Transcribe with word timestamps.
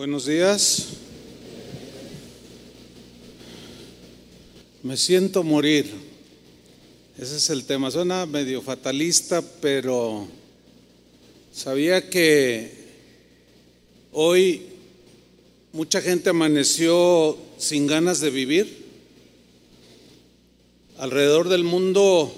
Buenos 0.00 0.24
días. 0.24 0.86
Me 4.82 4.96
siento 4.96 5.42
morir. 5.42 5.92
Ese 7.18 7.36
es 7.36 7.50
el 7.50 7.64
tema. 7.66 7.90
Suena 7.90 8.24
medio 8.24 8.62
fatalista, 8.62 9.42
pero 9.60 10.26
sabía 11.52 12.08
que 12.08 12.72
hoy 14.12 14.62
mucha 15.74 16.00
gente 16.00 16.30
amaneció 16.30 17.36
sin 17.58 17.86
ganas 17.86 18.20
de 18.20 18.30
vivir. 18.30 18.86
Alrededor 20.96 21.50
del 21.50 21.64
mundo 21.64 22.32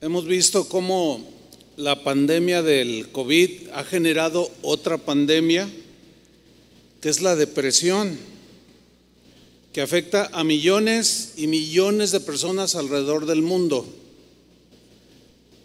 hemos 0.00 0.26
visto 0.26 0.68
cómo 0.68 1.35
la 1.76 2.02
pandemia 2.02 2.62
del 2.62 3.08
COVID 3.12 3.68
ha 3.74 3.84
generado 3.84 4.50
otra 4.62 4.96
pandemia, 4.96 5.68
que 7.00 7.08
es 7.08 7.20
la 7.20 7.36
depresión, 7.36 8.16
que 9.72 9.82
afecta 9.82 10.30
a 10.32 10.42
millones 10.42 11.34
y 11.36 11.46
millones 11.48 12.12
de 12.12 12.20
personas 12.20 12.74
alrededor 12.74 13.26
del 13.26 13.42
mundo. 13.42 13.86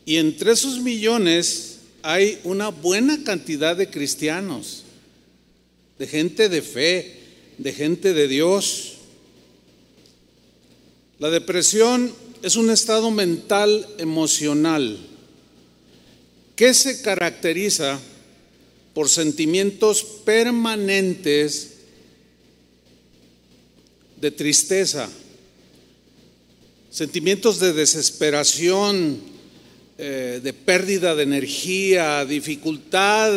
Y 0.05 0.17
entre 0.17 0.51
esos 0.51 0.79
millones 0.79 1.79
hay 2.03 2.39
una 2.43 2.69
buena 2.69 3.23
cantidad 3.23 3.77
de 3.77 3.89
cristianos, 3.89 4.83
de 5.97 6.07
gente 6.07 6.49
de 6.49 6.61
fe, 6.61 7.19
de 7.57 7.71
gente 7.71 8.13
de 8.13 8.27
Dios. 8.27 8.95
La 11.19 11.29
depresión 11.29 12.11
es 12.43 12.57
un 12.57 12.69
estado 12.69 13.11
mental 13.11 13.87
emocional 13.97 15.10
que 16.61 16.75
se 16.75 17.01
caracteriza 17.01 17.99
por 18.93 19.09
sentimientos 19.09 20.03
permanentes 20.03 21.71
de 24.17 24.29
tristeza, 24.29 25.09
sentimientos 26.91 27.59
de 27.59 27.73
desesperación, 27.73 29.19
eh, 29.97 30.39
de 30.43 30.53
pérdida 30.53 31.15
de 31.15 31.23
energía, 31.23 32.23
dificultad 32.25 33.33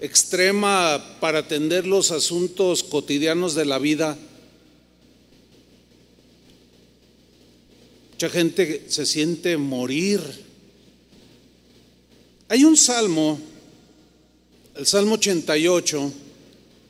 extrema 0.00 1.18
para 1.20 1.40
atender 1.40 1.86
los 1.86 2.10
asuntos 2.10 2.82
cotidianos 2.82 3.54
de 3.54 3.66
la 3.66 3.78
vida. 3.78 4.16
Mucha 8.12 8.30
gente 8.30 8.86
se 8.88 9.04
siente 9.04 9.58
morir 9.58 10.48
hay 12.50 12.64
un 12.64 12.76
salmo, 12.76 13.38
el 14.74 14.84
Salmo 14.84 15.14
88, 15.14 16.12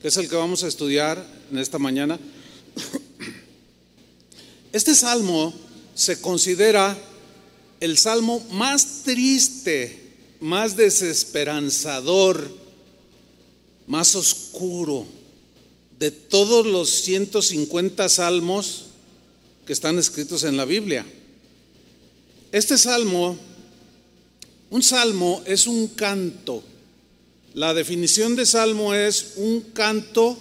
que 0.01 0.09
es 0.09 0.17
el 0.17 0.27
que 0.27 0.35
vamos 0.35 0.65
a 0.65 0.69
estudiar 0.69 1.23
en 1.53 1.59
esta 1.59 1.79
mañana. 1.79 2.19
Este 4.73 4.95
salmo 4.95 5.53
se 5.95 6.19
considera 6.23 6.97
el 7.79 7.99
salmo 7.99 8.41
más 8.53 9.03
triste, 9.05 10.15
más 10.41 10.77
desesperanzador, 10.77 12.51
más 13.87 14.15
oscuro 14.15 15.05
de 15.99 16.11
todos 16.11 16.65
los 16.65 16.89
150 16.89 18.09
salmos 18.09 18.87
que 19.67 19.75
están 19.75 19.99
escritos 19.99 20.45
en 20.45 20.57
la 20.57 20.65
Biblia. 20.65 21.05
Este 22.51 22.79
salmo 22.79 23.37
un 24.71 24.83
salmo 24.83 25.43
es 25.47 25.67
un 25.67 25.89
canto. 25.89 26.63
La 27.55 27.75
definición 27.75 28.37
de 28.37 28.47
salmo 28.47 28.95
es 28.95 29.35
un 29.37 29.61
canto 29.73 30.39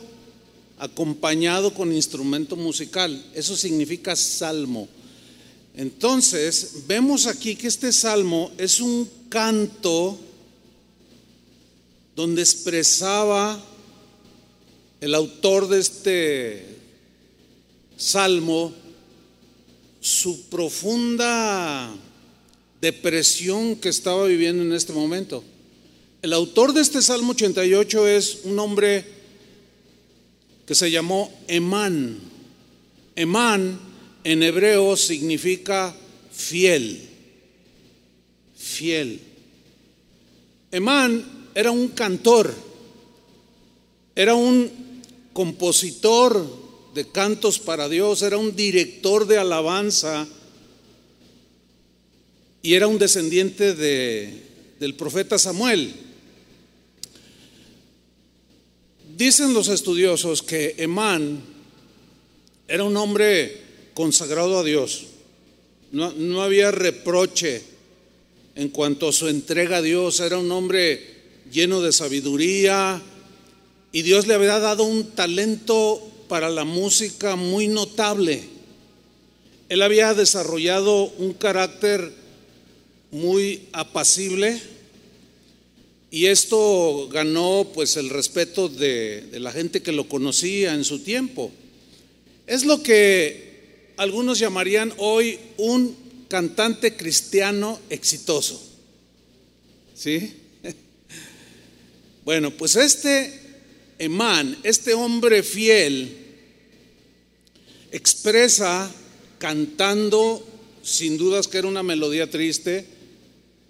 acompañado 0.77 1.73
con 1.73 1.91
instrumento 1.91 2.55
musical. 2.55 3.25
Eso 3.33 3.57
significa 3.57 4.15
salmo. 4.15 4.87
Entonces, 5.75 6.83
vemos 6.87 7.25
aquí 7.25 7.55
que 7.55 7.67
este 7.67 7.91
salmo 7.91 8.51
es 8.57 8.79
un 8.79 9.09
canto 9.29 10.19
donde 12.15 12.41
expresaba 12.41 13.59
el 15.01 15.15
autor 15.15 15.67
de 15.69 15.79
este 15.79 16.65
salmo 17.97 18.73
su 20.01 20.43
profunda 20.49 21.95
depresión 22.81 23.75
que 23.75 23.89
estaba 23.89 24.25
viviendo 24.25 24.63
en 24.63 24.73
este 24.73 24.93
momento. 24.93 25.43
El 26.21 26.33
autor 26.33 26.73
de 26.73 26.81
este 26.81 27.01
Salmo 27.01 27.31
88 27.31 28.07
es 28.07 28.39
un 28.43 28.59
hombre 28.59 29.05
que 30.65 30.75
se 30.75 30.91
llamó 30.91 31.31
Emán. 31.47 32.19
Emán 33.15 33.79
en 34.23 34.43
hebreo 34.43 34.95
significa 34.97 35.95
fiel, 36.31 37.01
fiel. 38.55 39.19
Emán 40.71 41.25
era 41.55 41.71
un 41.71 41.87
cantor, 41.89 42.53
era 44.15 44.35
un 44.35 44.69
compositor 45.33 46.45
de 46.93 47.07
cantos 47.07 47.59
para 47.59 47.89
Dios, 47.89 48.21
era 48.21 48.37
un 48.37 48.55
director 48.55 49.25
de 49.25 49.37
alabanza 49.37 50.27
y 52.61 52.73
era 52.73 52.87
un 52.87 52.99
descendiente 52.99 53.73
de, 53.73 54.33
del 54.79 54.95
profeta 54.95 55.37
Samuel. 55.37 55.93
Dicen 59.15 59.53
los 59.53 59.67
estudiosos 59.67 60.41
que 60.41 60.75
Emán 60.77 61.41
era 62.67 62.83
un 62.83 62.95
hombre 62.97 63.57
consagrado 63.93 64.59
a 64.59 64.63
Dios. 64.63 65.07
No, 65.91 66.13
no, 66.13 66.41
había 66.41 66.71
reproche 66.71 67.61
en 68.55 68.69
cuanto 68.69 69.09
a 69.09 69.13
su 69.13 69.27
entrega 69.27 69.77
a 69.77 69.81
Dios. 69.81 70.19
Era 70.19 70.37
un 70.37 70.51
hombre 70.51 71.19
lleno 71.51 71.81
de 71.81 71.91
sabiduría 71.91 73.01
y 73.91 74.01
Dios 74.03 74.27
le 74.27 74.35
había 74.35 74.59
dado 74.59 74.83
un 74.83 75.11
talento 75.11 76.01
para 76.27 76.49
la 76.49 76.63
música 76.63 77.35
muy 77.35 77.67
notable. 77.67 78.43
Él 79.67 79.81
había 79.81 80.13
desarrollado 80.13 81.05
un 81.17 81.33
carácter 81.33 82.18
muy 83.11 83.67
apacible 83.71 84.61
y 86.11 86.25
esto 86.25 87.07
ganó 87.11 87.69
pues 87.73 87.95
el 87.95 88.09
respeto 88.09 88.67
de, 88.67 89.27
la 89.33 89.51
gente 89.51 89.81
que 89.81 89.91
lo 89.91 90.09
conocía 90.09 90.73
en 90.73 90.83
su 90.83 90.99
tiempo. 90.99 91.51
Es 92.47 92.65
lo 92.65 92.81
que 92.81 93.93
algunos 93.97 94.39
llamarían 94.39 94.91
hoy 94.97 95.37
un 95.57 95.95
cantante 96.27 96.95
cristiano 96.95 97.79
exitoso. 97.89 98.61
¿Sí? 99.95 100.33
Bueno, 102.25 102.51
pues 102.51 102.75
este 102.75 103.33
Emán, 103.97 104.55
este 104.61 104.93
hombre 104.93 105.41
fiel, 105.41 106.15
expresa 107.91 108.91
cantando, 109.39 110.45
sin 110.83 111.17
dudas 111.17 111.47
que 111.47 111.57
era 111.57 111.67
una 111.67 111.81
melodía 111.81 112.29
triste, 112.29 112.85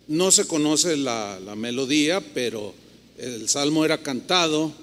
no 0.09 0.31
se 0.31 0.45
conoce 0.45 0.97
la, 0.97 1.39
melodía, 1.55 2.19
pero 2.33 2.73
el 3.19 3.47
salmo 3.47 3.85
era 3.85 4.01
cantado, 4.01 4.73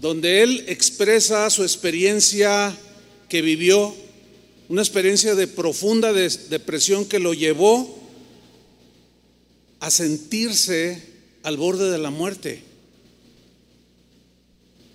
donde 0.00 0.42
él 0.42 0.64
expresa 0.68 1.48
su 1.48 1.62
experiencia 1.62 2.76
que 3.30 3.40
vivió, 3.40 3.94
una 4.68 4.82
experiencia 4.82 5.34
de 5.34 5.46
profunda 5.46 6.12
depresión 6.12 7.06
que 7.06 7.20
lo 7.20 7.32
llevó 7.32 7.98
a 9.80 9.90
sentirse 9.90 11.02
al 11.42 11.56
borde 11.56 11.90
de 11.90 11.98
la 11.98 12.10
muerte. 12.10 12.62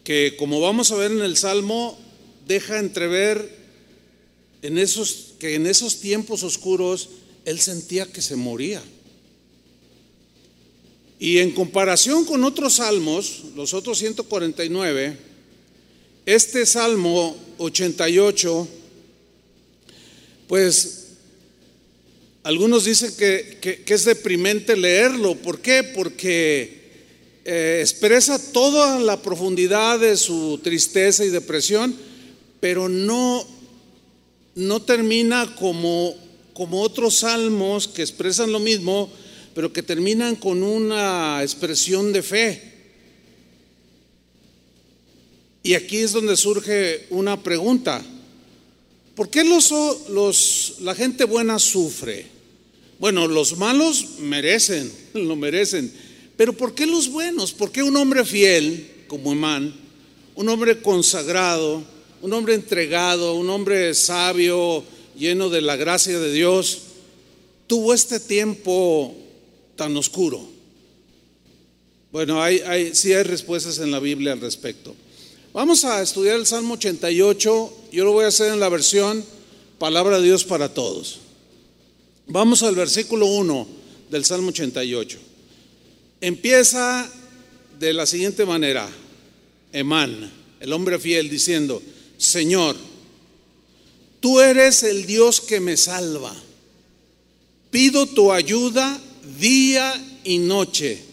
Que 0.03 0.35
como 0.37 0.61
vamos 0.61 0.91
a 0.91 0.95
ver 0.95 1.11
en 1.11 1.21
el 1.21 1.37
Salmo, 1.37 1.97
deja 2.47 2.77
entrever 2.77 3.57
en 4.61 4.77
esos, 4.77 5.33
que 5.39 5.55
en 5.55 5.65
esos 5.65 6.01
tiempos 6.01 6.43
oscuros 6.43 7.09
él 7.45 7.59
sentía 7.59 8.05
que 8.05 8.21
se 8.21 8.35
moría. 8.35 8.83
Y 11.19 11.39
en 11.39 11.51
comparación 11.51 12.23
con 12.23 12.45
otros 12.45 12.75
salmos, 12.75 13.43
los 13.53 13.73
otros 13.73 13.97
149, 13.97 15.17
este 16.25 16.65
salmo 16.65 17.35
88, 17.57 18.67
pues 20.47 21.07
algunos 22.43 22.85
dicen 22.85 23.11
que, 23.17 23.83
es 23.85 24.05
deprimente 24.05 24.77
leerlo. 24.77 25.35
¿Por 25.35 25.59
qué? 25.59 25.83
Porque 25.83 26.79
eh, 27.43 27.79
expresa 27.81 28.39
toda 28.53 28.97
la 28.99 29.21
profundidad 29.21 29.99
de 29.99 30.15
su 30.15 30.59
tristeza 30.63 31.25
y 31.25 31.29
depresión, 31.29 31.97
pero 32.61 32.87
no, 32.87 33.45
no 34.55 34.81
termina 34.83 35.53
como, 35.57 36.15
como 36.53 36.81
otros 36.81 37.15
salmos 37.15 37.89
que 37.89 38.03
expresan 38.03 38.53
lo 38.53 38.59
mismo, 38.59 39.11
pero 39.53 39.73
que 39.73 39.83
terminan 39.83 40.35
con 40.35 40.63
una 40.63 41.41
expresión 41.41 42.13
de 42.13 42.23
fe. 42.23 42.69
Y 45.63 45.73
aquí 45.73 45.97
es 45.97 46.13
donde 46.13 46.37
surge 46.37 47.07
una 47.09 47.41
pregunta. 47.41 48.01
¿Por 49.15 49.29
qué 49.29 49.43
los, 49.43 50.75
la 50.79 50.95
gente 50.95 51.25
buena 51.25 51.59
sufre? 51.59 52.25
Bueno, 52.99 53.27
los 53.27 53.57
malos 53.57 54.19
merecen, 54.19 54.91
lo 55.13 55.35
merecen. 55.35 55.91
Pero 56.37 56.53
¿por 56.53 56.73
qué 56.73 56.85
los 56.85 57.09
buenos? 57.09 57.51
¿Por 57.51 57.71
qué 57.71 57.83
un 57.83 57.97
hombre 57.97 58.23
fiel 58.23 58.89
como 59.07 59.33
Emán, 59.33 59.75
un 60.35 60.47
hombre 60.47 60.81
consagrado, 60.81 61.83
un 62.21 62.31
hombre 62.31 62.53
entregado, 62.53 63.35
un 63.35 63.49
hombre 63.49 63.93
sabio, 63.93 64.83
lleno 65.17 65.49
de 65.49 65.61
la 65.61 65.75
gracia 65.75 66.17
de 66.17 66.31
Dios, 66.31 66.79
tuvo 67.67 67.93
este 67.93 68.19
tiempo 68.19 69.15
tan 69.79 69.95
oscuro? 69.95 70.45
Bueno, 72.11 72.43
hay, 72.43 72.59
hay, 72.59 72.93
sí 72.93 73.13
hay 73.13 73.23
respuestas 73.23 73.79
en 73.79 73.91
la 73.91 73.99
Biblia 73.99 74.33
al 74.33 74.41
respecto. 74.41 74.93
Vamos 75.53 75.85
a 75.85 76.01
estudiar 76.01 76.35
el 76.35 76.45
Salmo 76.45 76.73
88. 76.73 77.77
Yo 77.93 78.03
lo 78.03 78.11
voy 78.11 78.25
a 78.25 78.27
hacer 78.27 78.51
en 78.51 78.59
la 78.59 78.67
versión 78.67 79.23
Palabra 79.77 80.19
de 80.19 80.25
Dios 80.25 80.43
para 80.43 80.73
Todos. 80.73 81.19
Vamos 82.27 82.61
al 82.61 82.75
versículo 82.75 83.27
1 83.27 83.67
del 84.11 84.25
Salmo 84.25 84.49
88. 84.49 85.17
Empieza 86.19 87.09
de 87.79 87.93
la 87.93 88.05
siguiente 88.05 88.45
manera. 88.45 88.89
Emán, 89.71 90.29
el 90.59 90.73
hombre 90.73 90.99
fiel, 90.99 91.29
diciendo, 91.29 91.81
Señor, 92.17 92.75
tú 94.19 94.41
eres 94.41 94.83
el 94.83 95.05
Dios 95.05 95.39
que 95.39 95.61
me 95.61 95.77
salva. 95.77 96.35
Pido 97.71 98.07
tu 98.07 98.33
ayuda 98.33 98.99
día 99.37 100.19
y 100.23 100.37
noche. 100.37 101.03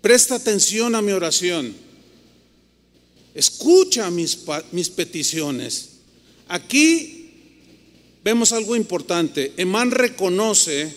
Presta 0.00 0.36
atención 0.36 0.94
a 0.94 1.02
mi 1.02 1.12
oración 1.12 1.82
Escucha 3.34 4.10
mis, 4.10 4.40
mis 4.72 4.90
peticiones. 4.90 5.88
Aquí 6.48 7.30
vemos 8.22 8.52
algo 8.52 8.76
importante. 8.76 9.54
Emán 9.56 9.90
reconoce 9.90 10.92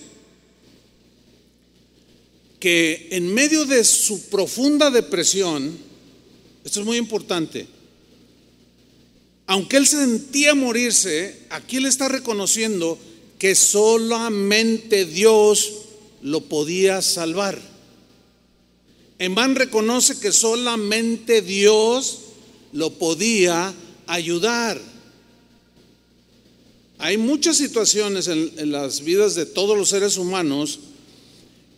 que 2.59 3.07
en 3.11 3.33
medio 3.33 3.65
de 3.65 3.83
su 3.83 4.29
profunda 4.29 4.91
depresión, 4.91 5.77
esto 6.63 6.79
es 6.81 6.85
muy 6.85 6.97
importante, 6.97 7.67
aunque 9.47 9.77
él 9.77 9.87
sentía 9.87 10.55
morirse, 10.55 11.45
aquí 11.51 11.77
él 11.77 11.85
está 11.85 12.09
reconociendo 12.09 12.97
que 13.39 13.55
solamente 13.55 15.05
Dios 15.05 15.71
lo 16.21 16.41
podía 16.41 17.01
salvar. 17.01 17.59
Emán 19.19 19.55
reconoce 19.55 20.19
que 20.19 20.31
solamente 20.31 21.41
Dios 21.41 22.19
lo 22.73 22.91
podía 22.91 23.73
ayudar. 24.07 24.81
Hay 26.97 27.17
muchas 27.17 27.57
situaciones 27.57 28.27
en, 28.27 28.71
las 28.71 29.01
vidas 29.01 29.35
de 29.35 29.45
todos 29.45 29.77
los 29.77 29.89
seres 29.89 30.17
humanos 30.17 30.79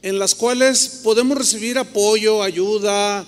en 0.04 0.20
las 0.20 0.36
cuales 0.36 1.02
podemos 1.04 1.38
recibir 1.38 1.78
apoyo, 1.78 2.44
ayuda, 2.44 3.28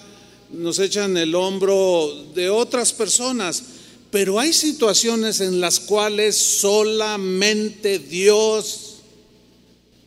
nos 0.52 0.80
echan 0.80 1.18
el 1.18 1.36
hombro 1.36 2.26
de 2.36 2.50
otras 2.50 2.94
personas, 2.94 3.64
pero 4.11 4.39
hay 4.39 4.53
situaciones 4.53 5.39
en 5.39 5.59
las 5.59 5.79
cuales 5.79 6.35
solamente 6.35 8.00
Dios 8.00 8.97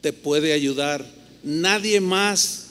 te 0.00 0.12
puede 0.12 0.52
ayudar, 0.52 1.08
nadie 1.44 2.00
más. 2.00 2.66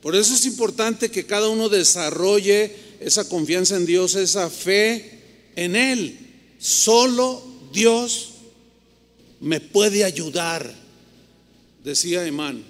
Por 0.00 0.14
eso 0.14 0.34
es 0.34 0.46
importante 0.46 1.10
que 1.10 1.26
cada 1.26 1.48
uno 1.48 1.68
desarrolle 1.68 2.76
esa 3.00 3.28
confianza 3.28 3.76
en 3.76 3.86
Dios, 3.86 4.14
esa 4.14 4.48
fe 4.48 5.20
en 5.56 5.74
Él. 5.74 6.18
Solo 6.58 7.42
Dios 7.72 8.30
me 9.40 9.60
puede 9.60 10.04
ayudar, 10.04 10.72
decía 11.82 12.24
Emán. 12.24 12.62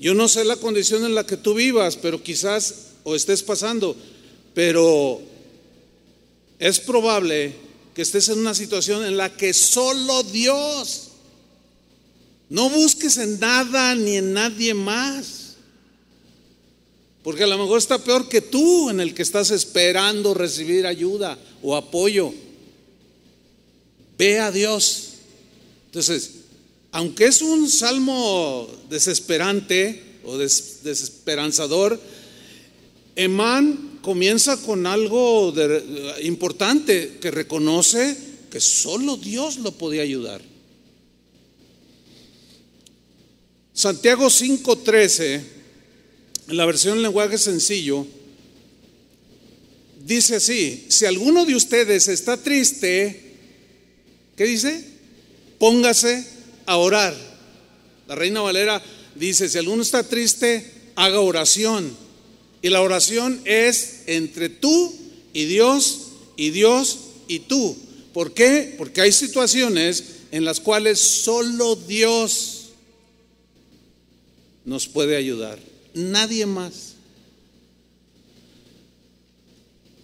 Yo 0.00 0.14
no 0.14 0.28
sé 0.28 0.44
la 0.44 0.56
condición 0.56 1.04
en 1.04 1.14
la 1.14 1.26
que 1.26 1.36
tú 1.36 1.54
vivas, 1.54 1.96
pero 1.96 2.22
quizás 2.22 2.86
o 3.04 3.14
estés 3.14 3.42
pasando, 3.42 3.94
pero 4.54 5.29
es 6.60 6.78
probable 6.78 7.54
que 7.94 8.02
estés 8.02 8.28
en 8.28 8.38
una 8.38 8.54
situación 8.54 9.04
en 9.04 9.16
la 9.16 9.34
que 9.34 9.52
solo 9.54 10.22
Dios, 10.22 11.08
no 12.50 12.68
busques 12.68 13.16
en 13.16 13.40
nada 13.40 13.94
ni 13.94 14.16
en 14.16 14.34
nadie 14.34 14.74
más. 14.74 15.54
Porque 17.22 17.44
a 17.44 17.46
lo 17.46 17.58
mejor 17.58 17.78
está 17.78 17.98
peor 17.98 18.28
que 18.28 18.40
tú 18.40 18.90
en 18.90 19.00
el 19.00 19.14
que 19.14 19.22
estás 19.22 19.50
esperando 19.50 20.34
recibir 20.34 20.86
ayuda 20.86 21.38
o 21.62 21.76
apoyo. 21.76 22.32
Ve 24.18 24.38
a 24.38 24.50
Dios. 24.50 25.14
Entonces, 25.86 26.30
aunque 26.92 27.26
es 27.26 27.40
un 27.40 27.70
salmo 27.70 28.68
desesperante 28.88 30.18
o 30.24 30.36
desesperanzador, 30.36 32.00
Emán 33.16 33.89
comienza 34.10 34.56
con 34.56 34.88
algo 34.88 35.54
importante 36.24 37.18
que 37.20 37.30
reconoce 37.30 38.16
que 38.50 38.60
solo 38.60 39.16
Dios 39.16 39.58
lo 39.58 39.70
podía 39.70 40.02
ayudar. 40.02 40.42
Santiago 43.72 44.28
5:13 44.28 45.40
en 46.48 46.56
la 46.56 46.66
versión 46.66 47.00
lenguaje 47.00 47.38
sencillo, 47.38 48.04
dice 50.04 50.34
así, 50.34 50.86
si 50.88 51.04
alguno 51.06 51.44
de 51.44 51.54
ustedes 51.54 52.08
está 52.08 52.36
triste, 52.36 53.36
¿qué 54.36 54.44
dice? 54.44 54.84
Póngase 55.60 56.26
a 56.66 56.78
orar. 56.78 57.14
La 58.08 58.16
reina 58.16 58.40
Valera 58.40 58.82
dice, 59.14 59.48
si 59.48 59.56
alguno 59.56 59.82
está 59.82 60.02
triste, 60.02 60.68
haga 60.96 61.20
oración. 61.20 61.96
Y 62.62 62.68
la 62.68 62.82
oración 62.82 63.40
es 63.44 64.02
entre 64.06 64.48
tú 64.48 64.94
y 65.32 65.44
Dios 65.44 66.08
y 66.36 66.50
Dios 66.50 66.98
y 67.28 67.40
tú. 67.40 67.76
¿Por 68.12 68.34
qué? 68.34 68.74
Porque 68.76 69.00
hay 69.00 69.12
situaciones 69.12 70.04
en 70.30 70.44
las 70.44 70.60
cuales 70.60 70.98
solo 71.00 71.76
Dios 71.76 72.70
nos 74.64 74.86
puede 74.88 75.16
ayudar 75.16 75.58
nadie 75.94 76.46
más. 76.46 76.94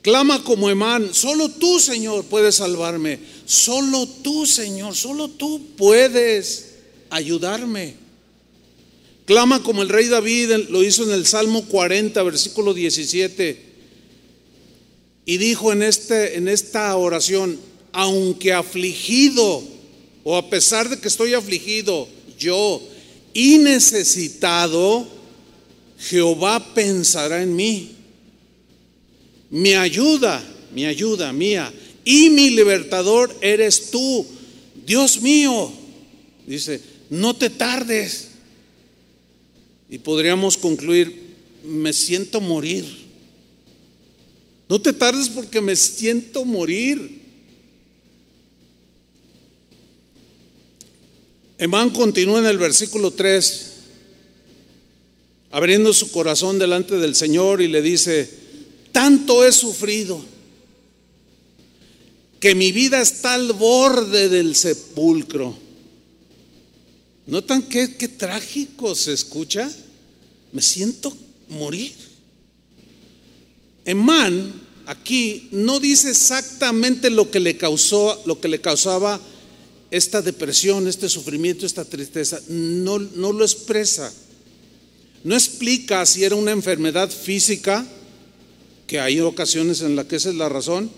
Clama 0.02 0.42
como 0.44 0.70
Emán, 0.70 1.12
solo 1.14 1.48
tú, 1.48 1.80
Señor, 1.80 2.24
puedes 2.26 2.56
salvarme. 2.56 3.18
Solo 3.44 4.06
tú, 4.06 4.46
Señor, 4.46 4.94
solo 4.94 5.28
tú 5.28 5.74
puedes 5.76 6.74
ayudarme. 7.10 7.96
Clama 9.26 9.62
como 9.62 9.82
el 9.82 9.88
rey 9.88 10.06
David 10.06 10.52
lo 10.70 10.82
hizo 10.82 11.04
en 11.04 11.10
el 11.10 11.26
Salmo 11.26 11.66
40, 11.66 12.22
versículo 12.22 12.72
17. 12.72 13.60
Y 15.26 15.36
dijo 15.36 15.72
en, 15.72 15.82
este, 15.82 16.36
en 16.36 16.48
esta 16.48 16.96
oración, 16.96 17.58
aunque 17.92 18.52
afligido, 18.52 19.62
o 20.22 20.36
a 20.36 20.48
pesar 20.48 20.88
de 20.88 20.98
que 20.98 21.08
estoy 21.08 21.34
afligido, 21.34 22.08
yo, 22.38 22.80
y 23.34 23.58
necesitado, 23.58 25.06
Jehová 25.98 26.74
pensará 26.74 27.42
en 27.42 27.56
mí. 27.56 27.96
Mi 29.50 29.74
ayuda, 29.74 30.42
mi 30.72 30.86
ayuda 30.86 31.32
mía 31.32 31.72
y 32.04 32.30
mi 32.30 32.50
libertador 32.50 33.36
eres 33.40 33.90
tú, 33.90 34.24
Dios 34.86 35.20
mío. 35.20 35.72
Dice, 36.46 36.80
no 37.10 37.34
te 37.34 37.50
tardes. 37.50 38.28
Y 39.88 39.98
podríamos 39.98 40.56
concluir, 40.56 41.34
me 41.64 41.92
siento 41.92 42.40
morir. 42.40 42.84
No 44.68 44.80
te 44.80 44.92
tardes 44.92 45.28
porque 45.28 45.60
me 45.60 45.76
siento 45.76 46.44
morir. 46.44 47.22
Emán 51.58 51.90
continúa 51.90 52.40
en 52.40 52.46
el 52.46 52.58
versículo 52.58 53.12
3 53.12 53.72
abriendo 55.50 55.94
su 55.94 56.10
corazón 56.10 56.58
delante 56.58 56.96
del 56.96 57.14
Señor 57.14 57.62
y 57.62 57.68
le 57.68 57.80
dice, 57.80 58.28
tanto 58.92 59.42
he 59.42 59.52
sufrido 59.52 60.22
que 62.40 62.54
mi 62.54 62.72
vida 62.72 63.00
está 63.00 63.34
al 63.34 63.52
borde 63.54 64.28
del 64.28 64.54
sepulcro. 64.54 65.65
¿Notan 67.26 67.62
qué, 67.62 67.96
qué 67.96 68.08
trágico 68.08 68.94
se 68.94 69.12
escucha? 69.12 69.70
Me 70.52 70.62
siento 70.62 71.16
morir. 71.48 71.92
Emán 73.84 74.52
aquí 74.86 75.48
no 75.50 75.80
dice 75.80 76.10
exactamente 76.10 77.10
lo 77.10 77.30
que 77.30 77.40
le 77.40 77.56
causó, 77.56 78.22
lo 78.26 78.40
que 78.40 78.48
le 78.48 78.60
causaba 78.60 79.20
esta 79.90 80.22
depresión, 80.22 80.88
este 80.88 81.08
sufrimiento, 81.08 81.66
esta 81.66 81.84
tristeza. 81.84 82.40
No, 82.48 82.98
no 82.98 83.32
lo 83.32 83.44
expresa. 83.44 84.12
No 85.24 85.34
explica 85.34 86.06
si 86.06 86.24
era 86.24 86.36
una 86.36 86.52
enfermedad 86.52 87.10
física 87.10 87.84
que 88.86 89.00
hay 89.00 89.20
ocasiones 89.20 89.80
en 89.82 89.96
las 89.96 90.06
que 90.06 90.16
esa 90.16 90.30
es 90.30 90.36
la 90.36 90.48
razón. 90.48 90.90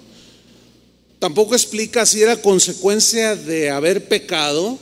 Tampoco 1.18 1.54
explica 1.54 2.06
si 2.06 2.22
era 2.22 2.40
consecuencia 2.40 3.34
de 3.34 3.70
haber 3.70 4.08
pecado, 4.08 4.78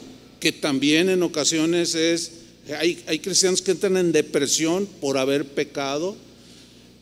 que 0.46 0.52
también 0.52 1.08
en 1.08 1.24
ocasiones 1.24 1.96
es, 1.96 2.30
hay, 2.78 3.02
hay 3.08 3.18
cristianos 3.18 3.60
que 3.60 3.72
entran 3.72 3.96
en 3.96 4.12
depresión 4.12 4.86
por 5.00 5.18
haber 5.18 5.44
pecado, 5.44 6.14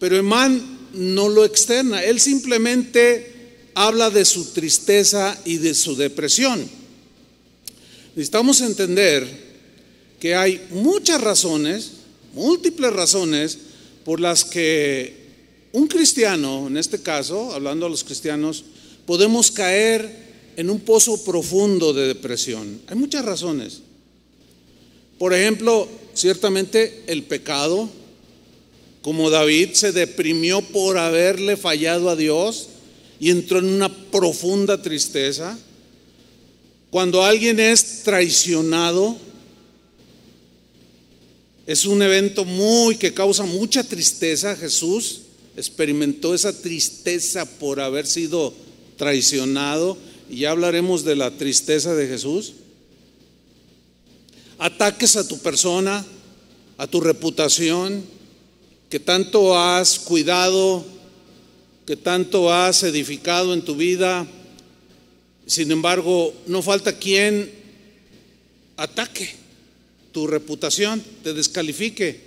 pero 0.00 0.16
Emán 0.16 0.78
no 0.94 1.28
lo 1.28 1.44
externa, 1.44 2.02
él 2.02 2.20
simplemente 2.20 3.58
habla 3.74 4.08
de 4.08 4.24
su 4.24 4.46
tristeza 4.54 5.38
y 5.44 5.58
de 5.58 5.74
su 5.74 5.94
depresión. 5.94 6.66
Necesitamos 8.16 8.62
entender 8.62 9.28
que 10.18 10.34
hay 10.34 10.66
muchas 10.70 11.20
razones, 11.20 11.90
múltiples 12.32 12.94
razones, 12.94 13.58
por 14.06 14.20
las 14.20 14.42
que 14.42 15.16
un 15.72 15.86
cristiano, 15.86 16.68
en 16.68 16.78
este 16.78 17.02
caso, 17.02 17.52
hablando 17.52 17.84
a 17.84 17.90
los 17.90 18.04
cristianos, 18.04 18.64
podemos 19.04 19.50
caer 19.50 20.23
en 20.56 20.70
un 20.70 20.80
pozo 20.80 21.22
profundo 21.24 21.92
de 21.92 22.08
depresión. 22.08 22.80
Hay 22.86 22.96
muchas 22.96 23.24
razones. 23.24 23.80
Por 25.18 25.32
ejemplo, 25.32 25.88
ciertamente 26.14 27.02
el 27.06 27.22
pecado, 27.22 27.88
como 29.02 29.30
David 29.30 29.70
se 29.72 29.92
deprimió 29.92 30.62
por 30.62 30.98
haberle 30.98 31.56
fallado 31.56 32.08
a 32.08 32.16
Dios 32.16 32.68
y 33.20 33.30
entró 33.30 33.58
en 33.58 33.66
una 33.66 33.88
profunda 34.10 34.80
tristeza. 34.80 35.58
Cuando 36.90 37.22
alguien 37.22 37.60
es 37.60 38.02
traicionado, 38.02 39.16
es 41.66 41.86
un 41.86 42.02
evento 42.02 42.44
muy 42.44 42.96
que 42.96 43.14
causa 43.14 43.44
mucha 43.44 43.82
tristeza. 43.82 44.56
Jesús 44.56 45.22
experimentó 45.56 46.34
esa 46.34 46.52
tristeza 46.52 47.46
por 47.58 47.80
haber 47.80 48.06
sido 48.06 48.52
traicionado, 48.96 49.96
y 50.34 50.38
ya 50.38 50.50
hablaremos 50.50 51.04
de 51.04 51.14
la 51.14 51.30
tristeza 51.30 51.94
de 51.94 52.08
Jesús. 52.08 52.54
Ataques 54.58 55.14
a 55.14 55.28
tu 55.28 55.38
persona, 55.38 56.04
a 56.76 56.88
tu 56.88 57.00
reputación, 57.00 58.02
que 58.90 58.98
tanto 58.98 59.56
has 59.56 60.00
cuidado, 60.00 60.84
que 61.86 61.96
tanto 61.96 62.52
has 62.52 62.82
edificado 62.82 63.54
en 63.54 63.62
tu 63.62 63.76
vida. 63.76 64.26
Sin 65.46 65.70
embargo, 65.70 66.34
no 66.48 66.62
falta 66.62 66.98
quien 66.98 67.52
ataque 68.76 69.36
tu 70.10 70.26
reputación, 70.26 71.00
te 71.22 71.32
descalifique, 71.32 72.20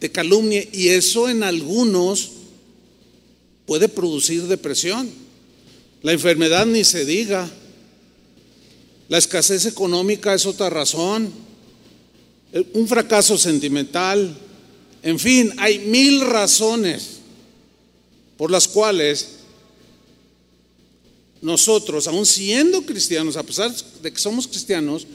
te 0.00 0.10
calumnie, 0.10 0.68
y 0.72 0.88
eso 0.88 1.28
en 1.28 1.44
algunos 1.44 2.32
puede 3.64 3.88
producir 3.88 4.42
depresión. 4.48 5.08
La 6.04 6.12
enfermedad 6.12 6.66
ni 6.66 6.84
se 6.84 7.06
diga. 7.06 7.50
La 9.08 9.16
escasez 9.16 9.64
económica 9.64 10.34
es 10.34 10.44
otra 10.44 10.68
razón. 10.68 11.32
Un 12.74 12.86
fracaso 12.86 13.38
sentimental. 13.38 14.36
En 15.02 15.18
fin, 15.18 15.50
hay 15.56 15.78
mil 15.78 16.20
razones 16.20 17.20
por 18.36 18.50
las 18.50 18.68
cuales 18.68 19.30
nosotros, 21.40 22.06
aun 22.06 22.26
siendo 22.26 22.82
cristianos, 22.82 23.38
a 23.38 23.42
pesar 23.42 23.74
de 24.02 24.12
que 24.12 24.20
somos 24.20 24.46
cristianos, 24.46 25.06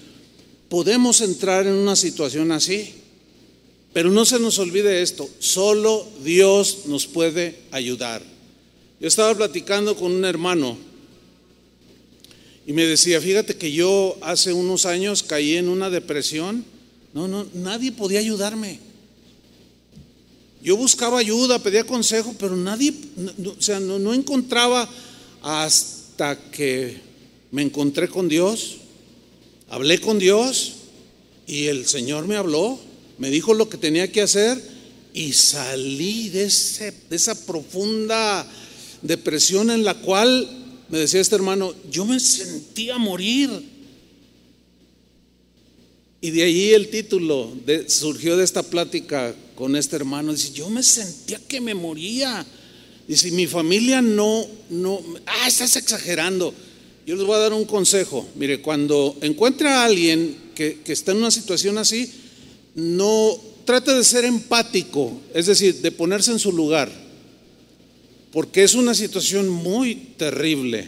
podemos 0.70 1.22
entrar 1.22 1.68
en 1.68 1.74
una 1.74 1.96
situación 1.96 2.52
así. 2.52 2.96
Pero 3.94 4.10
no 4.10 4.26
se 4.26 4.40
nos 4.40 4.58
olvide 4.58 5.04
esto, 5.04 5.30
solo 5.38 6.08
Dios 6.24 6.80
nos 6.88 7.06
puede 7.06 7.60
ayudar. 7.70 8.39
Yo 9.00 9.08
estaba 9.08 9.34
platicando 9.34 9.96
con 9.96 10.12
un 10.12 10.26
hermano 10.26 10.78
y 12.68 12.74
me 12.74 12.86
decía, 12.86 13.22
fíjate 13.22 13.56
que 13.56 13.72
yo 13.72 14.18
hace 14.22 14.52
unos 14.52 14.86
años 14.86 15.24
caí 15.24 15.56
en 15.56 15.70
una 15.70 15.90
depresión. 15.90 16.66
No, 17.14 17.28
no, 17.28 17.48
nadie 17.54 17.94
podía 17.94 18.20
ayudarme. 18.20 18.80
Yo 20.62 20.76
buscaba 20.76 21.20
ayuda, 21.20 21.60
pedía 21.60 21.86
consejo, 21.86 22.36
pero 22.38 22.58
nadie, 22.58 22.94
o 23.46 23.62
sea, 23.62 23.80
no, 23.80 24.14
encontraba 24.14 24.88
hasta 25.42 26.38
que 26.52 26.98
me 27.52 27.62
encontré 27.62 28.10
con 28.10 28.28
Dios, 28.28 28.78
hablé 29.70 30.00
con 30.02 30.20
Dios 30.20 30.74
y 31.48 31.68
el 31.68 31.88
Señor 31.88 32.28
me 32.28 32.36
habló, 32.36 32.78
me 33.18 33.30
dijo 33.30 33.54
lo 33.54 33.70
que 33.70 33.78
tenía 33.78 34.12
que 34.12 34.22
hacer 34.22 34.62
y 35.14 35.32
salí 35.32 36.28
de 36.30 36.44
esa 36.44 37.46
profunda 37.46 38.46
depresión 39.02 39.72
en 39.72 39.84
la 39.84 39.96
cual, 39.96 40.48
me 40.90 41.00
decía 41.00 41.22
este 41.22 41.36
hermano, 41.36 41.74
yo 41.90 42.06
me 42.06 42.20
sentía 42.20 42.98
morir. 42.98 43.50
Y 46.22 46.32
de 46.32 46.44
ahí 46.44 46.72
el 46.72 46.90
título 46.90 47.54
surgió 47.88 48.36
de 48.36 48.44
esta 48.44 48.64
plática 48.64 49.34
con 49.56 49.76
este 49.76 49.96
hermano. 49.96 50.34
Dice, 50.34 50.52
yo 50.52 50.70
me 50.70 50.84
sentía 50.84 51.40
que 51.48 51.62
me 51.62 51.74
moría. 51.74 52.46
Dice, 53.08 53.32
mi 53.32 53.48
familia 53.48 54.02
no, 54.02 54.46
no, 54.70 55.02
ah, 55.26 55.48
estás 55.48 55.78
exagerando. 55.78 56.54
Yo 57.06 57.16
les 57.16 57.26
voy 57.26 57.36
a 57.36 57.40
dar 57.40 57.54
un 57.54 57.66
consejo. 57.66 58.28
Mire, 58.36 58.62
cuando 58.62 59.18
encuentre 59.22 59.70
a 59.70 59.86
alguien 59.86 60.36
que, 60.54 60.82
que 60.84 60.94
está 60.94 61.12
en 61.12 61.20
una 61.20 61.32
situación 61.32 61.78
así, 61.78 62.12
no 62.76 63.40
trate 63.66 63.94
de 63.94 64.04
ser 64.04 64.26
empático, 64.26 65.22
es 65.34 65.46
decir, 65.46 65.82
de 65.82 65.92
ponerse 65.92 66.32
en 66.32 66.40
su 66.40 66.52
lugar 66.52 67.09
porque 68.32 68.64
es 68.64 68.76
una 68.76 68.94
situación 68.94 69.50
muy 69.50 69.96
terrible. 70.18 70.88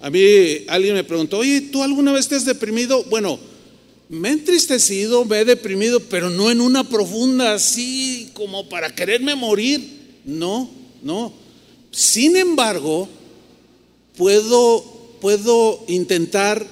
A 0.00 0.10
mí 0.10 0.20
alguien 0.68 0.94
me 0.94 1.04
preguntó, 1.04 1.38
oye, 1.38 1.60
¿tú 1.60 1.82
alguna 1.82 2.12
vez 2.12 2.28
te 2.28 2.34
has 2.34 2.44
deprimido? 2.44 3.04
Bueno, 3.04 3.38
me 4.08 4.28
he 4.28 4.32
entristecido, 4.32 5.24
me 5.24 5.40
he 5.40 5.44
deprimido, 5.44 6.00
pero 6.00 6.30
no 6.30 6.50
en 6.50 6.60
una 6.60 6.84
profunda 6.88 7.54
así 7.54 8.30
como 8.34 8.68
para 8.68 8.94
quererme 8.94 9.34
morir. 9.34 10.20
No, 10.24 10.68
no. 11.02 11.32
Sin 11.90 12.36
embargo, 12.36 13.08
puedo, 14.16 14.84
puedo 15.20 15.84
intentar 15.88 16.66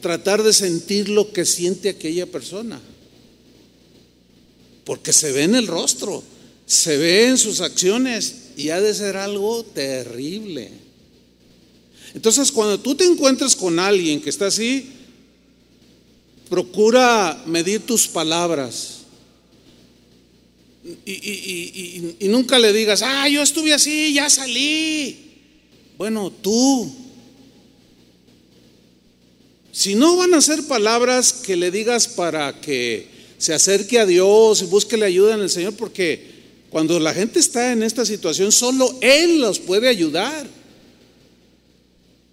tratar 0.00 0.42
de 0.42 0.52
sentir 0.52 1.08
lo 1.08 1.32
que 1.32 1.44
siente 1.44 1.90
aquella 1.90 2.26
persona. 2.26 2.80
Porque 4.84 5.12
se 5.12 5.30
ve 5.30 5.44
en 5.44 5.54
el 5.54 5.68
rostro 5.68 6.24
se 6.66 6.96
ve 6.96 7.28
en 7.28 7.38
sus 7.38 7.60
acciones 7.60 8.50
y 8.56 8.70
ha 8.70 8.80
de 8.80 8.94
ser 8.94 9.16
algo 9.16 9.64
terrible. 9.64 10.70
Entonces, 12.14 12.52
cuando 12.52 12.78
tú 12.78 12.94
te 12.94 13.04
encuentres 13.04 13.56
con 13.56 13.78
alguien 13.78 14.20
que 14.20 14.30
está 14.30 14.46
así, 14.46 14.90
procura 16.48 17.42
medir 17.46 17.80
tus 17.80 18.06
palabras. 18.06 18.98
Y, 21.06 22.16
y, 22.20 22.28
nunca 22.28 22.58
le 22.58 22.72
digas, 22.72 23.02
ah, 23.02 23.28
yo 23.28 23.40
estuve 23.40 23.72
así, 23.72 24.12
ya 24.12 24.28
salí. 24.28 25.16
Bueno, 25.96 26.30
tú. 26.30 26.92
Si 29.70 29.94
no 29.94 30.16
van 30.16 30.34
a 30.34 30.42
ser 30.42 30.66
palabras 30.66 31.32
que 31.32 31.56
le 31.56 31.70
digas 31.70 32.08
para 32.08 32.60
que 32.60 33.08
se 33.38 33.54
acerque 33.54 33.98
a 33.98 34.04
Dios 34.04 34.60
y 34.60 34.66
busque 34.66 34.96
la 34.96 35.06
ayuda 35.06 35.34
en 35.34 35.40
el 35.40 35.50
Señor, 35.50 35.74
porque 35.74 36.31
cuando 36.72 36.98
la 36.98 37.12
gente 37.12 37.38
está 37.38 37.70
en 37.72 37.82
esta 37.82 38.06
situación, 38.06 38.50
solo 38.50 38.98
Él 39.02 39.42
los 39.42 39.58
puede 39.58 39.88
ayudar. 39.88 40.46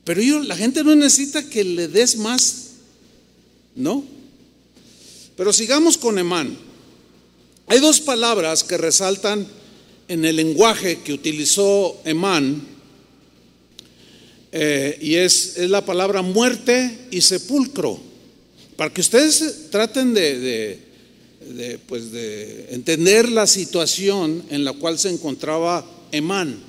Pero 0.06 0.42
la 0.44 0.56
gente 0.56 0.82
no 0.82 0.96
necesita 0.96 1.48
que 1.50 1.66
le 1.66 1.90
des 1.90 2.16
más, 2.16 2.70
¿no? 3.76 4.06
Pero 5.36 5.52
sigamos 5.52 5.98
con 5.98 6.18
Emán. 6.18 6.58
Hay 7.68 7.80
dos 7.80 8.00
palabras 8.00 8.64
que 8.64 8.78
resaltan 8.78 9.46
en 10.08 10.24
el 10.24 10.38
lenguaje 10.38 11.00
que 11.04 11.12
utilizó 11.12 12.00
Emán, 12.06 12.66
eh, 14.54 14.98
y 15.02 15.16
es, 15.16 15.58
la 15.58 15.84
palabra 15.84 16.22
muerte 16.22 17.08
y 17.12 17.20
sepulcro. 17.20 18.00
Para 18.78 18.94
que 18.94 19.02
ustedes 19.02 19.70
traten 19.70 20.14
de, 20.14 20.80
pues 21.88 22.12
de 22.12 22.68
entender 22.72 23.30
la 23.30 23.48
situación 23.48 24.44
en 24.50 24.64
la 24.64 24.74
cual 24.74 25.00
se 25.00 25.10
encontraba 25.10 25.86
Emán, 26.12 26.60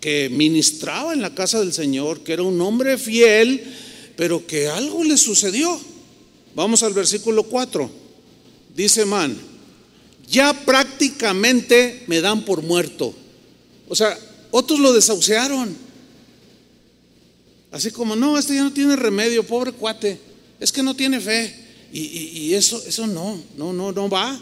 que 0.00 0.28
ministraba 0.30 1.12
en 1.12 1.22
la 1.22 1.34
casa 1.34 1.60
del 1.60 1.72
Señor, 1.72 2.20
que 2.20 2.32
era 2.32 2.42
un 2.42 2.60
hombre 2.60 2.98
fiel, 2.98 3.62
pero 4.16 4.46
que 4.46 4.68
algo 4.68 5.04
le 5.04 5.16
sucedió. 5.16 5.80
Vamos 6.54 6.82
al 6.82 6.92
versículo 6.92 7.44
4. 7.44 7.90
Dice 8.74 9.02
Emán, 9.02 9.36
ya 10.28 10.52
prácticamente 10.64 12.04
me 12.06 12.20
dan 12.20 12.44
por 12.44 12.62
muerto. 12.62 13.14
O 13.88 13.96
sea, 13.96 14.18
otros 14.50 14.78
lo 14.78 14.92
desahuciaron. 14.92 15.76
Así 17.72 17.90
como, 17.90 18.16
no, 18.16 18.38
este 18.38 18.54
ya 18.54 18.64
no 18.64 18.72
tiene 18.72 18.96
remedio, 18.96 19.46
pobre 19.46 19.72
cuate, 19.72 20.18
es 20.58 20.72
que 20.72 20.82
no 20.82 20.94
tiene 20.94 21.20
fe. 21.20 21.69
Y, 21.92 22.54
eso, 22.54 22.82
eso 22.86 23.06
no, 23.06 23.42
no, 23.56 23.72
no, 23.72 23.92
no 23.92 24.08
va. 24.08 24.40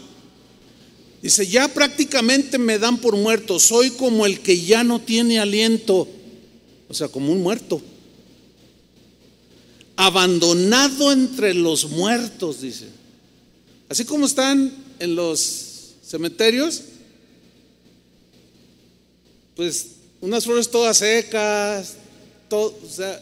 Dice, 1.21 1.47
ya 1.47 1.67
prácticamente 1.67 2.57
me 2.57 2.79
dan 2.79 2.97
por 2.97 3.15
muerto, 3.15 3.59
soy 3.59 3.91
como 3.91 4.25
el 4.25 4.39
que 4.39 4.61
ya 4.61 4.83
no 4.83 5.01
tiene 5.01 5.39
aliento, 5.39 6.07
o 6.87 6.93
sea, 6.93 7.07
como 7.07 7.31
un 7.31 7.41
muerto. 7.41 7.81
Abandonado 9.95 11.11
entre 11.11 11.53
los 11.53 11.89
muertos, 11.89 12.61
dice. 12.61 12.85
Así 13.89 14.05
como 14.05 14.27
están 14.27 14.71
en 14.99 15.15
los 15.15 15.95
cementerios, 16.03 16.83
pues 19.55 19.87
unas 20.21 20.45
flores 20.45 20.69
todas 20.69 20.97
secas, 20.97 21.95
todo, 22.47 22.77
o 22.81 22.89
sea, 22.89 23.21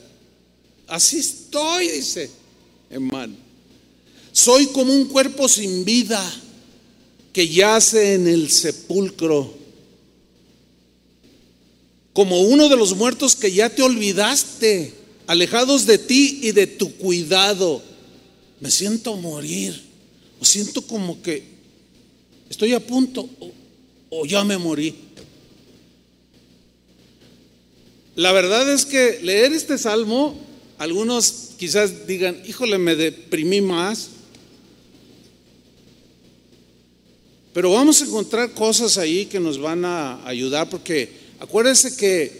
así 0.88 1.18
estoy, 1.18 1.88
dice, 1.90 2.30
hermano. 2.90 3.47
Soy 4.38 4.68
como 4.68 4.94
un 4.94 5.06
cuerpo 5.06 5.50
sin 5.50 5.84
vida 5.84 6.24
que 7.34 7.48
yace 7.48 8.14
en 8.14 8.28
el 8.28 8.52
sepulcro, 8.52 9.52
como 12.14 12.42
uno 12.42 12.70
de 12.70 12.76
los 12.76 12.96
muertos 12.96 13.36
que 13.36 13.52
ya 13.52 13.68
te 13.68 13.82
olvidaste, 13.82 14.94
alejados 15.26 15.88
de 15.88 15.98
ti 15.98 16.42
y 16.44 16.52
de 16.52 16.68
tu 16.68 16.96
cuidado. 16.98 17.82
Me 18.60 18.70
siento 18.70 19.16
morir, 19.16 19.82
o 20.40 20.46
siento 20.46 20.84
como 20.84 21.20
que 21.24 21.42
estoy 22.48 22.74
a 22.74 22.80
punto, 22.80 23.28
o, 23.40 23.52
o 24.12 24.26
ya 24.28 24.44
me 24.44 24.60
morí. 24.60 24.94
La 28.16 28.32
verdad 28.34 28.72
es 28.72 28.86
que 28.86 29.20
leer 29.24 29.52
este 29.52 29.80
salmo, 29.80 30.40
algunos 30.78 31.54
quizás 31.58 32.06
digan, 32.06 32.40
híjole, 32.46 32.78
me 32.78 32.96
deprimí 32.96 33.62
más. 33.62 34.12
Pero 37.58 37.72
vamos 37.72 38.00
a 38.00 38.06
encontrar 38.06 38.52
cosas 38.52 39.00
ahí 39.00 39.26
que 39.26 39.40
nos 39.40 39.58
van 39.58 39.84
a 39.84 40.24
ayudar 40.28 40.70
porque 40.70 41.10
acuérdense 41.40 41.98
que 41.98 42.32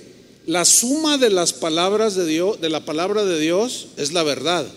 la 0.46 0.64
suma 0.64 1.18
de 1.18 1.32
las 1.32 1.54
palabras 1.54 2.14
de 2.14 2.24
Dios, 2.28 2.62
de 2.62 2.70
la 2.70 2.86
palabra 2.86 3.26
de 3.26 3.40
Dios 3.40 3.88
es 3.98 4.14
la 4.14 4.22
verdad. 4.22 4.68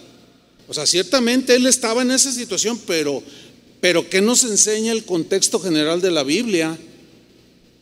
O 0.67 0.73
sea, 0.73 0.87
ciertamente 0.87 1.55
él 1.55 1.67
estaba 1.67 2.01
en 2.01 2.11
esa 2.11 2.33
situación, 2.33 2.81
pero 2.87 3.23
pero 3.83 4.09
¿qué 4.09 4.23
nos 4.23 4.45
enseña 4.45 4.93
el 4.93 5.05
contexto 5.05 5.61
general 5.61 6.01
de 6.01 6.11
la 6.11 6.23
Biblia? 6.23 6.79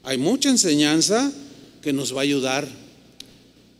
Hay 0.03 0.19
mucha 0.19 0.49
enseñanza 0.49 1.31
que 1.81 1.93
nos 1.93 2.12
va 2.12 2.23
a 2.23 2.25
ayudar. 2.25 2.67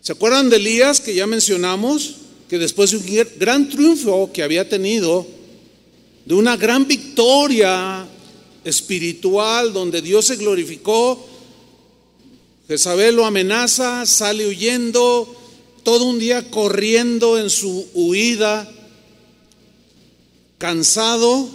¿Se 0.03 0.13
acuerdan 0.13 0.51
de 0.51 0.57
Elías 0.59 1.01
que 1.01 1.17
ya 1.17 1.27
mencionamos? 1.27 2.15
Que 2.49 2.61
después 2.61 2.93
de 2.93 2.99
un 2.99 3.29
gran 3.41 3.69
triunfo 3.69 4.31
que 4.33 4.45
había 4.45 4.69
tenido, 4.69 5.27
de 6.25 6.35
una 6.35 6.57
gran 6.57 6.87
victoria 6.87 8.07
espiritual 8.69 9.73
donde 9.73 10.03
Dios 10.03 10.27
se 10.27 10.37
glorificó. 10.37 11.27
Jezabel 12.69 13.17
lo 13.17 13.25
amenaza, 13.25 14.05
sale 14.07 14.47
huyendo, 14.47 15.35
todo 15.83 16.05
un 16.05 16.19
día 16.19 16.51
corriendo 16.51 17.39
en 17.39 17.49
su 17.49 17.89
huida, 17.95 18.71
cansado, 20.59 21.49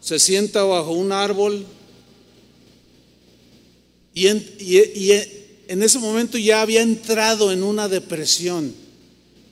se 0.00 0.18
sienta 0.18 0.62
bajo 0.62 0.92
un 0.92 1.12
árbol 1.12 1.64
y 4.14 4.26
en, 4.26 4.56
y 4.58 5.10
en 5.68 5.82
ese 5.82 5.98
momento 5.98 6.38
ya 6.38 6.60
había 6.60 6.82
entrado 6.82 7.50
en 7.50 7.62
una 7.62 7.88
depresión 7.88 8.74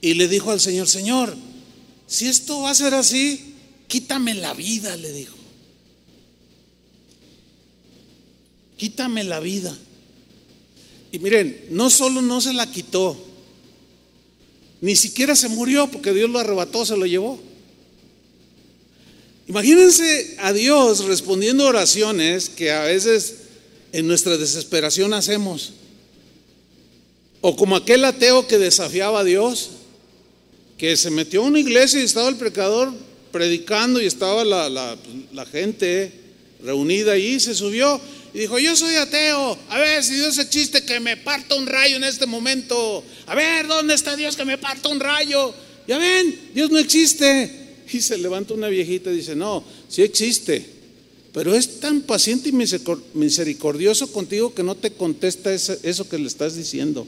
y 0.00 0.14
le 0.14 0.28
dijo 0.28 0.50
al 0.50 0.60
Señor, 0.60 0.88
Señor, 0.88 1.34
si 2.06 2.26
esto 2.26 2.62
va 2.62 2.70
a 2.70 2.74
ser 2.74 2.94
así, 2.94 3.54
quítame 3.86 4.34
la 4.34 4.54
vida, 4.54 4.96
le 4.96 5.12
dijo. 5.12 5.39
Quítame 8.80 9.24
la 9.24 9.40
vida. 9.40 9.76
Y 11.12 11.18
miren, 11.18 11.66
no 11.68 11.90
solo 11.90 12.22
no 12.22 12.40
se 12.40 12.54
la 12.54 12.70
quitó, 12.70 13.14
ni 14.80 14.96
siquiera 14.96 15.36
se 15.36 15.50
murió 15.50 15.90
porque 15.90 16.14
Dios 16.14 16.30
lo 16.30 16.38
arrebató, 16.38 16.86
se 16.86 16.96
lo 16.96 17.04
llevó. 17.04 17.38
Imagínense 19.48 20.36
a 20.38 20.54
Dios 20.54 21.04
respondiendo 21.04 21.66
oraciones 21.66 22.48
que 22.48 22.70
a 22.70 22.84
veces 22.84 23.34
en 23.92 24.06
nuestra 24.06 24.38
desesperación 24.38 25.12
hacemos. 25.12 25.74
O 27.42 27.56
como 27.56 27.76
aquel 27.76 28.02
ateo 28.06 28.46
que 28.46 28.56
desafiaba 28.56 29.20
a 29.20 29.24
Dios, 29.24 29.72
que 30.78 30.96
se 30.96 31.10
metió 31.10 31.42
a 31.42 31.48
una 31.48 31.60
iglesia 31.60 32.00
y 32.00 32.04
estaba 32.04 32.30
el 32.30 32.36
pecador 32.36 32.94
predicando 33.30 34.00
y 34.00 34.06
estaba 34.06 34.42
la, 34.42 34.70
la 34.70 35.44
gente 35.44 36.12
reunida 36.62 37.12
ahí, 37.12 37.38
se 37.40 37.54
subió 37.54 38.00
y 38.32 38.40
dijo, 38.40 38.58
yo 38.58 38.76
soy 38.76 38.94
ateo, 38.94 39.58
a 39.68 39.78
ver 39.78 40.04
si 40.04 40.14
Dios 40.14 40.38
existe, 40.38 40.84
que 40.84 41.00
me 41.00 41.16
parta 41.16 41.56
un 41.56 41.66
rayo 41.66 41.96
en 41.96 42.04
este 42.04 42.26
momento. 42.26 43.04
A 43.26 43.34
ver, 43.34 43.66
¿dónde 43.66 43.94
está 43.94 44.14
Dios 44.14 44.36
que 44.36 44.44
me 44.44 44.56
parta 44.56 44.88
un 44.88 45.00
rayo? 45.00 45.52
Ya 45.88 45.98
ven, 45.98 46.50
Dios 46.54 46.70
no 46.70 46.78
existe. 46.78 47.58
Y 47.92 48.00
se 48.00 48.16
levanta 48.18 48.54
una 48.54 48.68
viejita 48.68 49.10
y 49.10 49.16
dice, 49.16 49.34
no, 49.34 49.64
sí 49.88 50.02
existe, 50.02 50.64
pero 51.32 51.54
es 51.54 51.80
tan 51.80 52.02
paciente 52.02 52.50
y 52.50 52.52
misericordioso 53.14 54.12
contigo 54.12 54.54
que 54.54 54.62
no 54.62 54.76
te 54.76 54.92
contesta 54.92 55.52
eso 55.52 56.08
que 56.08 56.18
le 56.18 56.28
estás 56.28 56.54
diciendo. 56.54 57.06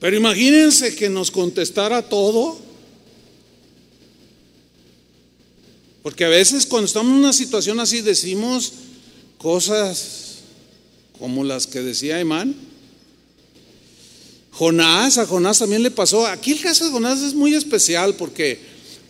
Pero 0.00 0.16
imagínense 0.16 0.94
que 0.94 1.08
nos 1.08 1.30
contestara 1.30 2.02
todo. 2.02 2.67
Porque 6.08 6.24
a 6.24 6.30
veces 6.30 6.64
cuando 6.64 6.86
estamos 6.86 7.12
en 7.12 7.18
una 7.18 7.34
situación 7.34 7.80
así 7.80 8.00
decimos 8.00 8.72
cosas 9.36 10.36
como 11.18 11.44
las 11.44 11.66
que 11.66 11.82
decía 11.82 12.18
Emán. 12.18 12.56
Jonás, 14.52 15.18
a 15.18 15.26
Jonás 15.26 15.58
también 15.58 15.82
le 15.82 15.90
pasó. 15.90 16.26
Aquí 16.26 16.52
el 16.52 16.62
caso 16.62 16.86
de 16.86 16.92
Jonás 16.92 17.20
es 17.20 17.34
muy 17.34 17.54
especial 17.54 18.14
porque 18.14 18.58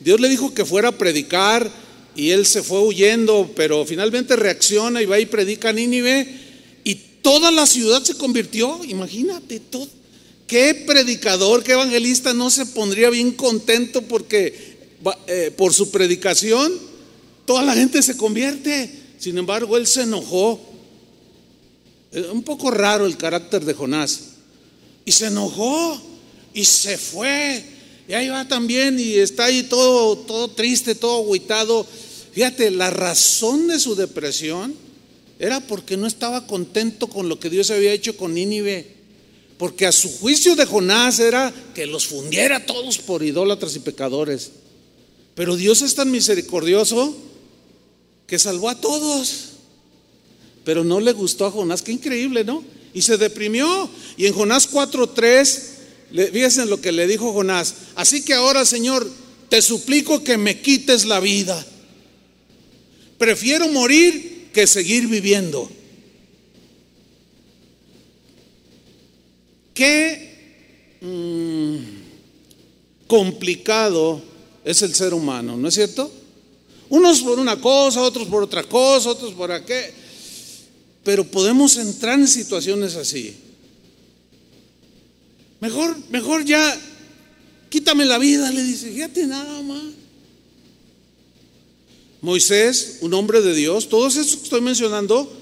Dios 0.01 0.19
le 0.19 0.29
dijo 0.29 0.53
que 0.53 0.65
fuera 0.65 0.89
a 0.89 0.99
predicar 0.99 1.71
y 2.17 2.31
él 2.31 2.45
se 2.47 2.65
fue 2.65 2.81
huyendo, 2.81 3.49
pero 3.55 3.87
finalmente 3.87 4.35
reacciona 4.35 5.01
y 5.01 5.07
va 5.07 5.21
y 5.21 5.27
predica 5.27 5.69
a 5.69 5.73
Nínive 5.73 6.27
y 6.83 6.97
toda 7.23 7.53
la 7.53 7.69
ciudad 7.69 8.03
se 8.03 8.15
convirtió. 8.15 8.81
Imagínate, 8.85 9.61
todo. 9.61 9.87
¿Qué 10.49 10.75
predicador, 10.85 11.63
qué 11.63 11.75
evangelista 11.75 12.35
no 12.35 12.51
se 12.51 12.67
pondría 12.67 13.09
bien 13.09 13.31
contento 13.31 14.03
porque 14.03 14.77
eh, 15.29 15.53
por 15.57 15.73
su 15.73 15.93
predicación 15.93 16.88
toda 17.49 17.63
la 17.63 17.73
gente 17.73 18.03
se 18.03 18.15
convierte. 18.15 18.93
Sin 19.19 19.39
embargo, 19.39 19.79
él 19.79 19.87
se 19.87 20.03
enojó. 20.03 20.61
Un 22.31 22.43
poco 22.43 22.71
raro 22.71 23.07
el 23.07 23.17
carácter 23.17 23.65
de 23.65 23.73
Jonás. 23.73 24.21
Y 25.07 25.13
se 25.13 25.29
enojó 25.29 25.99
y 26.53 26.67
se 26.67 26.99
fue. 26.99 27.65
Y 28.07 28.13
ahí 28.13 28.29
va 28.29 28.47
también 28.47 29.01
y 29.01 29.15
está 29.15 29.47
ahí 29.47 29.63
todo, 29.63 30.19
todo 30.19 30.49
triste, 30.49 30.95
todo 30.95 31.23
agüitado. 31.23 31.87
Fíjate, 32.33 32.71
la 32.71 32.91
razón 32.91 33.67
de 33.69 33.81
su 33.81 33.95
depresión 33.95 34.75
era 35.39 35.61
porque 35.61 35.97
no 35.97 36.07
estaba 36.07 36.47
contento 36.47 37.07
con 37.07 37.31
lo 37.31 37.41
que 37.41 37.49
Dios 37.49 37.71
había 37.71 37.95
hecho 37.95 38.15
con 38.19 38.35
Nínive. 38.35 38.95
Porque 39.57 39.87
a 39.87 39.93
su 39.93 40.11
juicio 40.19 40.55
de 40.55 40.67
Jonás 40.67 41.19
era 41.19 41.51
que 41.75 41.87
los 41.87 42.09
fundiera 42.09 42.67
todos 42.67 42.99
por 42.99 43.23
idólatras 43.23 43.75
y 43.75 43.79
pecadores. 43.79 44.51
Pero 45.35 45.57
Dios 45.57 45.81
es 45.81 45.95
tan 45.95 46.11
misericordioso 46.11 47.25
que 48.29 48.38
salvó 48.38 48.69
a 48.69 48.81
todos. 48.81 49.47
Pero 50.64 50.85
no 50.85 51.01
le 51.01 51.12
gustó 51.12 51.47
a 51.47 51.51
Jonás, 51.51 51.83
qué 51.83 51.91
increíble, 51.91 52.45
¿no? 52.45 52.62
Y 52.95 53.03
se 53.03 53.17
deprimió. 53.17 53.91
Y 54.17 54.27
en 54.27 54.35
Jonás 54.35 54.71
4:3, 54.71 56.31
fíjense 56.33 56.67
lo 56.67 56.81
que 56.81 56.93
le 56.93 57.09
dijo 57.09 57.33
Jonás. 57.33 57.75
Así 57.97 58.23
que 58.23 58.35
ahora, 58.35 58.64
Señor, 58.64 59.11
te 59.49 59.62
suplico 59.62 60.23
que 60.23 60.37
me 60.37 60.61
quites 60.61 61.07
la 61.07 61.19
vida. 61.21 61.67
Prefiero 63.17 63.67
morir 63.69 64.51
que 64.53 64.67
seguir 64.67 65.09
viviendo. 65.09 65.71
Qué 69.73 70.99
mm, 71.01 71.77
complicado 73.07 74.21
es 74.64 74.83
el 74.83 74.95
ser 74.95 75.14
humano, 75.14 75.57
¿no 75.57 75.69
es 75.69 75.75
cierto? 75.75 76.12
Unos 76.90 77.20
por 77.22 77.38
una 77.38 77.61
cosa, 77.61 78.03
otros 78.03 78.29
por 78.29 78.42
otra 78.42 78.62
cosa, 78.62 79.11
otros 79.11 79.35
por 79.35 79.53
aquel. 79.53 79.92
Pero 81.05 81.24
podemos 81.24 81.77
entrar 81.77 82.18
en 82.18 82.29
situaciones 82.29 82.96
así. 82.96 83.37
Mejor, 85.61 85.96
mejor 86.11 86.44
ya, 86.44 86.81
quítame 87.68 88.05
la 88.05 88.18
vida, 88.18 88.51
le 88.53 88.62
dice, 88.62 88.90
fíjate 88.92 89.27
nada 89.27 89.62
más. 89.62 89.85
Moisés, 92.20 92.98
un 93.01 93.14
hombre 93.14 93.40
de 93.42 93.55
Dios, 93.55 93.88
todos 93.88 94.16
esos 94.16 94.37
que 94.37 94.44
estoy 94.44 94.61
mencionando, 94.61 95.33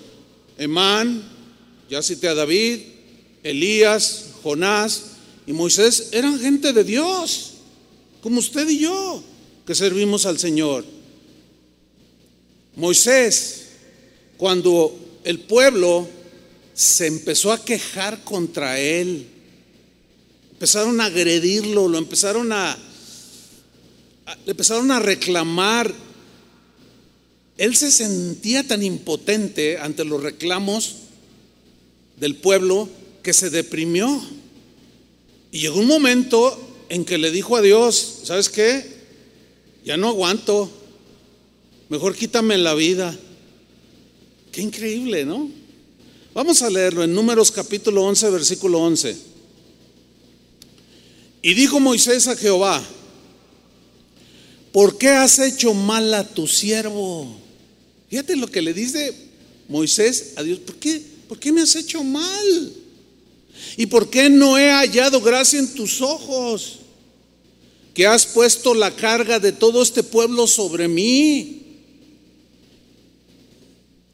Emán, 0.59 1.23
ya 1.89 2.03
cité 2.03 2.29
a 2.29 2.35
David, 2.35 2.81
Elías, 3.43 4.27
Jonás 4.43 5.03
y 5.47 5.53
Moisés, 5.53 6.09
eran 6.13 6.39
gente 6.39 6.73
de 6.73 6.85
Dios, 6.85 7.53
como 8.23 8.41
usted 8.41 8.69
y 8.69 8.81
yo, 8.81 9.23
que 9.67 9.75
servimos 9.75 10.27
al 10.27 10.39
Señor. 10.39 10.96
Moisés, 12.77 13.69
cuando 14.37 14.95
el 15.25 15.41
pueblo 15.41 16.07
se 16.75 17.07
empezó 17.07 17.53
a 17.53 17.65
quejar 17.65 18.23
contra 18.23 18.79
él, 18.79 19.27
empezaron 20.53 21.01
a 21.01 21.07
agredirlo, 21.07 21.89
lo 21.89 21.97
empezaron 21.97 22.53
a, 22.53 22.77
le 24.45 24.51
empezaron 24.51 24.91
a 24.91 25.01
reclamar. 25.01 25.93
Él 27.57 27.75
se 27.75 27.91
sentía 27.91 28.63
tan 28.63 28.83
impotente 28.83 29.79
ante 29.79 30.05
los 30.05 30.23
reclamos 30.23 30.97
del 32.19 32.37
pueblo 32.37 32.91
que 33.23 33.33
se 33.33 33.49
deprimió. 33.49 34.23
Y 35.51 35.61
llegó 35.61 35.81
un 35.81 35.87
momento 35.87 36.85
en 36.91 37.07
que 37.07 37.17
le 37.17 37.31
dijo 37.31 37.57
a 37.57 37.63
Dios, 37.63 38.21
¿sabes 38.25 38.51
qué? 38.51 38.85
Ya 39.83 39.97
no 39.97 40.09
aguanto, 40.09 40.71
mejor 41.89 42.15
quítame 42.15 42.59
la 42.59 42.75
vida. 42.75 43.17
Qué 44.53 44.63
increíble, 44.63 45.25
¿no? 45.25 45.51
Vamos 46.35 46.63
a 46.63 46.71
leerlo 46.71 47.03
en 47.03 47.15
Números 47.15 47.51
capítulo 47.51 48.03
11, 48.05 48.31
versículo 48.31 48.81
11. 48.81 49.17
Y 51.43 51.55
dijo 51.55 51.81
Moisés 51.81 52.27
a 52.27 52.37
Jehová, 52.37 52.83
¿por 54.73 54.99
qué 54.99 55.09
has 55.09 55.39
hecho 55.39 55.75
mal 55.75 56.13
a 56.13 56.29
tu 56.29 56.47
siervo? 56.47 57.37
Fíjate 58.11 58.37
lo 58.37 58.49
que 58.49 58.63
le 58.63 58.73
dice 58.73 59.15
Moisés 59.69 60.33
a 60.37 60.43
Dios, 60.43 60.59
¿por 60.61 60.77
qué, 60.77 61.03
¿por 61.29 61.39
qué 61.39 61.53
me 61.53 61.63
has 61.63 61.77
hecho 61.77 62.03
mal? 62.03 62.73
¿Y 63.77 63.87
por 63.87 64.11
qué 64.11 64.29
no 64.29 64.59
he 64.59 64.71
hallado 64.71 65.21
gracia 65.21 65.59
en 65.59 65.75
tus 65.75 66.01
ojos? 66.01 66.81
Que 67.95 68.07
has 68.07 68.27
puesto 68.27 68.75
la 68.75 68.95
carga 68.95 69.39
de 69.39 69.53
todo 69.53 69.83
este 69.83 70.03
pueblo 70.03 70.47
sobre 70.47 70.89
mí. 70.89 71.66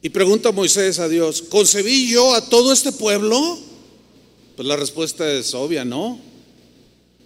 Y 0.05 0.09
pregunta 0.09 0.51
Moisés 0.51 0.99
a 0.99 1.07
Dios, 1.07 1.41
¿concebí 1.43 2.09
yo 2.09 2.35
a 2.35 2.49
todo 2.49 2.73
este 2.73 2.91
pueblo? 2.91 3.57
Pues 4.57 4.67
la 4.67 4.75
respuesta 4.75 5.31
es 5.31 5.53
obvia, 5.53 5.85
¿no? 5.85 6.19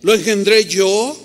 ¿Lo 0.03 0.13
engendré 0.13 0.65
yo 0.65 1.17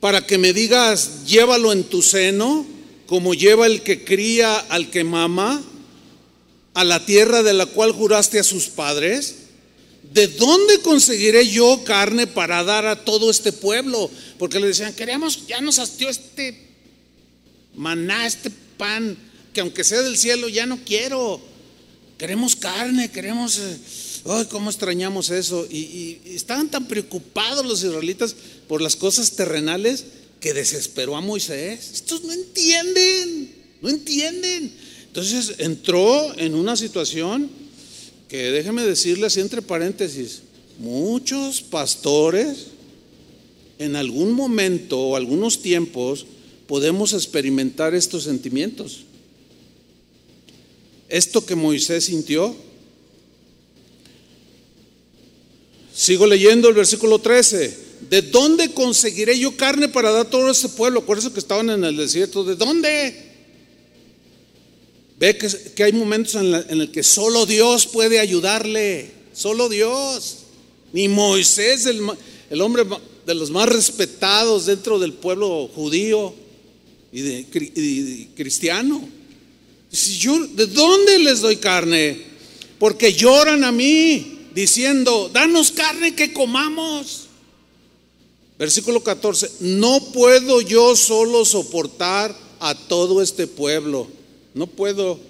para 0.00 0.26
que 0.26 0.38
me 0.38 0.52
digas, 0.52 1.26
llévalo 1.26 1.70
en 1.70 1.84
tu 1.84 2.02
seno, 2.02 2.66
como 3.06 3.34
lleva 3.34 3.66
el 3.66 3.82
que 3.82 4.02
cría 4.02 4.58
al 4.58 4.90
que 4.90 5.04
mama, 5.04 5.62
a 6.74 6.82
la 6.82 7.06
tierra 7.06 7.44
de 7.44 7.52
la 7.52 7.66
cual 7.66 7.92
juraste 7.92 8.40
a 8.40 8.44
sus 8.44 8.66
padres? 8.66 9.36
¿De 10.12 10.26
dónde 10.26 10.80
conseguiré 10.80 11.46
yo 11.46 11.84
carne 11.84 12.26
para 12.26 12.64
dar 12.64 12.84
a 12.86 13.04
todo 13.04 13.30
este 13.30 13.52
pueblo? 13.52 14.10
Porque 14.40 14.58
le 14.58 14.66
decían, 14.66 14.92
queremos, 14.94 15.46
ya 15.46 15.60
nos 15.60 15.78
hastió 15.78 16.08
este 16.08 16.68
maná, 17.76 18.26
este 18.26 18.50
pan 18.76 19.16
que 19.52 19.60
aunque 19.60 19.84
sea 19.84 20.02
del 20.02 20.16
cielo, 20.16 20.48
ya 20.48 20.66
no 20.66 20.78
quiero. 20.84 21.40
Queremos 22.18 22.56
carne, 22.56 23.10
queremos... 23.10 23.60
¡Ay, 24.24 24.46
cómo 24.46 24.70
extrañamos 24.70 25.30
eso! 25.30 25.66
Y, 25.68 26.18
estaban 26.26 26.70
tan 26.70 26.86
preocupados 26.86 27.66
los 27.66 27.82
israelitas 27.82 28.36
por 28.68 28.80
las 28.80 28.94
cosas 28.94 29.32
terrenales 29.32 30.04
que 30.40 30.54
desesperó 30.54 31.16
a 31.16 31.20
Moisés. 31.20 31.90
Estos 31.92 32.22
no 32.24 32.32
entienden, 32.32 33.52
no 33.80 33.88
entienden. 33.88 34.72
Entonces 35.06 35.56
entró 35.58 36.36
en 36.38 36.54
una 36.54 36.76
situación 36.76 37.50
que 38.28 38.50
déjeme 38.50 38.82
decirle 38.82 39.26
así 39.26 39.40
entre 39.40 39.60
paréntesis, 39.60 40.42
muchos 40.78 41.60
pastores 41.60 42.68
en 43.78 43.96
algún 43.96 44.32
momento 44.32 44.98
o 44.98 45.16
algunos 45.16 45.60
tiempos 45.60 46.26
podemos 46.66 47.12
experimentar 47.12 47.94
estos 47.94 48.24
sentimientos. 48.24 49.04
Esto 51.12 51.44
que 51.44 51.54
Moisés 51.54 52.06
sintió. 52.06 52.56
Sigo 55.94 56.26
leyendo 56.26 56.70
el 56.70 56.74
versículo 56.74 57.18
13. 57.18 57.78
¿De 58.08 58.22
dónde 58.22 58.72
conseguiré 58.72 59.38
yo 59.38 59.54
carne 59.54 59.90
para 59.90 60.10
dar 60.10 60.30
todo 60.30 60.50
ese 60.50 60.70
pueblo? 60.70 61.04
Eso 61.14 61.30
que 61.30 61.38
estaban 61.38 61.68
en 61.68 61.84
el 61.84 61.98
desierto. 61.98 62.44
¿De 62.44 62.56
dónde? 62.56 63.30
Ve 65.18 65.36
que, 65.36 65.84
hay 65.84 65.92
momentos 65.92 66.34
en, 66.36 66.54
en 66.54 66.80
el 66.80 66.90
que 66.90 67.02
solo 67.02 67.44
Dios 67.44 67.86
puede 67.86 68.18
ayudarle. 68.18 69.10
Solo 69.34 69.68
Dios. 69.68 70.38
Ni 70.94 71.08
Moisés, 71.08 71.84
el, 71.84 72.00
el 72.48 72.60
hombre 72.62 72.84
de 73.26 73.34
los 73.34 73.50
más 73.50 73.68
respetados 73.68 74.64
dentro 74.64 74.98
del 74.98 75.12
pueblo 75.12 75.68
judío 75.74 76.34
y 77.12 78.24
cristiano. 78.34 79.21
¿De 79.92 80.66
dónde 80.68 81.18
les 81.18 81.40
doy 81.40 81.56
carne? 81.56 82.22
Porque 82.78 83.12
lloran 83.12 83.62
a 83.62 83.72
mí 83.72 84.48
diciendo, 84.54 85.30
danos 85.32 85.70
carne 85.70 86.14
que 86.14 86.32
comamos. 86.32 87.28
Versículo 88.58 89.02
14, 89.02 89.50
no 89.60 90.00
puedo 90.12 90.60
yo 90.62 90.96
solo 90.96 91.44
soportar 91.44 92.34
a 92.58 92.74
todo 92.74 93.20
este 93.20 93.46
pueblo. 93.46 94.08
No 94.54 94.66
puedo. 94.66 95.20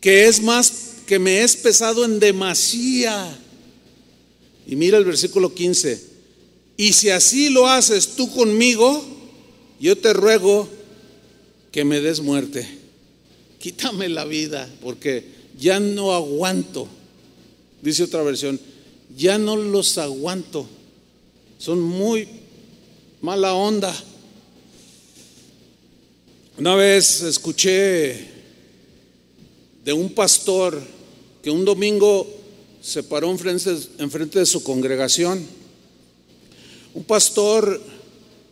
Que 0.00 0.26
es 0.26 0.42
más, 0.42 0.72
que 1.06 1.18
me 1.18 1.42
es 1.42 1.56
pesado 1.56 2.04
en 2.04 2.18
demasía. 2.18 3.38
Y 4.66 4.76
mira 4.76 4.98
el 4.98 5.04
versículo 5.04 5.54
15. 5.54 6.14
Y 6.76 6.92
si 6.94 7.10
así 7.10 7.48
lo 7.48 7.68
haces 7.68 8.16
tú 8.16 8.32
conmigo, 8.32 9.04
yo 9.78 9.96
te 9.96 10.12
ruego 10.12 10.68
que 11.70 11.84
me 11.84 12.00
des 12.00 12.20
muerte 12.20 12.83
quítame 13.64 14.10
la 14.10 14.26
vida, 14.26 14.68
porque 14.82 15.24
ya 15.58 15.80
no 15.80 16.12
aguanto. 16.12 16.86
Dice 17.80 18.02
otra 18.02 18.22
versión, 18.22 18.60
ya 19.16 19.38
no 19.38 19.56
los 19.56 19.96
aguanto. 19.96 20.66
Son 21.56 21.80
muy 21.80 22.28
mala 23.22 23.54
onda. 23.54 23.90
Una 26.58 26.74
vez 26.74 27.22
escuché 27.22 28.28
de 29.82 29.94
un 29.94 30.10
pastor 30.10 30.78
que 31.42 31.50
un 31.50 31.64
domingo 31.64 32.26
se 32.82 33.02
paró 33.02 33.30
enfrente, 33.30 34.40
de 34.40 34.44
su 34.44 34.62
congregación. 34.62 35.42
Un 36.92 37.04
pastor 37.04 37.80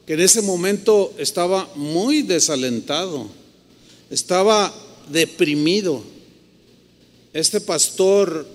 que 0.07 0.14
en 0.14 0.20
ese 0.20 0.40
momento 0.40 1.12
estaba 1.18 1.70
muy 1.75 2.22
desalentado, 2.22 3.29
estaba 4.09 4.72
deprimido. 5.09 6.03
Este 7.33 7.61
pastor, 7.61 8.47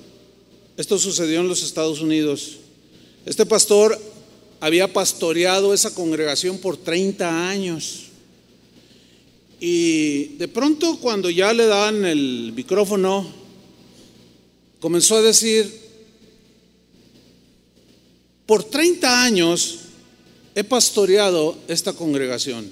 esto 0.77 0.99
sucedió 0.99 1.39
en 1.39 1.47
los 1.47 1.63
Estados 1.63 2.01
Unidos, 2.01 2.57
este 3.25 3.45
pastor 3.45 3.99
había 4.59 4.91
pastoreado 4.91 5.73
esa 5.73 5.93
congregación 5.93 6.57
por 6.59 6.77
30 6.77 7.49
años. 7.49 8.03
Y 9.59 10.35
de 10.37 10.47
pronto 10.47 10.97
cuando 10.99 11.29
ya 11.29 11.51
le 11.53 11.65
dan 11.65 12.05
el 12.05 12.53
micrófono, 12.55 13.27
comenzó 14.79 15.15
a 15.15 15.21
decir, 15.21 15.87
por 18.45 18.63
30 18.63 19.23
años 19.23 19.79
he 20.55 20.63
pastoreado 20.63 21.57
esta 21.67 21.93
congregación. 21.93 22.71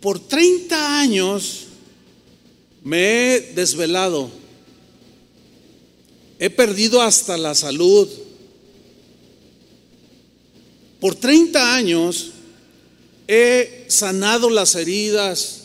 Por 0.00 0.18
30 0.18 1.00
años 1.00 1.66
me 2.84 3.34
he 3.34 3.40
desvelado. 3.54 4.30
He 6.38 6.50
perdido 6.50 7.00
hasta 7.00 7.36
la 7.36 7.54
salud. 7.54 8.08
Por 11.00 11.14
30 11.14 11.74
años 11.74 12.30
he 13.28 13.84
sanado 13.88 14.50
las 14.50 14.74
heridas 14.74 15.62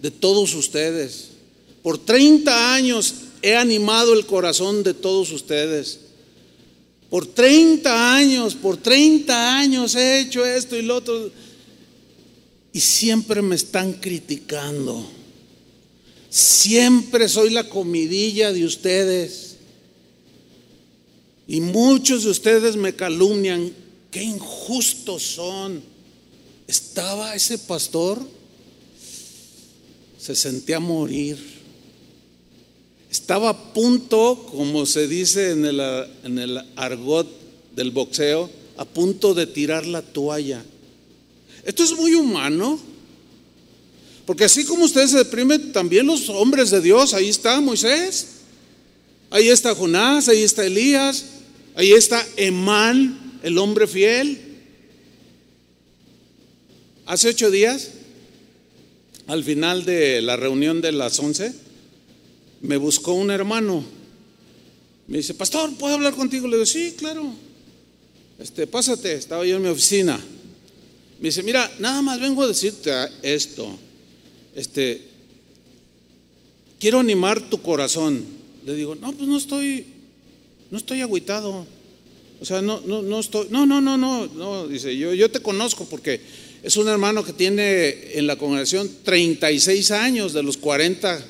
de 0.00 0.10
todos 0.10 0.54
ustedes. 0.54 1.28
Por 1.82 1.98
30 1.98 2.74
años 2.74 3.14
he 3.42 3.56
animado 3.56 4.12
el 4.12 4.26
corazón 4.26 4.82
de 4.82 4.94
todos 4.94 5.32
ustedes. 5.32 6.00
Por 7.08 7.26
30 7.26 8.14
años, 8.14 8.54
por 8.54 8.76
30 8.76 9.58
años 9.58 9.94
he 9.94 10.20
hecho 10.20 10.44
esto 10.44 10.76
y 10.76 10.82
lo 10.82 10.96
otro. 10.96 11.30
Y 12.72 12.80
siempre 12.80 13.40
me 13.40 13.56
están 13.56 13.94
criticando. 13.94 15.17
Siempre 16.30 17.28
soy 17.28 17.50
la 17.50 17.68
comidilla 17.68 18.52
de 18.52 18.64
ustedes. 18.64 19.56
Y 21.46 21.60
muchos 21.60 22.24
de 22.24 22.30
ustedes 22.30 22.76
me 22.76 22.94
calumnian. 22.94 23.72
Qué 24.10 24.22
injustos 24.22 25.22
son. 25.22 25.82
Estaba 26.66 27.34
ese 27.34 27.56
pastor, 27.56 28.20
se 30.18 30.36
sentía 30.36 30.80
morir. 30.80 31.38
Estaba 33.10 33.48
a 33.48 33.72
punto, 33.72 34.46
como 34.52 34.84
se 34.84 35.08
dice 35.08 35.52
en 35.52 35.64
el, 35.64 35.80
en 36.24 36.38
el 36.38 36.58
argot 36.76 37.26
del 37.74 37.90
boxeo, 37.90 38.50
a 38.76 38.84
punto 38.84 39.32
de 39.32 39.46
tirar 39.46 39.86
la 39.86 40.02
toalla. 40.02 40.62
Esto 41.64 41.84
es 41.84 41.92
muy 41.92 42.12
humano. 42.14 42.78
Porque 44.28 44.44
así 44.44 44.66
como 44.66 44.84
ustedes 44.84 45.12
se 45.12 45.16
deprimen, 45.16 45.72
también 45.72 46.06
los 46.06 46.28
hombres 46.28 46.68
de 46.68 46.82
Dios, 46.82 47.14
ahí 47.14 47.30
está 47.30 47.62
Moisés, 47.62 48.26
ahí 49.30 49.48
está 49.48 49.74
Jonás, 49.74 50.28
ahí 50.28 50.42
está 50.42 50.66
Elías, 50.66 51.24
ahí 51.74 51.92
está 51.92 52.28
Emán, 52.36 53.38
el 53.42 53.56
hombre 53.56 53.86
fiel. 53.86 54.38
Hace 57.06 57.30
ocho 57.30 57.50
días, 57.50 57.88
al 59.28 59.44
final 59.44 59.86
de 59.86 60.20
la 60.20 60.36
reunión 60.36 60.82
de 60.82 60.92
las 60.92 61.18
once, 61.20 61.54
me 62.60 62.76
buscó 62.76 63.14
un 63.14 63.30
hermano. 63.30 63.82
Me 65.06 65.16
dice, 65.16 65.32
pastor, 65.32 65.72
¿puedo 65.76 65.94
hablar 65.94 66.12
contigo? 66.12 66.46
Le 66.48 66.56
digo, 66.56 66.66
sí, 66.66 66.94
claro. 66.98 67.32
Este, 68.38 68.66
pásate, 68.66 69.14
estaba 69.14 69.46
yo 69.46 69.56
en 69.56 69.62
mi 69.62 69.68
oficina. 69.68 70.20
Me 71.18 71.28
dice, 71.28 71.42
mira, 71.42 71.72
nada 71.78 72.02
más 72.02 72.20
vengo 72.20 72.42
a 72.42 72.46
decirte 72.46 72.90
esto. 73.22 73.87
Este, 74.54 75.02
quiero 76.78 77.00
animar 77.00 77.48
tu 77.48 77.60
corazón. 77.60 78.24
Le 78.64 78.74
digo, 78.74 78.94
no, 78.94 79.12
pues 79.12 79.28
no 79.28 79.36
estoy, 79.36 79.86
no 80.70 80.78
estoy. 80.78 81.02
O 81.02 82.44
sea, 82.44 82.62
no, 82.62 82.80
no, 82.86 83.02
no 83.02 83.20
estoy, 83.20 83.48
no, 83.50 83.66
no, 83.66 83.80
no, 83.80 83.96
no, 83.96 84.26
no, 84.26 84.68
dice, 84.68 84.96
yo, 84.96 85.12
yo 85.12 85.30
te 85.30 85.40
conozco 85.40 85.86
porque 85.86 86.20
es 86.62 86.76
un 86.76 86.88
hermano 86.88 87.24
que 87.24 87.32
tiene 87.32 88.16
en 88.18 88.26
la 88.26 88.36
congregación 88.36 88.88
36 89.02 89.90
años 89.90 90.32
de 90.32 90.42
los 90.42 90.56
40 90.56 91.24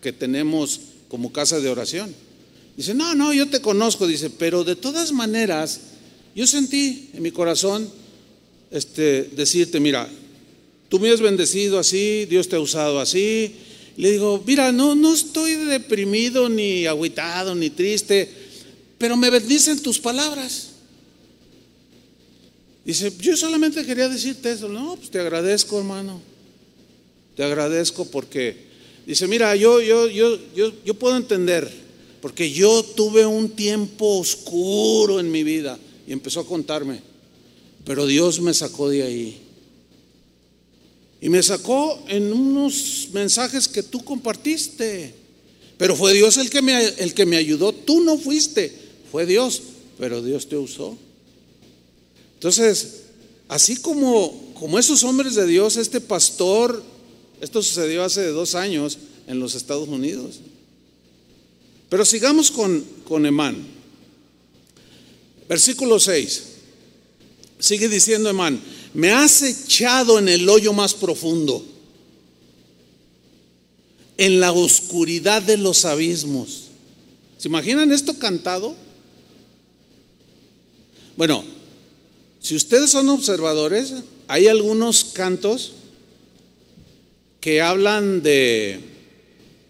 que 0.00 0.12
tenemos 0.12 0.80
como 1.08 1.32
casa 1.32 1.60
de 1.60 1.68
oración. 1.68 2.14
Dice, 2.76 2.94
no, 2.94 3.14
no, 3.14 3.32
yo 3.32 3.48
te 3.48 3.60
conozco, 3.60 4.06
dice, 4.06 4.30
pero 4.30 4.64
de 4.64 4.76
todas 4.76 5.12
maneras, 5.12 5.80
yo 6.34 6.46
sentí 6.46 7.10
en 7.12 7.22
mi 7.22 7.30
corazón 7.30 7.90
este, 8.70 9.24
decirte, 9.24 9.80
mira, 9.80 10.08
tú 10.88 10.98
me 10.98 11.10
has 11.10 11.20
bendecido 11.20 11.78
así, 11.78 12.26
Dios 12.26 12.48
te 12.48 12.56
ha 12.56 12.60
usado 12.60 13.00
así. 13.00 13.54
Le 13.96 14.12
digo, 14.12 14.42
mira, 14.46 14.70
no, 14.70 14.94
no 14.94 15.12
estoy 15.12 15.54
deprimido, 15.54 16.48
ni 16.48 16.86
agüitado, 16.86 17.54
ni 17.54 17.68
triste, 17.70 18.30
pero 18.96 19.16
me 19.16 19.28
bendicen 19.28 19.82
tus 19.82 19.98
palabras. 19.98 20.70
Dice, 22.84 23.12
yo 23.20 23.36
solamente 23.36 23.84
quería 23.84 24.08
decirte 24.08 24.52
eso. 24.52 24.68
No, 24.68 24.96
pues 24.96 25.10
te 25.10 25.18
agradezco, 25.18 25.78
hermano. 25.78 26.22
Te 27.36 27.44
agradezco 27.44 28.04
porque, 28.06 28.56
dice, 29.06 29.26
mira, 29.26 29.54
yo, 29.56 29.80
yo, 29.80 30.08
yo, 30.08 30.38
yo, 30.54 30.72
yo 30.84 30.94
puedo 30.94 31.16
entender, 31.16 31.70
porque 32.22 32.50
yo 32.50 32.82
tuve 32.82 33.26
un 33.26 33.50
tiempo 33.50 34.18
oscuro 34.18 35.20
en 35.20 35.30
mi 35.30 35.42
vida. 35.42 35.78
Y 36.06 36.12
empezó 36.12 36.40
a 36.40 36.46
contarme, 36.46 37.00
pero 37.84 38.06
Dios 38.06 38.40
me 38.40 38.54
sacó 38.54 38.88
de 38.88 39.02
ahí. 39.02 39.47
Y 41.20 41.28
me 41.28 41.42
sacó 41.42 42.02
en 42.08 42.32
unos 42.32 43.08
mensajes 43.12 43.66
que 43.66 43.82
tú 43.82 44.04
compartiste. 44.04 45.14
Pero 45.76 45.96
fue 45.96 46.14
Dios 46.14 46.36
el 46.36 46.50
que 46.50 46.62
me, 46.62 46.76
el 46.84 47.14
que 47.14 47.26
me 47.26 47.36
ayudó. 47.36 47.72
Tú 47.72 48.00
no 48.00 48.18
fuiste, 48.18 48.72
fue 49.10 49.26
Dios, 49.26 49.62
pero 49.98 50.22
Dios 50.22 50.48
te 50.48 50.56
usó. 50.56 50.96
Entonces, 52.34 53.02
así 53.48 53.76
como, 53.76 54.52
como 54.54 54.78
esos 54.78 55.02
hombres 55.04 55.34
de 55.34 55.46
Dios, 55.46 55.76
este 55.76 56.00
pastor, 56.00 56.82
esto 57.40 57.62
sucedió 57.62 58.04
hace 58.04 58.26
dos 58.28 58.54
años 58.54 58.98
en 59.26 59.40
los 59.40 59.54
Estados 59.54 59.88
Unidos. 59.88 60.40
Pero 61.88 62.04
sigamos 62.04 62.50
con, 62.50 62.84
con 63.06 63.26
Emán. 63.26 63.56
Versículo 65.48 65.98
6. 65.98 66.42
Sigue 67.58 67.88
diciendo 67.88 68.28
Emán, 68.28 68.60
me 68.98 69.12
has 69.12 69.42
echado 69.42 70.18
en 70.18 70.28
el 70.28 70.48
hoyo 70.48 70.72
más 70.72 70.92
profundo, 70.92 71.64
en 74.16 74.40
la 74.40 74.50
oscuridad 74.50 75.40
de 75.40 75.56
los 75.56 75.84
abismos. 75.84 76.64
¿Se 77.38 77.46
imaginan 77.46 77.92
esto 77.92 78.18
cantado? 78.18 78.74
Bueno, 81.16 81.44
si 82.40 82.56
ustedes 82.56 82.90
son 82.90 83.08
observadores, 83.10 83.94
hay 84.26 84.48
algunos 84.48 85.04
cantos 85.04 85.74
que 87.40 87.62
hablan 87.62 88.20
de, 88.20 88.80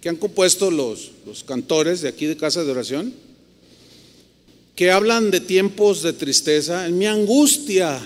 que 0.01 0.09
han 0.09 0.17
compuesto 0.17 0.71
los, 0.71 1.11
los 1.27 1.45
cantores 1.45 2.01
de 2.01 2.09
aquí 2.09 2.25
de 2.25 2.38
Casa 2.38 2.64
de 2.64 2.71
Oración, 2.71 3.12
que 4.75 4.91
hablan 4.91 5.31
de 5.31 5.41
tiempos 5.41 6.03
de 6.03 6.14
tristeza. 6.14 6.87
En 6.87 6.97
mi 6.97 7.05
angustia 7.05 8.01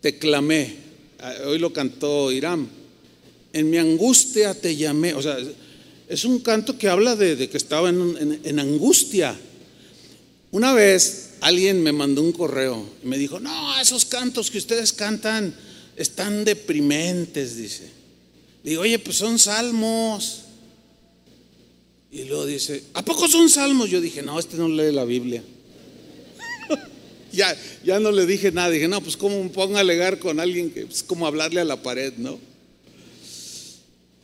te 0.00 0.18
clamé. 0.18 0.76
Ah, 1.20 1.34
hoy 1.46 1.58
lo 1.58 1.72
cantó 1.72 2.32
Irán. 2.32 2.68
En 3.52 3.70
mi 3.70 3.78
angustia 3.78 4.54
te 4.54 4.76
llamé. 4.76 5.14
O 5.14 5.22
sea, 5.22 5.36
es 6.08 6.24
un 6.24 6.40
canto 6.40 6.78
que 6.78 6.88
habla 6.88 7.16
de, 7.16 7.48
que 7.48 7.56
estaba 7.56 7.88
en 7.88 8.58
angustia. 8.58 9.36
Una 10.50 10.72
vez 10.72 11.28
alguien 11.40 11.82
me 11.82 11.92
mandó 11.92 12.22
un 12.22 12.32
correo 12.32 12.84
y 13.02 13.06
me 13.06 13.18
dijo, 13.18 13.38
no, 13.40 13.80
esos 13.80 14.04
cantos 14.04 14.50
que 14.50 14.58
ustedes 14.58 14.92
cantan 14.92 15.54
están 15.96 16.44
deprimentes, 16.44 17.56
dice. 17.56 17.90
Digo, 18.64 18.82
oye, 18.82 18.98
pues 18.98 19.16
son 19.16 19.38
salmos. 19.38 20.42
Y 22.10 22.24
luego 22.24 22.46
dice, 22.46 22.84
¿a 22.94 23.04
poco 23.04 23.28
son 23.28 23.50
salmos? 23.50 23.90
Yo 23.90 24.00
dije, 24.00 24.22
no, 24.22 24.38
este 24.38 24.56
no 24.56 24.68
lee 24.68 24.92
la 24.92 25.04
Biblia. 25.04 25.42
Ya, 27.32 27.56
ya 27.84 27.98
no 28.00 28.10
le 28.10 28.26
dije 28.26 28.52
nada. 28.52 28.70
Dije, 28.70 28.88
no, 28.88 29.00
pues 29.00 29.16
cómo 29.16 29.42
me 29.42 29.50
pongo 29.50 29.76
a 29.76 29.80
alegar 29.80 30.18
con 30.18 30.40
alguien 30.40 30.70
que 30.70 30.82
es 30.82 31.02
como 31.02 31.26
hablarle 31.26 31.60
a 31.60 31.64
la 31.64 31.82
pared, 31.82 32.12
¿no? 32.16 32.38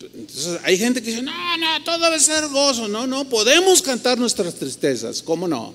Entonces 0.00 0.60
hay 0.64 0.76
gente 0.76 1.02
que 1.02 1.10
dice, 1.10 1.22
no, 1.22 1.56
no, 1.56 1.84
todo 1.84 1.98
debe 1.98 2.20
ser 2.20 2.48
gozo. 2.48 2.88
No, 2.88 3.06
no, 3.06 3.28
podemos 3.28 3.82
cantar 3.82 4.18
nuestras 4.18 4.54
tristezas, 4.54 5.22
¿cómo 5.22 5.48
no? 5.48 5.74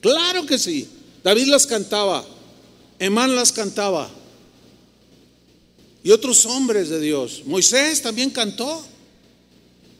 Claro 0.00 0.46
que 0.46 0.58
sí. 0.58 0.88
David 1.22 1.46
las 1.46 1.66
cantaba, 1.66 2.24
Emán 2.98 3.34
las 3.34 3.52
cantaba. 3.52 4.10
Y 6.04 6.10
otros 6.10 6.46
hombres 6.46 6.88
de 6.88 7.00
Dios. 7.00 7.42
Moisés 7.46 8.02
también 8.02 8.30
cantó. 8.30 8.84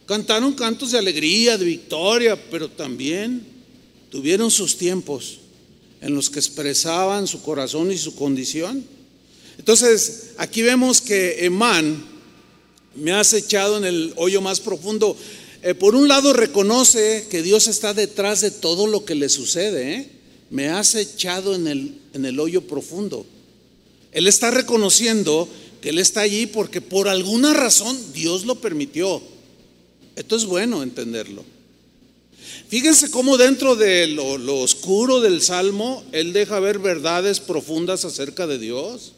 Cantaron 0.07 0.53
cantos 0.53 0.91
de 0.91 0.99
alegría, 0.99 1.57
de 1.57 1.65
victoria, 1.65 2.37
pero 2.51 2.69
también 2.69 3.47
tuvieron 4.11 4.51
sus 4.51 4.77
tiempos 4.77 5.39
en 6.03 6.15
los 6.15 6.29
que 6.29 6.41
expresaban 6.41 7.27
su 7.27 7.43
corazón 7.43 7.91
y 7.93 7.97
su 7.97 8.15
condición. 8.17 8.85
Entonces, 9.57 10.33
aquí 10.37 10.61
vemos 10.61 11.01
que 11.01 11.47
Emán 11.47 12.05
me 12.97 13.13
ha 13.13 13.23
echado 13.23 13.79
en 13.79 13.85
el 13.85 14.13
hoyo 14.17 14.41
más 14.41 14.61
profundo. 14.61 15.17
Eh, 15.63 15.75
por 15.75 15.95
un 15.95 16.09
lado 16.09 16.33
reconoce 16.33 17.27
que 17.31 17.43
Dios 17.43 17.69
está 17.69 17.95
detrás 17.95 18.41
de 18.41 18.51
todo 18.51 18.89
lo 18.89 19.05
que 19.05 19.15
le 19.15 19.29
sucede. 19.29 19.95
¿eh? 19.95 20.11
Me 20.51 20.69
has 20.69 20.97
echado 20.97 21.55
en 21.55 21.69
el, 21.69 22.01
en 22.13 22.25
el 22.25 22.41
hoyo 22.41 22.63
profundo. 22.63 23.25
Él 24.11 24.27
está 24.27 24.51
reconociendo 24.51 25.49
que 25.81 25.91
Él 25.91 25.99
está 25.99 26.23
allí 26.23 26.47
porque 26.47 26.81
por 26.81 27.09
alguna 27.09 27.55
razón 27.55 27.97
Dios 28.13 28.45
lo 28.45 28.57
permitió. 28.57 29.23
Esto 30.17 30.35
es 30.35 30.45
bueno 30.45 30.83
entenderlo. 30.83 31.45
Fíjense 32.69 33.11
cómo 33.11 33.37
dentro 33.37 33.77
de 33.77 34.07
lo, 34.09 34.59
oscuro 34.61 35.21
del 35.21 35.43
Salmo, 35.43 36.05
Él 36.13 36.33
deja 36.33 36.61
ver 36.61 36.79
verdades 36.79 37.41
profundas 37.41 38.05
acerca 38.05 38.47
de 38.47 38.59
Dios. 38.59 39.13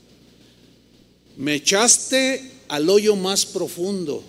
Me 1.37 1.55
echaste 1.55 2.51
al 2.69 2.89
hoyo 2.89 3.17
más 3.17 3.47
profundo. 3.47 4.23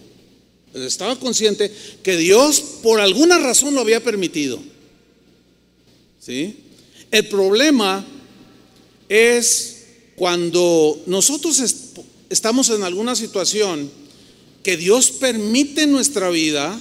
Estaba 0.73 1.17
consciente 1.19 1.71
que 2.03 2.17
Dios 2.17 2.61
por 2.83 2.99
alguna 2.99 3.39
razón 3.39 3.75
lo 3.75 3.81
había 3.81 4.03
permitido. 4.03 4.59
¿Sí? 6.19 6.57
El 7.11 7.27
problema 7.27 8.05
es 9.09 9.85
cuando 10.15 11.01
nosotros 11.05 11.61
estamos 12.29 12.69
en 12.69 12.83
alguna 12.83 13.15
situación 13.15 13.89
que 14.63 14.77
Dios 14.77 15.11
permite 15.11 15.83
en 15.83 15.91
nuestra 15.91 16.29
vida, 16.29 16.79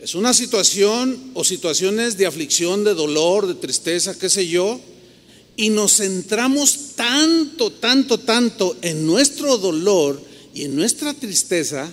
es 0.00 0.14
una 0.14 0.32
situación 0.32 1.32
o 1.34 1.44
situaciones 1.44 2.16
de 2.16 2.24
aflicción, 2.24 2.84
de 2.84 2.94
dolor, 2.94 3.46
de 3.46 3.54
tristeza, 3.54 4.18
qué 4.18 4.30
sé 4.30 4.48
yo, 4.48 4.80
y 5.56 5.68
nos 5.68 5.96
centramos 5.96 6.96
tanto, 6.96 7.70
tanto, 7.70 8.18
tanto 8.18 8.76
en 8.80 9.06
nuestro 9.06 9.58
dolor 9.58 10.18
y 10.54 10.64
en 10.64 10.74
nuestra 10.74 11.12
tristeza 11.12 11.92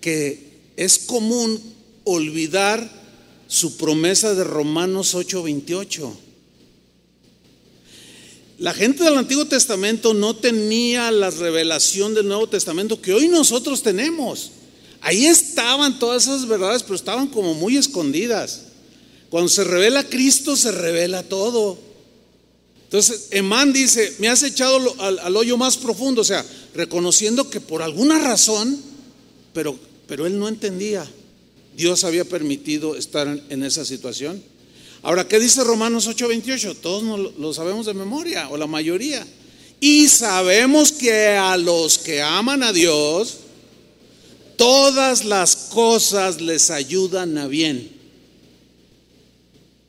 que 0.00 0.52
es 0.76 0.98
común 1.00 1.60
olvidar 2.04 2.90
su 3.46 3.76
promesa 3.76 4.34
de 4.34 4.44
Romanos 4.44 5.14
8:28. 5.14 6.16
La 8.58 8.72
gente 8.72 9.04
del 9.04 9.18
Antiguo 9.18 9.44
Testamento 9.44 10.14
no 10.14 10.36
tenía 10.36 11.10
la 11.10 11.28
revelación 11.28 12.14
del 12.14 12.26
Nuevo 12.26 12.48
Testamento 12.48 13.02
que 13.02 13.12
hoy 13.12 13.28
nosotros 13.28 13.82
tenemos. 13.82 14.52
Ahí 15.02 15.26
estaban 15.26 15.98
todas 15.98 16.22
esas 16.22 16.46
verdades, 16.46 16.84
pero 16.84 16.94
estaban 16.94 17.26
como 17.26 17.54
muy 17.54 17.76
escondidas. 17.76 18.62
Cuando 19.30 19.48
se 19.48 19.64
revela 19.64 20.08
Cristo, 20.08 20.56
se 20.56 20.70
revela 20.70 21.24
todo. 21.24 21.76
Entonces, 22.84 23.28
Emán 23.30 23.72
dice, 23.72 24.14
me 24.18 24.28
has 24.28 24.42
echado 24.44 24.78
al, 25.00 25.36
hoyo 25.36 25.56
más 25.56 25.76
profundo, 25.76 26.20
o 26.20 26.24
sea, 26.24 26.44
reconociendo 26.74 27.50
que 27.50 27.60
por 27.60 27.82
alguna 27.82 28.18
razón, 28.18 28.78
pero, 29.52 29.76
pero 30.06 30.26
él 30.26 30.38
no 30.38 30.46
entendía, 30.46 31.10
Dios 31.76 32.04
había 32.04 32.24
permitido 32.24 32.94
estar 32.94 33.26
en, 33.48 33.62
esa 33.64 33.84
situación. 33.84 34.40
Ahora, 35.02 35.26
¿qué 35.26 35.40
dice 35.40 35.64
Romanos 35.64 36.06
8:28? 36.06 36.76
Todos 36.80 37.32
lo 37.38 37.54
sabemos 37.54 37.86
de 37.86 37.94
memoria, 37.94 38.50
o 38.50 38.56
la 38.56 38.66
mayoría. 38.66 39.26
Y 39.80 40.06
sabemos 40.06 40.92
que 40.92 41.28
a 41.28 41.56
los 41.56 41.98
que 41.98 42.22
aman 42.22 42.62
a 42.62 42.72
Dios, 42.72 43.38
todas 44.62 45.24
las 45.24 45.56
cosas 45.56 46.40
les 46.40 46.70
ayudan 46.70 47.36
a 47.36 47.48
bien. 47.48 47.90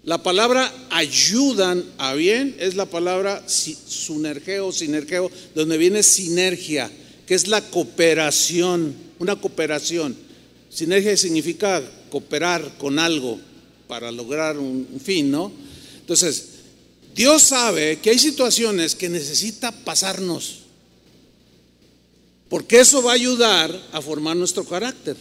La 0.04 0.24
palabra 0.24 0.74
ayudan 0.90 1.86
a 2.00 2.16
bien 2.16 2.56
es 2.58 2.74
la 2.74 2.88
palabra 2.88 3.44
sunergeo, 3.48 4.72
sinergeo, 4.72 5.30
donde 5.54 5.78
viene 5.78 6.02
sinergia, 6.02 6.90
que 7.28 7.36
es 7.36 7.48
la 7.48 7.62
cooperación, 7.62 8.96
una 9.20 9.36
cooperación. 9.36 10.16
Sinergia 10.72 11.16
significa 11.18 11.84
cooperar 12.10 12.76
con 12.80 12.98
algo 12.98 13.40
para 13.88 14.12
lograr 14.12 14.58
un, 14.58 14.88
fin, 15.00 15.30
¿no? 15.30 15.52
Entonces, 16.00 16.46
Dios 17.14 17.44
sabe 17.44 18.00
que 18.00 18.10
hay 18.10 18.18
situaciones 18.18 18.96
que 18.96 19.08
necesita 19.08 19.72
pasarnos, 19.72 20.63
porque 22.54 22.82
eso 22.82 23.02
va 23.02 23.14
a 23.14 23.16
ayudar 23.16 23.76
a 23.94 24.00
formar 24.00 24.38
nuestro 24.38 24.64
carácter. 24.64 25.18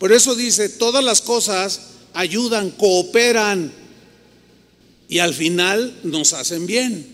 Por 0.00 0.10
eso 0.10 0.34
dice, 0.34 0.68
todas 0.68 1.04
las 1.04 1.20
cosas 1.20 1.80
ayudan, 2.12 2.72
cooperan 2.72 3.72
y 5.08 5.20
al 5.20 5.32
final 5.32 6.00
nos 6.02 6.32
hacen 6.32 6.66
bien. 6.66 7.06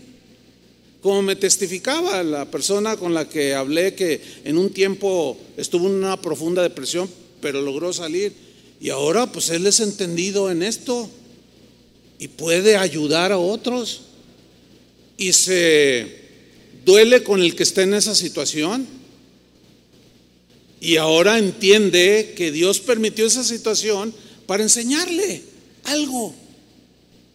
Como 1.02 1.20
me 1.20 1.37
testificaba 1.37 2.22
la 2.22 2.50
persona 2.50 2.96
con 2.96 3.12
la 3.12 3.28
que 3.28 3.54
hablé 3.54 3.94
que 3.94 4.22
en 4.44 4.57
un 4.57 4.70
tiempo 4.70 5.37
estuvo 5.59 5.87
en 5.87 5.96
una 5.96 6.18
profunda 6.18 6.62
depresión, 6.62 7.07
pero 7.42 7.61
logró 7.61 7.92
salir. 7.92 8.33
Y 8.81 8.88
ahora 8.88 9.31
pues 9.31 9.50
él 9.50 9.66
es 9.66 9.81
entendido 9.81 10.50
en 10.50 10.62
esto 10.62 11.11
y 12.18 12.28
puede 12.28 12.78
ayudar 12.78 13.33
a 13.33 13.38
otros. 13.38 14.00
Y 15.18 15.35
se 15.35 16.07
duele 16.87 17.22
con 17.22 17.42
el 17.42 17.54
que 17.54 17.64
está 17.64 17.83
en 17.83 17.92
esa 17.92 18.14
situación. 18.14 18.96
Y 20.81 20.97
ahora 20.97 21.38
entiende 21.38 22.35
que 22.37 22.53
Dios 22.53 22.79
permitió 22.81 23.27
esa 23.27 23.43
situación 23.43 24.14
para 24.47 24.62
enseñarle 24.62 25.43
algo 25.85 26.35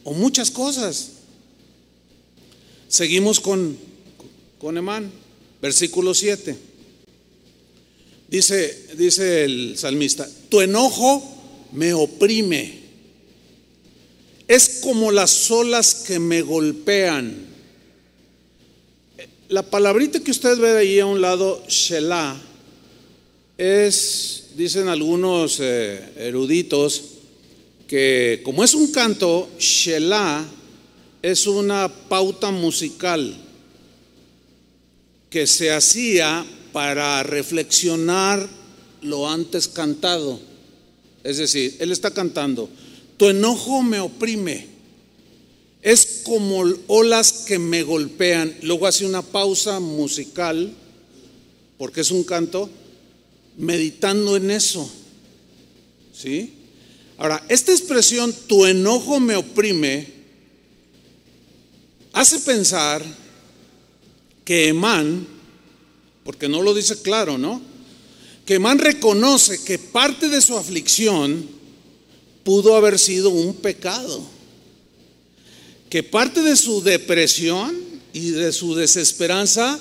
o 0.03 0.13
muchas 0.13 0.49
cosas. 0.49 1.09
Seguimos 2.87 3.39
con, 3.39 3.77
con 4.59 4.77
Emán, 4.77 5.11
versículo 5.61 6.13
7. 6.13 6.55
Dice, 8.29 8.87
dice 8.97 9.43
el 9.43 9.77
salmista, 9.77 10.27
tu 10.49 10.61
enojo 10.61 11.23
me 11.73 11.93
oprime. 11.93 12.81
Es 14.47 14.79
como 14.81 15.11
las 15.11 15.51
olas 15.51 15.95
que 15.95 16.19
me 16.19 16.41
golpean. 16.41 17.47
La 19.49 19.63
palabrita 19.63 20.19
que 20.19 20.31
usted 20.31 20.57
ve 20.57 20.77
ahí 20.77 20.99
a 20.99 21.05
un 21.05 21.21
lado, 21.21 21.63
Shelah, 21.67 22.41
es, 23.57 24.49
dicen 24.55 24.87
algunos 24.87 25.59
eh, 25.59 26.13
eruditos, 26.17 27.01
que 27.87 28.41
como 28.43 28.63
es 28.63 28.73
un 28.73 28.91
canto, 28.91 29.49
Shelah 29.59 30.45
es 31.21 31.47
una 31.47 31.87
pauta 32.09 32.51
musical 32.51 33.35
que 35.29 35.47
se 35.47 35.71
hacía 35.71 36.45
para 36.71 37.23
reflexionar 37.23 38.47
lo 39.01 39.29
antes 39.29 39.67
cantado. 39.67 40.39
Es 41.23 41.37
decir, 41.37 41.75
él 41.79 41.91
está 41.91 42.11
cantando, 42.11 42.69
tu 43.17 43.29
enojo 43.29 43.81
me 43.83 43.99
oprime, 43.99 44.67
es 45.81 46.21
como 46.23 46.63
olas 46.87 47.43
que 47.45 47.59
me 47.59 47.83
golpean. 47.83 48.55
Luego 48.61 48.87
hace 48.87 49.05
una 49.05 49.21
pausa 49.21 49.79
musical, 49.79 50.73
porque 51.77 52.01
es 52.01 52.11
un 52.11 52.23
canto, 52.23 52.69
meditando 53.57 54.35
en 54.35 54.51
eso. 54.51 54.89
¿Sí? 56.13 56.53
Ahora, 57.17 57.43
esta 57.49 57.71
expresión, 57.71 58.33
tu 58.47 58.65
enojo 58.65 59.19
me 59.19 59.35
oprime, 59.35 60.07
hace 62.11 62.39
pensar 62.39 63.03
que 64.45 64.67
Emán, 64.67 65.27
porque 66.23 66.47
no 66.47 66.61
lo 66.61 66.73
dice 66.73 67.01
claro, 67.01 67.37
¿no? 67.37 67.61
Que 68.45 68.55
Emán 68.55 68.79
reconoce 68.79 69.63
que 69.63 69.79
parte 69.79 70.29
de 70.29 70.41
su 70.41 70.57
aflicción 70.57 71.47
pudo 72.43 72.75
haber 72.75 72.99
sido 72.99 73.29
un 73.29 73.53
pecado, 73.55 74.21
que 75.89 76.03
parte 76.03 76.41
de 76.41 76.55
su 76.55 76.81
depresión 76.81 77.77
y 78.11 78.31
de 78.31 78.51
su 78.51 78.75
desesperanza 78.75 79.79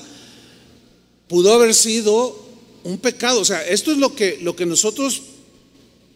pudo 1.28 1.52
haber 1.54 1.74
sido 1.74 2.41
un 2.84 2.98
pecado. 2.98 3.40
O 3.40 3.44
sea, 3.44 3.66
esto 3.66 3.92
es 3.92 3.98
lo 3.98 4.14
que, 4.14 4.38
lo 4.42 4.56
que 4.56 4.66
nosotros 4.66 5.22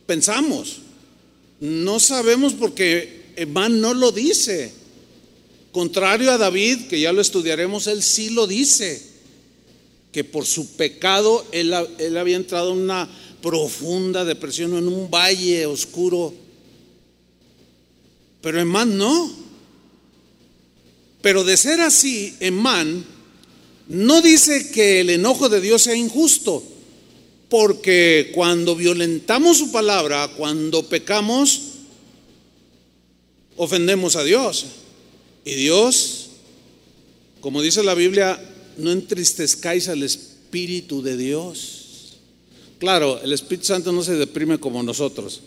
pensamos. 0.06 0.78
No 1.60 1.98
sabemos 2.00 2.54
porque 2.54 3.32
Emán 3.36 3.80
no 3.80 3.94
lo 3.94 4.12
dice. 4.12 4.72
Contrario 5.72 6.30
a 6.30 6.38
David, 6.38 6.86
que 6.88 7.00
ya 7.00 7.12
lo 7.12 7.20
estudiaremos, 7.20 7.86
él 7.86 8.02
sí 8.02 8.30
lo 8.30 8.46
dice, 8.46 9.02
que 10.10 10.24
por 10.24 10.46
su 10.46 10.74
pecado 10.76 11.46
él, 11.52 11.74
él 11.98 12.16
había 12.16 12.36
entrado 12.36 12.72
en 12.72 12.78
una 12.78 13.08
profunda 13.42 14.24
depresión, 14.24 14.74
en 14.76 14.88
un 14.88 15.10
valle 15.10 15.66
oscuro. 15.66 16.32
Pero 18.40 18.60
Emán 18.60 18.96
no. 18.96 19.30
Pero 21.20 21.44
de 21.44 21.56
ser 21.56 21.80
así, 21.80 22.34
Emán 22.40 23.04
no 23.88 24.20
dice 24.22 24.70
que 24.70 25.00
el 25.00 25.10
enojo 25.10 25.48
de 25.48 25.60
Dios 25.60 25.82
sea 25.82 25.94
injusto 25.94 26.62
porque 27.48 28.32
cuando 28.34 28.74
violentamos 28.74 29.58
su 29.58 29.70
palabra, 29.70 30.28
cuando 30.36 30.88
pecamos, 30.88 31.60
ofendemos 33.56 34.16
a 34.16 34.24
Dios. 34.24 34.66
Y 35.44 35.54
Dios, 35.54 36.30
como 37.40 37.62
dice 37.62 37.84
la 37.84 37.94
Biblia, 37.94 38.40
no 38.78 38.90
entristezcáis 38.90 39.88
al 39.88 40.02
Espíritu 40.02 41.02
de 41.02 41.16
Dios. 41.16 42.16
Claro, 42.78 43.20
el 43.22 43.32
Espíritu 43.32 43.66
Santo 43.66 43.92
no 43.92 44.02
se 44.02 44.16
deprime 44.16 44.58
como 44.58 44.82
nosotros. 44.82 45.42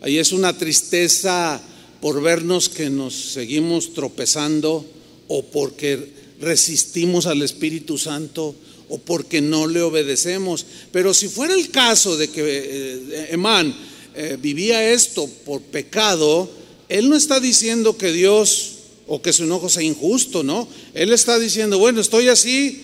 Ahí 0.00 0.18
es 0.18 0.32
una 0.32 0.58
tristeza 0.58 1.62
por 2.00 2.20
vernos 2.20 2.68
que 2.68 2.90
nos 2.90 3.14
seguimos 3.14 3.94
tropezando 3.94 4.84
o 5.28 5.44
porque 5.44 6.12
resistimos 6.40 7.26
al 7.26 7.42
Espíritu 7.42 7.98
Santo 7.98 8.54
o 8.88 8.98
porque 8.98 9.40
no 9.40 9.66
le 9.66 9.82
obedecemos. 9.82 10.66
Pero 10.92 11.14
si 11.14 11.28
fuera 11.28 11.54
el 11.54 11.70
caso 11.70 12.16
de 12.16 12.28
que 12.28 12.42
eh, 12.44 13.28
Emán 13.30 13.74
eh, 14.14 14.38
vivía 14.40 14.92
esto 14.92 15.28
por 15.44 15.60
pecado, 15.62 16.48
él 16.88 17.08
no 17.08 17.16
está 17.16 17.40
diciendo 17.40 17.96
que 17.96 18.12
Dios 18.12 18.72
o 19.06 19.22
que 19.22 19.32
su 19.32 19.44
enojo 19.44 19.68
sea 19.68 19.82
injusto, 19.82 20.42
¿no? 20.42 20.68
Él 20.94 21.12
está 21.12 21.38
diciendo, 21.38 21.78
bueno, 21.78 22.00
estoy 22.00 22.28
así 22.28 22.82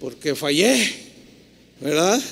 porque 0.00 0.34
fallé, 0.34 0.94
¿verdad? 1.80 2.22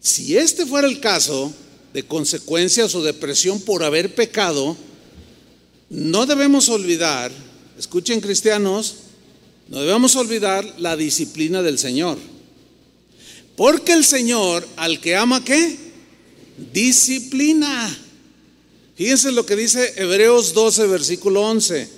Si 0.00 0.36
este 0.36 0.66
fuera 0.66 0.86
el 0.86 1.00
caso 1.00 1.52
de 1.92 2.04
consecuencias 2.04 2.94
o 2.94 3.02
depresión 3.02 3.60
por 3.60 3.82
haber 3.82 4.14
pecado, 4.14 4.76
no 5.88 6.26
debemos 6.26 6.68
olvidar, 6.68 7.32
escuchen 7.78 8.20
cristianos, 8.20 8.96
no 9.68 9.80
debemos 9.80 10.14
olvidar 10.16 10.64
la 10.78 10.96
disciplina 10.96 11.62
del 11.62 11.78
Señor. 11.78 12.18
Porque 13.56 13.92
el 13.92 14.04
Señor, 14.04 14.66
al 14.76 15.00
que 15.00 15.16
ama, 15.16 15.42
¿qué? 15.44 15.76
Disciplina. 16.72 17.98
Fíjense 18.96 19.32
lo 19.32 19.44
que 19.44 19.56
dice 19.56 19.94
Hebreos 19.96 20.54
12, 20.54 20.86
versículo 20.86 21.42
11. 21.42 21.88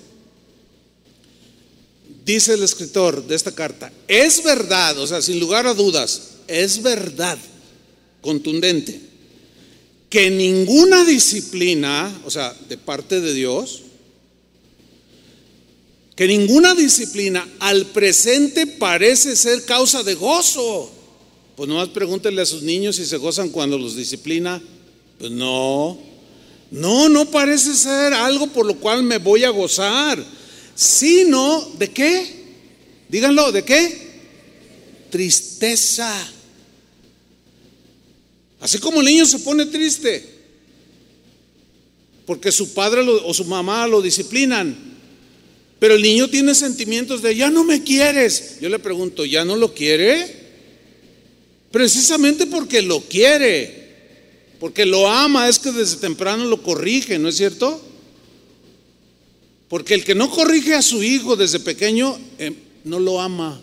Dice 2.24 2.55
el 2.55 2.62
escritor 2.62 3.26
de 3.26 3.35
esta 3.35 3.53
carta, 3.53 3.91
es 4.07 4.43
verdad, 4.43 4.99
o 4.99 5.07
sea, 5.07 5.22
sin 5.22 5.41
lugar 5.41 5.66
a 5.66 5.74
dudas, 5.74 6.33
es 6.47 6.83
verdad, 6.83 7.39
contundente, 8.20 9.01
que 10.11 10.31
ninguna 10.31 11.05
disciplina, 11.05 12.20
o 12.26 12.31
sea, 12.31 12.55
de 12.68 12.76
parte 12.76 13.20
de 13.20 13.33
Dios, 13.33 13.83
que 16.19 16.27
ninguna 16.27 16.75
disciplina 16.75 17.47
al 17.61 17.87
presente 17.87 18.66
parece 18.66 19.37
ser 19.37 19.64
causa 19.64 20.03
de 20.03 20.16
gozo. 20.16 20.91
Pues 21.55 21.69
nomás 21.69 21.91
pregúntenle 21.91 22.43
a 22.43 22.45
sus 22.45 22.62
niños 22.62 22.97
si 22.97 23.07
se 23.07 23.19
gozan 23.19 23.51
cuando 23.51 23.79
los 23.79 23.95
disciplina. 23.95 24.61
Pues 25.16 25.31
no, 25.31 25.97
no, 26.73 27.09
no 27.09 27.31
parece 27.31 27.73
ser 27.73 28.12
algo 28.14 28.49
por 28.49 28.66
lo 28.66 28.75
cual 28.81 29.05
me 29.05 29.19
voy 29.19 29.45
a 29.45 29.51
gozar, 29.51 30.21
sino 30.75 31.71
de 31.79 31.89
qué? 31.93 32.47
Díganlo, 33.09 33.53
¿de 33.53 33.62
qué? 33.62 34.09
Tristeza. 35.11 36.12
Así 38.59 38.79
como 38.81 38.99
el 39.03 39.07
niño 39.07 39.25
se 39.25 39.39
pone 39.39 39.66
triste 39.66 40.37
porque 42.27 42.51
su 42.51 42.75
padre 42.75 43.03
o 43.03 43.33
su 43.33 43.45
mamá 43.45 43.87
lo 43.87 44.03
disciplinan, 44.03 44.88
pero 45.79 45.95
el 45.95 46.03
niño 46.03 46.29
tiene 46.29 46.55
sentimientos 46.55 47.22
de, 47.22 47.37
ya 47.37 47.51
no 47.51 47.64
me 47.64 47.83
quieres. 47.83 48.59
Yo 48.61 48.68
le 48.68 48.79
pregunto, 48.79 49.24
¿ya 49.24 49.45
no 49.45 49.57
lo 49.57 49.74
quiere? 49.74 50.26
Precisamente 51.70 52.47
porque 52.47 52.83
lo 52.83 53.01
quiere, 53.01 53.89
porque 54.59 54.87
lo 54.87 55.09
ama, 55.09 55.49
es 55.49 55.59
que 55.59 55.70
desde 55.70 55.97
temprano 55.97 56.45
lo 56.47 56.62
corrige, 56.62 57.18
¿no 57.18 57.29
es 57.29 57.37
cierto? 57.37 57.81
Porque 59.68 59.95
el 59.95 60.05
que 60.05 60.14
no 60.14 60.31
corrige 60.31 60.74
a 60.74 60.83
su 60.83 61.03
hijo 61.03 61.37
desde 61.37 61.61
pequeño, 61.61 62.18
eh, 62.39 62.53
no 62.85 62.99
lo 62.99 63.20
ama. 63.20 63.61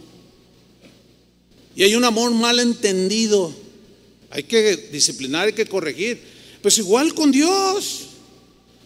Y 1.75 1.83
hay 1.83 1.95
un 1.95 2.05
amor 2.05 2.31
mal 2.31 2.59
entendido. 2.59 3.53
Hay 4.29 4.43
que 4.43 4.77
disciplinar, 4.91 5.47
hay 5.47 5.53
que 5.53 5.65
corregir. 5.65 6.21
Pues 6.61 6.77
igual 6.77 7.13
con 7.13 7.31
Dios. 7.31 8.07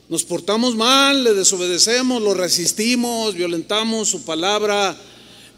Nos 0.10 0.24
portamos 0.24 0.76
mal, 0.76 1.24
le 1.24 1.34
desobedecemos, 1.36 2.22
lo 2.22 2.34
resistimos, 2.34 3.36
violentamos 3.36 4.10
su 4.10 4.24
palabra. 4.24 4.97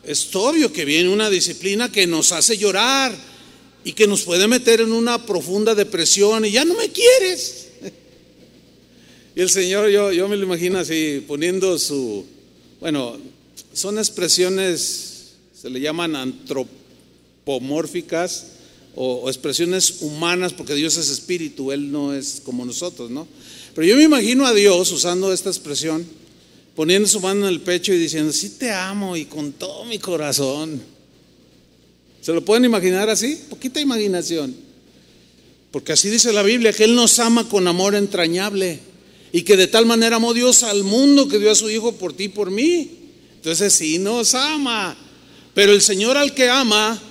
Es 0.04 0.36
obvio 0.36 0.74
que 0.74 0.84
viene 0.84 1.08
una 1.08 1.30
disciplina 1.30 1.89
que 1.89 2.06
nos 2.06 2.34
hace 2.34 2.58
llorar 2.58 3.16
y 3.86 3.93
que 3.93 4.08
nos 4.08 4.24
puede 4.24 4.49
meter 4.49 4.82
en 4.82 4.91
una 4.91 5.26
profunda 5.26 5.74
depresión 5.74 6.43
y 6.43 6.52
ya 6.52 6.66
no 6.66 6.76
me 6.76 6.89
quieres. 6.89 7.70
Y 9.34 9.39
el 9.39 9.49
Señor, 9.49 9.89
yo, 9.89 10.12
yo 10.12 10.28
me 10.28 10.36
lo 10.36 10.43
imagino 10.43 10.78
así, 10.78 11.24
poniendo 11.26 11.80
su, 11.80 12.26
bueno, 12.82 13.18
son 13.74 13.97
expresiones, 13.97 15.36
se 15.54 15.70
le 15.70 15.80
llaman 15.80 16.18
antropomórficas 16.18 18.47
o, 18.95 19.30
expresiones 19.30 20.02
humanas, 20.02 20.52
porque 20.52 20.76
Dios 20.76 20.97
es 20.97 21.10
espíritu, 21.10 21.72
Él 21.72 21.93
no 21.93 22.14
es 22.14 22.41
como 22.43 22.66
nosotros, 22.66 23.10
¿no? 23.10 23.26
Pero 23.74 23.88
yo 23.88 23.95
me 23.95 24.03
imagino 24.03 24.45
a 24.45 24.53
Dios 24.53 24.91
usando 24.91 25.32
esta 25.32 25.49
expresión, 25.49 26.05
poniendo 26.76 27.07
su 27.07 27.19
mano 27.19 27.47
en 27.47 27.53
el 27.53 27.61
pecho 27.61 27.93
y 27.93 27.97
diciendo, 27.97 28.34
sí 28.34 28.49
te 28.51 28.72
amo 28.72 29.15
y 29.15 29.26
con 29.26 29.53
todo 29.53 29.86
mi 29.86 29.99
corazón. 29.99 30.82
¿Se 32.22 32.34
lo 32.34 32.43
pueden 32.43 32.65
imaginar 32.65 33.09
así? 33.09 33.41
Poquita 33.49 33.80
imaginación. 33.80 34.55
Porque 35.72 35.93
así 35.93 36.09
dice 36.09 36.34
la 36.34 36.43
Biblia, 36.43 36.74
que 36.74 36.84
Él 36.84 36.95
nos 36.95 37.17
ama 37.19 37.47
con 37.47 37.67
amor 37.67 37.95
entrañable 37.95 38.80
y 39.32 39.43
que 39.43 39.55
de 39.55 39.67
tal 39.67 39.86
manera 39.86 40.17
amó 40.17 40.34
Dios 40.34 40.63
al 40.63 40.84
mundo 40.84 41.28
que 41.28 41.39
dio 41.39 41.49
a 41.49 41.55
su 41.55 41.69
Hijo 41.69 41.93
por 41.93 42.13
ti 42.13 42.26
y 42.26 42.30
por 42.30 42.51
mí. 42.51 42.91
Entonces 43.36 43.74
sí 43.74 43.97
nos 43.97 44.36
ama. 44.36 44.97
Pero 45.53 45.72
el 45.72 45.82
Señor 45.82 46.17
al 46.17 46.34
que 46.34 46.49
ama, 46.49 47.01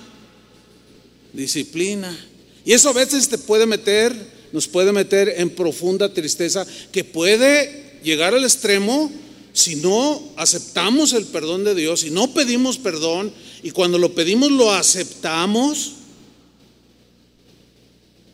disciplina. 1.33 2.17
Y 2.63 2.73
eso 2.73 2.89
a 2.89 2.93
veces 2.93 3.27
te 3.27 3.37
puede 3.37 3.65
meter, 3.65 4.15
nos 4.51 4.67
puede 4.67 4.91
meter 4.91 5.33
en 5.37 5.49
profunda 5.49 6.13
tristeza, 6.13 6.65
que 6.91 7.03
puede 7.03 7.99
llegar 8.03 8.33
al 8.33 8.43
extremo 8.43 9.11
si 9.53 9.75
no 9.75 10.21
aceptamos 10.37 11.13
el 11.13 11.25
perdón 11.25 11.63
de 11.63 11.75
Dios, 11.75 12.01
si 12.01 12.09
no 12.09 12.33
pedimos 12.33 12.77
perdón 12.77 13.33
y 13.63 13.71
cuando 13.71 13.97
lo 13.97 14.13
pedimos 14.13 14.51
lo 14.51 14.71
aceptamos 14.71 15.93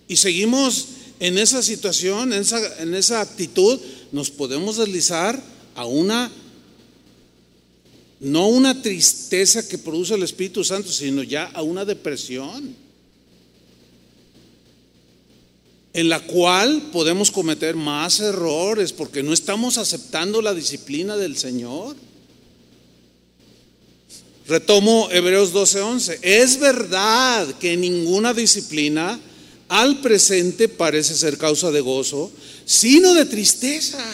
y 0.07 0.15
seguimos 0.15 0.87
en 1.19 1.37
esa 1.37 1.61
situación, 1.61 2.33
en 2.33 2.41
esa, 2.41 2.81
en 2.81 2.93
esa 2.93 3.21
actitud, 3.21 3.79
nos 4.11 4.29
podemos 4.29 4.77
deslizar 4.77 5.41
a 5.75 5.85
una 5.85 6.31
no 8.19 8.47
una 8.47 8.81
tristeza 8.81 9.67
que 9.67 9.77
produce 9.77 10.15
el 10.15 10.23
Espíritu 10.23 10.63
Santo, 10.63 10.91
sino 10.91 11.21
ya 11.21 11.45
a 11.45 11.61
una 11.61 11.85
depresión, 11.85 12.75
en 15.97 16.09
la 16.09 16.19
cual 16.19 16.89
podemos 16.93 17.31
cometer 17.31 17.75
más 17.75 18.19
errores 18.19 18.93
porque 18.93 19.23
no 19.23 19.33
estamos 19.33 19.79
aceptando 19.79 20.43
la 20.43 20.53
disciplina 20.53 21.17
del 21.17 21.35
Señor. 21.35 21.95
Retomo 24.47 25.09
Hebreos 25.11 25.53
12:11. 25.53 26.19
Es 26.21 26.59
verdad 26.59 27.47
que 27.55 27.75
ninguna 27.75 28.35
disciplina 28.35 29.19
al 29.69 29.99
presente 29.99 30.69
parece 30.69 31.15
ser 31.15 31.39
causa 31.39 31.71
de 31.71 31.81
gozo, 31.81 32.31
sino 32.63 33.15
de 33.15 33.25
tristeza. 33.25 34.05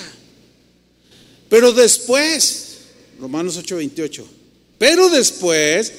Pero 1.50 1.74
después 1.74 2.78
Romanos 3.20 3.58
8:28. 3.58 4.26
Pero 4.78 5.10
después 5.10 5.92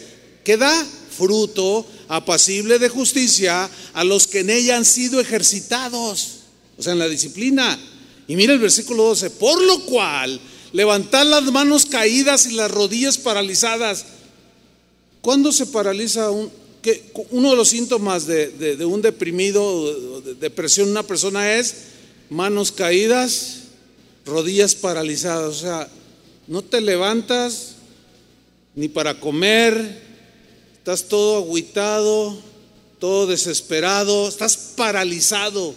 queda 0.44 0.86
fruto 1.14 1.86
apacible 2.08 2.78
de 2.78 2.88
justicia 2.88 3.68
a 3.92 4.04
los 4.04 4.26
que 4.26 4.40
en 4.40 4.50
ella 4.50 4.76
han 4.76 4.84
sido 4.84 5.20
ejercitados, 5.20 6.40
o 6.76 6.82
sea, 6.82 6.92
en 6.92 6.98
la 6.98 7.08
disciplina. 7.08 7.78
Y 8.26 8.36
mira 8.36 8.52
el 8.52 8.58
versículo 8.58 9.04
12, 9.04 9.30
por 9.30 9.62
lo 9.62 9.80
cual 9.84 10.40
levantad 10.72 11.26
las 11.26 11.44
manos 11.44 11.86
caídas 11.86 12.46
y 12.46 12.52
las 12.52 12.70
rodillas 12.70 13.18
paralizadas. 13.18 14.06
¿Cuándo 15.20 15.52
se 15.52 15.66
paraliza 15.66 16.30
un, 16.30 16.50
uno 17.30 17.50
de 17.50 17.56
los 17.56 17.68
síntomas 17.68 18.26
de, 18.26 18.50
de 18.50 18.84
un 18.84 19.00
deprimido, 19.00 20.20
de 20.20 20.34
depresión, 20.34 20.88
una 20.88 21.02
persona 21.02 21.54
es 21.54 21.74
manos 22.28 22.72
caídas, 22.72 23.60
rodillas 24.26 24.74
paralizadas? 24.74 25.56
O 25.56 25.60
sea, 25.60 25.88
no 26.46 26.62
te 26.62 26.80
levantas 26.80 27.76
ni 28.74 28.88
para 28.88 29.18
comer, 29.18 30.02
estás 30.84 31.08
todo 31.08 31.38
agüitado, 31.38 32.36
todo 32.98 33.26
desesperado, 33.26 34.28
estás 34.28 34.54
paralizado. 34.76 35.74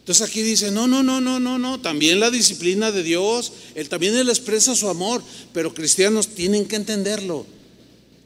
Entonces 0.00 0.28
aquí 0.28 0.42
dice, 0.42 0.72
no, 0.72 0.88
no, 0.88 1.04
no, 1.04 1.20
no, 1.20 1.38
no, 1.38 1.60
no, 1.60 1.80
también 1.80 2.18
la 2.18 2.32
disciplina 2.32 2.90
de 2.90 3.04
Dios, 3.04 3.52
Él 3.76 3.88
también 3.88 4.16
Él 4.16 4.28
expresa 4.30 4.74
su 4.74 4.88
amor, 4.88 5.22
pero 5.52 5.72
cristianos 5.72 6.26
tienen 6.26 6.66
que 6.66 6.74
entenderlo. 6.74 7.46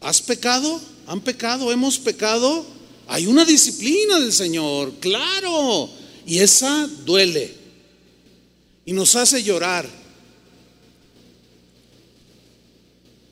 ¿Has 0.00 0.22
pecado? 0.22 0.80
¿Han 1.06 1.20
pecado? 1.20 1.70
¿Hemos 1.70 1.98
pecado? 1.98 2.64
Hay 3.06 3.26
una 3.26 3.44
disciplina 3.44 4.18
del 4.20 4.32
Señor, 4.32 4.94
claro, 5.00 5.90
y 6.26 6.38
esa 6.38 6.88
duele 7.04 7.54
y 8.86 8.94
nos 8.94 9.14
hace 9.16 9.42
llorar. 9.42 9.86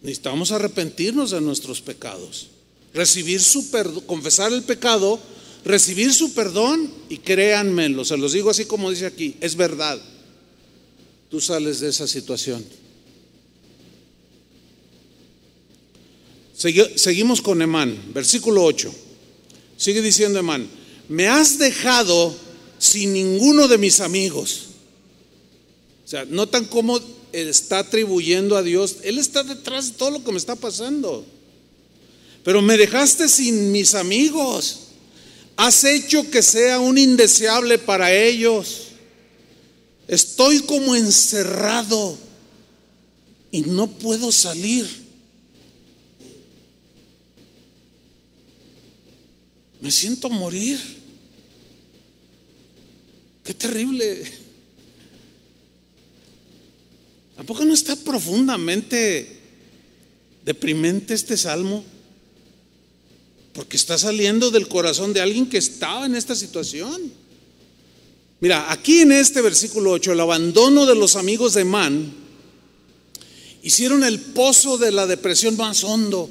Necesitamos 0.07 0.53
arrepentirnos 0.53 1.33
de 1.33 1.41
nuestros 1.41 1.81
pecados, 1.81 2.47
recibir 2.95 3.43
su 3.43 3.73
perdón, 3.73 4.05
confesar 4.07 4.53
el 4.53 4.63
pecado, 4.63 5.19
recibir 5.65 6.15
su 6.15 6.33
perdón 6.33 6.89
y 7.09 7.19
créanmelo, 7.19 8.05
se 8.05 8.17
los 8.17 8.33
digo 8.33 8.49
así 8.49 8.67
como 8.67 8.89
dice 8.89 9.07
aquí, 9.07 9.35
es 9.41 9.57
verdad. 9.57 10.01
Tú 11.29 11.41
sales 11.41 11.81
de 11.81 11.89
esa 11.89 12.07
situación. 12.07 12.65
Seguimos 16.55 17.43
con 17.43 17.61
Emán, 17.61 18.01
versículo 18.15 18.63
8. 18.63 18.95
Sigue 19.77 20.03
diciendo 20.03 20.39
Emán, 20.39 20.69
me 21.09 21.27
has 21.27 21.59
dejado 21.59 22.33
sin 22.79 23.13
ninguno 23.13 23.67
de 23.67 23.77
mis 23.77 23.99
amigos. 23.99 24.67
O 26.05 26.09
sea, 26.09 26.25
notan 26.27 26.67
cómo 26.67 27.01
está 27.33 27.81
atribuyendo 27.81 28.57
a 28.57 28.63
Dios, 28.63 28.97
Él 29.03 29.19
está 29.19 29.43
detrás 29.43 29.93
de 29.93 29.99
todo 29.99 30.11
lo 30.11 30.25
que 30.25 30.33
me 30.33 30.39
está 30.39 30.57
pasando. 30.57 31.25
Pero 32.45 32.63
me 32.63 32.77
dejaste 32.77 33.29
sin 33.29 33.73
mis 33.73 33.95
amigos. 33.95 34.81
Has 35.57 35.85
hecho 35.85 36.31
que 36.31 36.43
sea 36.43 36.79
un 36.79 36.99
indeseable 36.99 37.79
para 37.79 38.13
ellos. 38.15 38.89
Estoy 40.07 40.61
como 40.61 40.95
encerrado 40.95 42.17
y 43.51 43.63
no 43.63 43.89
puedo 43.89 44.31
salir. 44.31 44.87
Me 49.81 49.91
siento 49.91 50.31
morir. 50.31 50.79
Qué 53.43 53.55
terrible. 53.55 54.46
¿Tampoco 57.47 57.65
no 57.65 57.75
está 57.75 57.95
profundamente 57.95 59.39
deprimente 60.45 61.15
este 61.15 61.37
salmo? 61.37 61.85
Porque 63.53 63.77
está 63.77 63.97
saliendo 63.97 64.51
del 64.51 64.67
corazón 64.67 65.13
de 65.13 65.21
alguien 65.21 65.49
que 65.49 65.59
estaba 65.59 66.07
en 66.07 66.17
esta 66.17 66.35
situación. 66.35 67.13
Mira, 68.41 68.73
aquí 68.73 69.03
en 69.03 69.13
este 69.13 69.43
versículo 69.43 69.93
8, 69.93 70.15
el 70.15 70.19
abandono 70.19 70.87
de 70.87 70.97
los 70.97 71.15
amigos 71.15 71.55
de 71.55 71.65
Man 71.65 72.13
hicieron 73.63 74.03
el 74.03 74.19
pozo 74.19 74.77
de 74.77 74.91
la 74.91 75.07
depresión 75.07 75.57
más 75.57 75.85
hondo. 75.85 76.29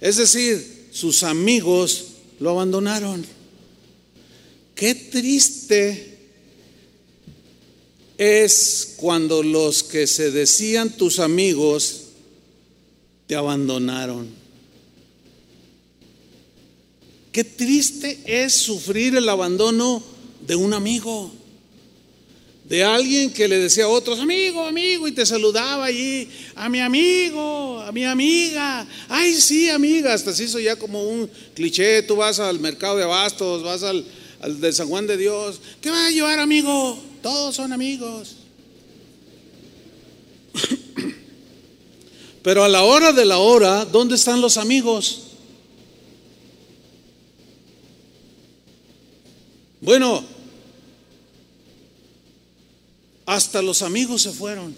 Es 0.00 0.16
decir, 0.16 0.88
sus 0.92 1.24
amigos 1.24 2.06
lo 2.40 2.48
abandonaron. 2.48 3.22
Qué 4.74 4.94
triste 4.94 6.15
es 8.18 8.94
cuando 8.96 9.42
los 9.42 9.82
que 9.82 10.06
se 10.06 10.30
decían 10.30 10.96
tus 10.96 11.18
amigos 11.18 12.02
te 13.26 13.36
abandonaron. 13.36 14.28
Qué 17.32 17.44
triste 17.44 18.20
es 18.24 18.54
sufrir 18.54 19.16
el 19.16 19.28
abandono 19.28 20.02
de 20.46 20.56
un 20.56 20.72
amigo 20.72 21.30
de 22.68 22.82
alguien 22.82 23.32
que 23.32 23.46
le 23.46 23.58
decía 23.58 23.84
a 23.84 23.88
otros, 23.88 24.18
amigo, 24.18 24.64
amigo, 24.64 25.06
y 25.06 25.12
te 25.12 25.24
saludaba 25.24 25.84
allí, 25.84 26.28
a 26.56 26.68
mi 26.68 26.80
amigo, 26.80 27.80
a 27.80 27.92
mi 27.92 28.04
amiga, 28.04 28.86
ay 29.08 29.34
sí, 29.34 29.68
amiga, 29.68 30.12
hasta 30.12 30.32
se 30.32 30.44
hizo 30.44 30.58
ya 30.58 30.74
como 30.74 31.08
un 31.08 31.30
cliché, 31.54 32.02
tú 32.02 32.16
vas 32.16 32.40
al 32.40 32.58
mercado 32.58 32.96
de 32.96 33.04
abastos, 33.04 33.62
vas 33.62 33.84
al, 33.84 34.04
al 34.40 34.60
de 34.60 34.72
San 34.72 34.88
Juan 34.88 35.06
de 35.06 35.16
Dios, 35.16 35.60
¿qué 35.80 35.90
va 35.90 36.06
a 36.06 36.10
llevar 36.10 36.40
amigo? 36.40 36.98
Todos 37.22 37.56
son 37.56 37.72
amigos. 37.72 38.36
Pero 42.42 42.64
a 42.64 42.68
la 42.68 42.82
hora 42.84 43.12
de 43.12 43.24
la 43.24 43.38
hora, 43.38 43.84
¿dónde 43.84 44.14
están 44.14 44.40
los 44.40 44.56
amigos? 44.56 45.22
Bueno, 49.80 50.24
hasta 53.26 53.60
los 53.62 53.82
amigos 53.82 54.22
se 54.22 54.32
fueron. 54.32 54.76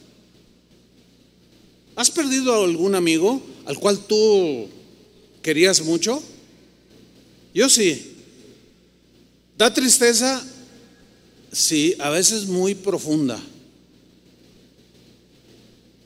¿Has 1.95 2.11
perdido 2.11 2.55
a 2.55 2.64
algún 2.64 2.95
amigo 2.95 3.43
al 3.66 3.78
cual 3.78 3.99
tú 3.99 4.68
querías 5.43 5.82
mucho? 5.82 6.22
Yo 7.55 7.68
sí. 7.68 8.16
¿Da 9.57 9.72
tristeza? 9.72 10.45
Sí, 11.53 11.94
a 11.99 12.11
veces 12.11 12.46
muy 12.46 12.74
profunda. 12.74 13.40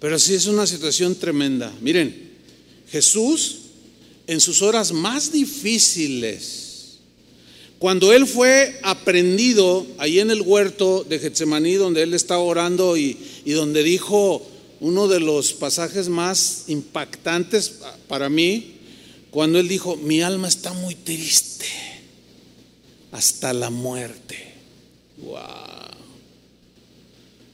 Pero 0.01 0.19
sí 0.19 0.35
es 0.35 0.47
una 0.47 0.67
situación 0.67 1.15
tremenda. 1.15 1.73
Miren, 1.81 2.33
Jesús 2.91 3.59
en 4.27 4.41
sus 4.41 4.63
horas 4.63 4.93
más 4.93 5.33
difíciles, 5.33 6.99
cuando 7.79 8.13
él 8.13 8.27
fue 8.27 8.79
aprendido 8.83 9.87
ahí 9.99 10.21
en 10.21 10.31
el 10.31 10.43
huerto 10.43 11.05
de 11.09 11.19
Getsemaní, 11.19 11.75
donde 11.75 12.03
él 12.03 12.15
estaba 12.15 12.43
orando 12.43 12.97
y, 12.97 13.19
y 13.45 13.53
donde 13.53 13.83
dijo 13.83 14.47
uno 14.81 15.09
de 15.09 15.21
los 15.21 15.53
pasajes 15.53 16.09
más 16.09 16.65
impactantes 16.69 17.81
para 18.09 18.29
mí, 18.29 18.75
cuando 19.31 19.59
él 19.59 19.67
dijo, 19.67 19.97
mi 19.97 20.23
alma 20.23 20.49
está 20.49 20.73
muy 20.73 20.95
triste 20.95 21.67
hasta 23.11 23.53
la 23.53 23.71
muerte. 23.71 24.52
Wow. 25.23 25.93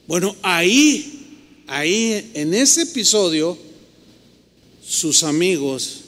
Bueno, 0.07 0.35
ahí, 0.41 1.63
ahí, 1.67 2.31
en 2.33 2.53
ese 2.53 2.81
episodio, 2.81 3.57
sus 4.83 5.23
amigos 5.23 6.01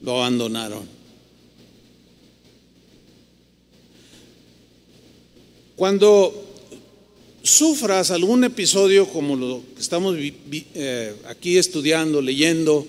lo 0.00 0.12
abandonaron. 0.12 0.86
Cuando 5.74 6.50
sufras 7.42 8.12
algún 8.12 8.44
episodio 8.44 9.08
como 9.08 9.34
lo 9.34 9.62
que 9.74 9.80
estamos 9.80 10.16
eh, 10.16 11.16
aquí 11.26 11.58
estudiando, 11.58 12.22
leyendo, 12.22 12.86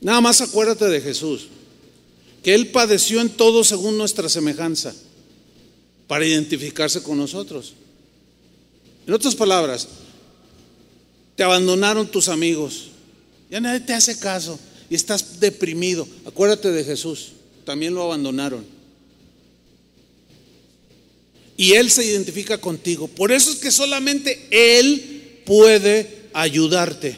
nada 0.00 0.20
más 0.20 0.40
acuérdate 0.40 0.88
de 0.88 1.00
Jesús, 1.00 1.46
que 2.42 2.54
Él 2.54 2.68
padeció 2.68 3.20
en 3.20 3.30
todo 3.30 3.62
según 3.62 3.96
nuestra 3.96 4.28
semejanza, 4.28 4.92
para 6.12 6.26
identificarse 6.26 7.02
con 7.02 7.16
nosotros. 7.16 7.72
En 9.06 9.14
otras 9.14 9.34
palabras, 9.34 9.88
te 11.34 11.42
abandonaron 11.42 12.06
tus 12.06 12.28
amigos, 12.28 12.90
ya 13.50 13.62
nadie 13.62 13.80
te 13.80 13.94
hace 13.94 14.18
caso 14.18 14.60
y 14.90 14.94
estás 14.94 15.40
deprimido. 15.40 16.06
Acuérdate 16.26 16.70
de 16.70 16.84
Jesús, 16.84 17.32
también 17.64 17.94
lo 17.94 18.02
abandonaron 18.02 18.62
y 21.56 21.72
Él 21.72 21.90
se 21.90 22.04
identifica 22.04 22.58
contigo. 22.58 23.08
Por 23.08 23.32
eso 23.32 23.50
es 23.50 23.56
que 23.56 23.70
solamente 23.70 24.48
Él 24.50 25.40
puede 25.46 26.28
ayudarte. 26.34 27.16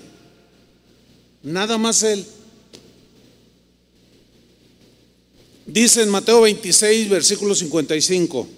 Nada 1.43 1.79
más 1.79 2.05
Él. 2.05 2.25
Dice 5.67 6.03
en 6.03 6.11
Mateo 6.11 6.43
26, 6.43 7.09
versículo 7.09 7.57
55, 7.57 8.49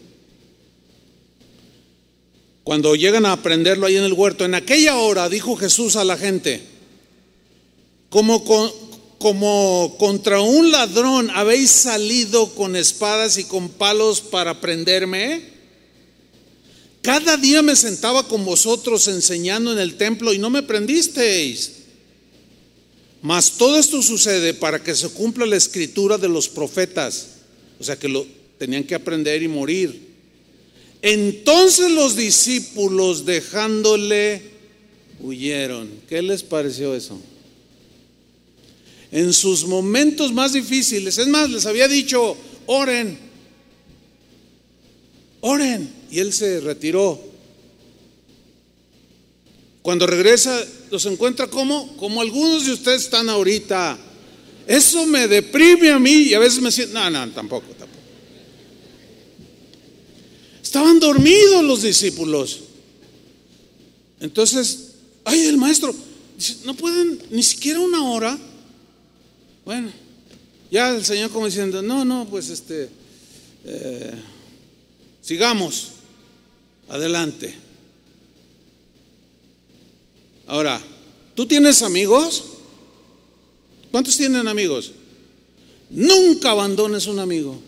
cuando 2.67 2.97
llegan 2.97 3.27
a 3.27 3.31
aprenderlo 3.31 3.87
ahí 3.87 3.97
en 3.97 4.03
el 4.03 4.13
huerto, 4.13 4.45
en 4.45 4.57
aquella 4.57 4.97
hora 4.97 5.29
dijo 5.29 5.55
Jesús 5.55 5.95
a 5.95 6.05
la 6.05 6.19
gente, 6.19 6.61
como, 8.11 8.45
como 9.19 9.95
contra 10.01 10.41
un 10.41 10.73
ladrón 10.73 11.31
habéis 11.31 11.71
salido 11.71 12.53
con 12.57 12.75
espadas 12.75 13.39
y 13.39 13.45
con 13.45 13.69
palos 13.69 14.21
para 14.21 14.61
prenderme. 14.61 15.43
Cada 17.03 17.37
día 17.37 17.63
me 17.63 17.77
sentaba 17.77 18.27
con 18.27 18.45
vosotros 18.45 19.07
enseñando 19.07 19.73
en 19.73 19.79
el 19.79 19.95
templo 19.95 20.35
y 20.35 20.39
no 20.39 20.51
me 20.51 20.65
prendisteis. 20.65 21.71
Mas 23.23 23.53
todo 23.53 23.79
esto 23.79 24.03
sucede 24.03 24.55
para 24.55 24.83
que 24.83 24.97
se 24.97 25.09
cumpla 25.11 25.47
la 25.47 25.55
escritura 25.55 26.19
de 26.19 26.29
los 26.29 26.49
profetas. 26.49 27.29
O 27.79 27.85
sea 27.85 27.97
que 27.97 28.09
lo 28.09 28.27
tenían 28.59 28.83
que 28.83 28.97
aprender 28.97 29.41
y 29.45 29.47
morir. 29.47 30.06
Entonces 31.09 31.93
los 31.93 32.17
discípulos 32.17 33.25
dejándole 33.25 34.43
huyeron. 35.21 35.89
¿Qué 36.09 36.21
les 36.21 36.43
pareció 36.43 36.97
eso? 36.97 37.17
En 39.13 39.33
sus 39.33 39.65
momentos 39.67 40.33
más 40.33 40.55
difíciles, 40.55 41.17
es 41.19 41.29
más, 41.29 41.49
les 41.49 41.65
había 41.65 41.87
dicho, 41.87 42.37
oren, 42.67 43.17
oren 45.43 45.89
y 46.11 46.19
él 46.19 46.33
se 46.33 46.59
retiró. 46.59 47.21
Cuando 49.83 50.09
regresa, 50.09 50.61
los 50.91 51.07
encuentra 51.07 51.47
como, 51.47 51.97
como 51.99 52.21
algunos 52.21 52.67
de 52.67 52.73
ustedes 52.73 53.03
están 53.03 53.29
ahorita. 53.29 53.97
Eso 54.67 55.07
me 55.07 55.29
deprime 55.29 55.89
a 55.91 56.01
mí 56.01 56.15
y 56.15 56.35
a 56.35 56.41
veces 56.41 56.61
me 56.61 56.73
siento, 56.73 56.95
no, 56.95 57.09
no, 57.11 57.31
tampoco, 57.31 57.69
tampoco. 57.79 57.97
Estaban 60.77 61.01
dormidos 61.01 61.65
los 61.65 61.81
discípulos. 61.81 62.61
Entonces, 64.21 64.91
ay, 65.25 65.47
el 65.47 65.57
maestro, 65.57 65.95
no 66.67 66.75
pueden 66.75 67.19
ni 67.31 67.43
siquiera 67.43 67.81
una 67.81 68.05
hora. 68.05 68.39
Bueno, 69.65 69.91
ya 70.71 70.95
el 70.95 71.03
Señor 71.03 71.31
como 71.31 71.47
diciendo, 71.47 71.81
no, 71.81 72.05
no, 72.05 72.27
pues 72.29 72.51
este, 72.51 72.91
eh, 73.65 74.13
sigamos. 75.23 75.93
Adelante. 76.91 77.55
Ahora, 80.47 80.79
¿tú 81.35 81.47
tienes 81.47 81.81
amigos? 81.81 82.45
¿Cuántos 83.91 84.15
tienen 84.15 84.47
amigos? 84.47 84.93
Nunca 85.89 86.51
abandones 86.51 87.07
un 87.07 87.19
amigo. 87.19 87.66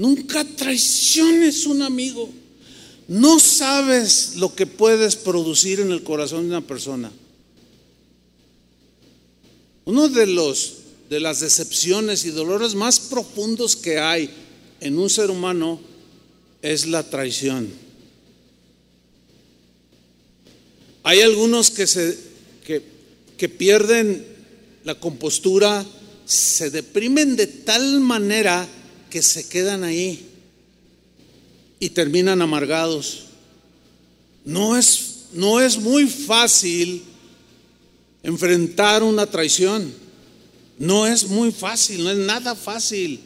Nunca 0.00 0.46
traiciones 0.46 1.66
un 1.66 1.82
amigo. 1.82 2.30
No 3.06 3.38
sabes 3.38 4.36
lo 4.36 4.54
que 4.54 4.66
puedes 4.66 5.14
producir 5.14 5.78
en 5.78 5.92
el 5.92 6.02
corazón 6.02 6.44
de 6.44 6.56
una 6.56 6.66
persona. 6.66 7.12
Uno 9.84 10.08
de 10.08 10.26
los 10.26 10.76
de 11.10 11.20
las 11.20 11.40
decepciones 11.40 12.24
y 12.24 12.30
dolores 12.30 12.74
más 12.74 12.98
profundos 12.98 13.76
que 13.76 13.98
hay 13.98 14.30
en 14.80 14.96
un 14.96 15.10
ser 15.10 15.30
humano 15.30 15.78
es 16.62 16.86
la 16.86 17.02
traición. 17.02 17.68
Hay 21.02 21.20
algunos 21.20 21.70
que, 21.70 21.86
se, 21.86 22.16
que, 22.64 22.82
que 23.36 23.50
pierden 23.50 24.24
la 24.84 24.94
compostura, 24.94 25.84
se 26.24 26.70
deprimen 26.70 27.36
de 27.36 27.48
tal 27.48 28.00
manera 28.00 28.66
que 29.10 29.22
se 29.22 29.48
quedan 29.48 29.84
ahí 29.84 30.26
y 31.78 31.90
terminan 31.90 32.40
amargados. 32.40 33.24
No 34.44 34.76
es, 34.76 35.26
no 35.32 35.60
es 35.60 35.78
muy 35.78 36.08
fácil 36.08 37.02
enfrentar 38.22 39.02
una 39.02 39.26
traición. 39.26 39.92
No 40.78 41.06
es 41.06 41.28
muy 41.28 41.52
fácil, 41.52 42.04
no 42.04 42.10
es 42.10 42.16
nada 42.16 42.54
fácil. 42.54 43.20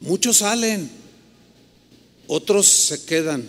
Muchos 0.00 0.38
salen, 0.38 0.90
otros 2.26 2.66
se 2.66 3.04
quedan. 3.04 3.44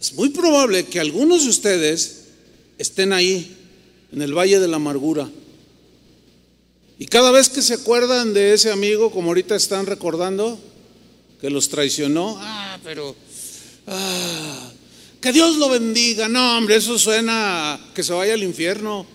Es 0.00 0.12
muy 0.12 0.28
probable 0.28 0.86
que 0.86 1.00
algunos 1.00 1.44
de 1.44 1.50
ustedes 1.50 2.24
estén 2.78 3.12
ahí, 3.12 3.56
en 4.12 4.22
el 4.22 4.36
Valle 4.36 4.60
de 4.60 4.68
la 4.68 4.76
Amargura. 4.76 5.30
Y 6.98 7.06
cada 7.06 7.30
vez 7.30 7.48
que 7.48 7.62
se 7.62 7.74
acuerdan 7.74 8.32
de 8.32 8.54
ese 8.54 8.70
amigo, 8.70 9.10
como 9.10 9.28
ahorita 9.28 9.56
están 9.56 9.86
recordando, 9.86 10.58
que 11.40 11.50
los 11.50 11.68
traicionó, 11.68 12.36
ah, 12.38 12.78
pero 12.84 13.16
Ah, 13.86 14.70
que 15.20 15.32
Dios 15.32 15.56
lo 15.56 15.68
bendiga. 15.68 16.28
No, 16.28 16.58
hombre, 16.58 16.76
eso 16.76 16.98
suena 16.98 17.78
que 17.94 18.02
se 18.02 18.12
vaya 18.12 18.34
al 18.34 18.42
infierno. 18.42 19.06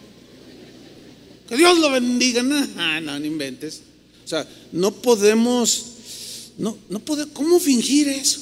Que 1.48 1.58
Dios 1.58 1.78
lo 1.78 1.92
bendiga. 1.92 2.44
No, 2.44 2.66
no, 3.02 3.20
no 3.20 3.26
inventes. 3.26 3.82
O 4.26 4.28
sea, 4.28 4.48
no 4.72 4.92
podemos, 4.92 5.86
no, 6.58 6.78
no 6.90 7.00
podemos, 7.00 7.34
¿cómo 7.34 7.60
fingir 7.60 8.10
eso? 8.10 8.42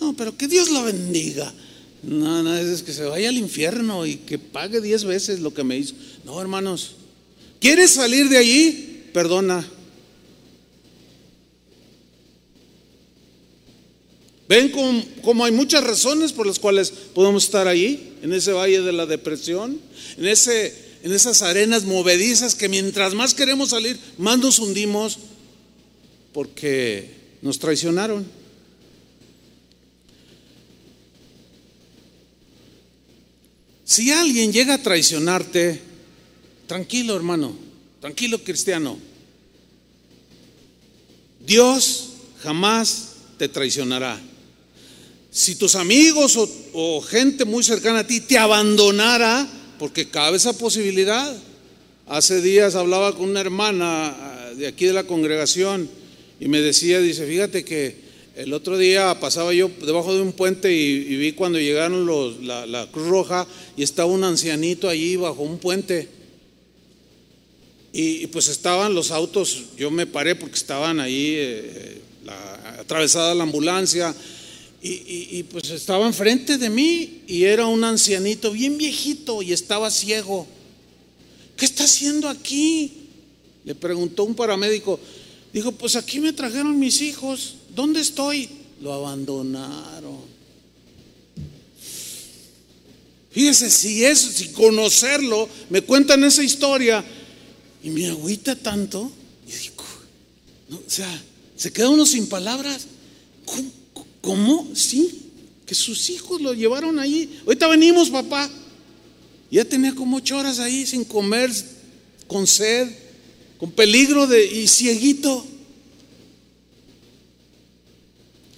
No, 0.00 0.14
pero 0.14 0.36
que 0.36 0.46
Dios 0.46 0.70
lo 0.70 0.84
bendiga. 0.84 1.52
No, 2.02 2.42
no, 2.42 2.56
es 2.56 2.82
que 2.82 2.92
se 2.92 3.04
vaya 3.04 3.30
al 3.30 3.38
infierno 3.38 4.06
y 4.06 4.16
que 4.16 4.38
pague 4.38 4.80
diez 4.80 5.04
veces 5.04 5.40
lo 5.40 5.52
que 5.52 5.64
me 5.64 5.78
hizo. 5.78 5.94
No, 6.24 6.40
hermanos, 6.40 6.96
¿quieres 7.60 7.90
salir 7.92 8.28
de 8.28 8.38
allí? 8.38 9.10
Perdona. 9.12 9.68
Ven 14.48 14.70
como, 15.22 15.44
hay 15.44 15.52
muchas 15.52 15.84
razones 15.84 16.32
por 16.32 16.46
las 16.46 16.58
cuales 16.58 16.90
podemos 16.90 17.44
estar 17.44 17.68
ahí, 17.68 18.14
en 18.22 18.32
ese 18.32 18.52
valle 18.52 18.80
de 18.80 18.92
la 18.92 19.04
depresión, 19.04 19.78
en, 20.16 20.26
ese, 20.26 20.74
en 21.02 21.12
esas 21.12 21.42
arenas 21.42 21.84
movedizas 21.84 22.54
que 22.54 22.70
mientras 22.70 23.12
más 23.12 23.34
queremos 23.34 23.70
salir, 23.70 23.98
más 24.16 24.38
nos 24.38 24.58
hundimos 24.58 25.18
porque 26.32 27.10
nos 27.42 27.58
traicionaron. 27.58 28.26
Si 33.84 34.10
alguien 34.12 34.50
llega 34.52 34.74
a 34.74 34.82
traicionarte, 34.82 35.87
tranquilo 36.68 37.16
hermano, 37.16 37.56
tranquilo 38.00 38.38
cristiano, 38.44 38.96
Dios 41.44 42.10
jamás 42.40 43.14
te 43.38 43.48
traicionará 43.48 44.20
si 45.30 45.54
tus 45.54 45.74
amigos 45.74 46.36
o, 46.72 47.00
gente 47.00 47.44
muy 47.44 47.62
cercana 47.62 48.00
a 48.00 48.06
ti 48.06 48.20
te 48.20 48.38
abandonara, 48.38 49.46
porque 49.78 50.08
cabe 50.08 50.36
esa 50.36 50.56
posibilidad. 50.56 51.36
Hace 52.06 52.40
días 52.40 52.74
hablaba 52.74 53.14
con 53.14 53.28
una 53.28 53.40
hermana 53.40 54.08
ah, 54.08 54.50
de 54.56 54.66
aquí 54.66 54.86
de 54.86 54.94
la 54.94 55.04
congregación 55.04 55.88
y 56.40 56.48
me 56.48 56.60
decía, 56.60 57.00
dice, 57.00 57.26
fíjate 57.26 57.64
que 57.64 58.08
el 58.34 58.52
otro 58.52 58.78
día 58.78 59.20
pasaba 59.20 59.52
yo 59.52 59.70
debajo 59.84 60.14
de 60.14 60.22
un 60.22 60.32
puente 60.32 60.74
y, 60.74 61.16
vi 61.16 61.32
cuando 61.32 61.60
llegaron 61.60 62.06
los, 62.06 62.42
la, 62.42 62.88
Cruz 62.90 63.08
Roja 63.08 63.46
y 63.76 63.82
estaba 63.82 64.10
un 64.10 64.24
ancianito 64.24 64.88
allí 64.88 65.16
bajo 65.16 65.42
un 65.42 65.58
puente. 65.58 66.08
Y, 67.92 68.26
pues 68.28 68.48
estaban 68.48 68.94
los 68.94 69.10
autos, 69.10 69.64
yo 69.76 69.90
me 69.90 70.06
paré 70.06 70.34
porque 70.34 70.56
estaban 70.56 71.00
ahí 71.00 71.34
eh, 71.36 72.02
atravesada 72.78 73.34
la 73.34 73.44
ambulancia 73.44 74.14
y, 74.80 75.42
pues 75.44 75.70
estaba 75.70 76.06
enfrente 76.06 76.56
de 76.56 76.70
mí 76.70 77.22
y 77.26 77.44
era 77.44 77.66
un 77.66 77.82
ancianito 77.82 78.52
bien 78.52 78.78
viejito 78.78 79.42
y 79.42 79.52
estaba 79.52 79.90
ciego. 79.90 80.46
¿Qué 81.56 81.64
está 81.64 81.84
haciendo 81.84 82.28
aquí? 82.28 82.92
Le 83.64 83.74
preguntó 83.74 84.22
un 84.22 84.36
paramédico. 84.36 85.00
Dijo, 85.52 85.72
pues 85.72 85.96
aquí 85.96 86.20
me 86.20 86.32
trajeron 86.32 86.78
mis 86.78 87.00
hijos. 87.02 87.56
¿Dónde 87.74 88.00
estoy? 88.00 88.48
Lo 88.80 88.92
abandonaron. 88.92 90.28
Fíjese, 93.32 93.70
si 93.70 94.04
es, 94.04 94.18
si 94.18 94.48
conocerlo, 94.48 95.48
me 95.70 95.82
cuentan 95.82 96.22
esa 96.22 96.42
historia 96.42 97.04
y 97.82 97.90
me 97.90 98.06
agüita 98.08 98.56
tanto. 98.56 99.10
Y 99.46 99.52
digo, 99.52 99.84
o 100.70 100.90
sea, 100.90 101.22
se 101.56 101.72
queda 101.72 101.88
uno 101.88 102.06
sin 102.06 102.28
palabras. 102.28 102.86
¿Cómo? 104.20 104.68
Sí, 104.74 105.30
que 105.66 105.74
sus 105.74 106.10
hijos 106.10 106.40
lo 106.40 106.54
llevaron 106.54 106.98
ahí. 106.98 107.40
Ahorita 107.46 107.66
venimos, 107.68 108.10
papá. 108.10 108.50
Ya 109.50 109.64
tenía 109.64 109.94
como 109.94 110.18
ocho 110.18 110.36
horas 110.36 110.58
ahí 110.58 110.86
sin 110.86 111.04
comer, 111.04 111.50
con 112.26 112.46
sed, 112.46 112.90
con 113.58 113.70
peligro 113.70 114.26
de 114.26 114.44
y 114.44 114.68
cieguito. 114.68 115.44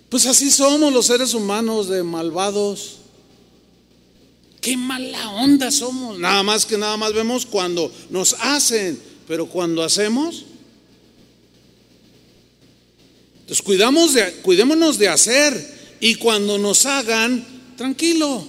Pues 0.09 0.27
así 0.27 0.51
somos 0.51 0.93
los 0.93 1.07
seres 1.07 1.35
humanos 1.35 1.89
de 1.89 2.03
malvados. 2.03 2.97
Qué 4.61 4.77
mala 4.77 5.31
onda 5.31 5.71
somos. 5.71 6.19
Nada 6.19 6.43
más 6.43 6.67
que 6.67 6.77
nada 6.77 6.97
más 6.97 7.15
vemos 7.15 7.47
cuando 7.47 7.91
nos 8.11 8.35
hacen, 8.41 9.01
pero 9.31 9.47
cuando 9.47 9.85
hacemos, 9.85 10.45
entonces 13.43 13.63
cuidamos 13.63 14.13
de, 14.13 14.33
cuidémonos 14.43 14.99
de 14.99 15.07
hacer 15.07 15.55
y 16.01 16.17
cuando 16.17 16.59
nos 16.59 16.85
hagan, 16.85 17.47
tranquilo. 17.77 18.45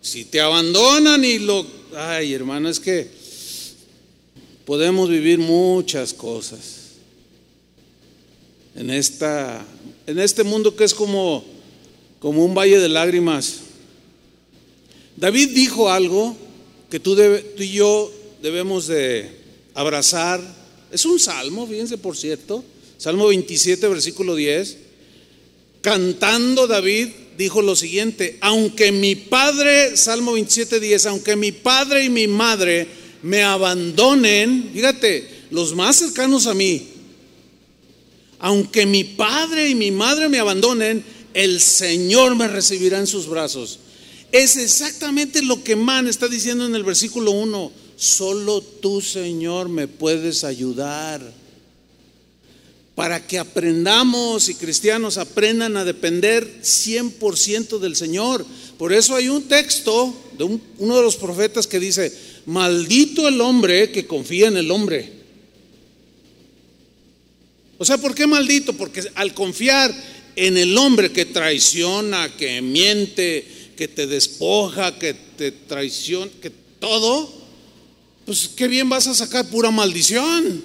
Si 0.00 0.24
te 0.24 0.40
abandonan 0.40 1.22
y 1.26 1.38
lo... 1.38 1.66
Ay, 1.94 2.32
hermano, 2.32 2.70
es 2.70 2.80
que 2.80 3.06
podemos 4.64 5.10
vivir 5.10 5.40
muchas 5.40 6.14
cosas 6.14 6.94
en, 8.76 8.88
esta, 8.88 9.62
en 10.06 10.20
este 10.20 10.42
mundo 10.42 10.74
que 10.74 10.84
es 10.84 10.94
como, 10.94 11.44
como 12.18 12.46
un 12.46 12.54
valle 12.54 12.78
de 12.78 12.88
lágrimas. 12.88 13.56
David 15.16 15.50
dijo 15.50 15.90
algo 15.90 16.34
que 16.88 16.98
tú, 16.98 17.14
tú 17.14 17.62
y 17.62 17.72
yo 17.72 18.10
debemos 18.40 18.86
de 18.86 19.36
abrazar. 19.78 20.40
Es 20.90 21.04
un 21.04 21.20
salmo, 21.20 21.66
fíjense 21.66 21.98
por 21.98 22.16
cierto. 22.16 22.64
Salmo 22.98 23.28
27, 23.28 23.86
versículo 23.86 24.34
10. 24.34 24.76
Cantando 25.80 26.66
David 26.66 27.08
dijo 27.38 27.62
lo 27.62 27.76
siguiente, 27.76 28.38
aunque 28.40 28.90
mi 28.90 29.14
padre, 29.14 29.96
Salmo 29.96 30.32
27, 30.32 30.80
10, 30.80 31.06
aunque 31.06 31.36
mi 31.36 31.52
padre 31.52 32.04
y 32.04 32.08
mi 32.08 32.26
madre 32.26 32.88
me 33.22 33.44
abandonen, 33.44 34.70
fíjate, 34.74 35.28
los 35.52 35.76
más 35.76 35.94
cercanos 35.94 36.48
a 36.48 36.54
mí, 36.54 36.88
aunque 38.40 38.84
mi 38.84 39.04
padre 39.04 39.68
y 39.68 39.76
mi 39.76 39.92
madre 39.92 40.28
me 40.28 40.40
abandonen, 40.40 41.04
el 41.34 41.60
Señor 41.60 42.34
me 42.34 42.48
recibirá 42.48 42.98
en 42.98 43.06
sus 43.06 43.28
brazos. 43.28 43.78
Es 44.32 44.56
exactamente 44.56 45.40
lo 45.40 45.62
que 45.62 45.76
Man 45.76 46.08
está 46.08 46.26
diciendo 46.26 46.66
en 46.66 46.74
el 46.74 46.82
versículo 46.82 47.30
1. 47.30 47.87
Solo 47.98 48.62
tú, 48.62 49.00
Señor, 49.00 49.68
me 49.68 49.88
puedes 49.88 50.44
ayudar 50.44 51.20
para 52.94 53.26
que 53.26 53.40
aprendamos 53.40 54.48
y 54.48 54.54
cristianos 54.54 55.18
aprendan 55.18 55.76
a 55.76 55.84
depender 55.84 56.62
100% 56.62 57.80
del 57.80 57.96
Señor. 57.96 58.46
Por 58.78 58.92
eso 58.92 59.16
hay 59.16 59.28
un 59.28 59.42
texto 59.48 60.14
de 60.38 60.44
uno 60.44 60.96
de 60.96 61.02
los 61.02 61.16
profetas 61.16 61.66
que 61.66 61.80
dice, 61.80 62.12
maldito 62.46 63.26
el 63.26 63.40
hombre 63.40 63.90
que 63.90 64.06
confía 64.06 64.46
en 64.46 64.56
el 64.56 64.70
hombre. 64.70 65.12
O 67.78 67.84
sea, 67.84 67.98
¿por 67.98 68.14
qué 68.14 68.28
maldito? 68.28 68.74
Porque 68.74 69.02
al 69.16 69.34
confiar 69.34 69.92
en 70.36 70.56
el 70.56 70.76
hombre 70.78 71.10
que 71.10 71.24
traiciona, 71.24 72.36
que 72.36 72.62
miente, 72.62 73.44
que 73.76 73.88
te 73.88 74.06
despoja, 74.06 74.98
que 75.00 75.14
te 75.14 75.50
traiciona, 75.50 76.30
que 76.40 76.50
todo, 76.78 77.37
pues 78.28 78.46
qué 78.46 78.68
bien 78.68 78.90
vas 78.90 79.06
a 79.06 79.14
sacar 79.14 79.48
pura 79.48 79.70
maldición. 79.70 80.62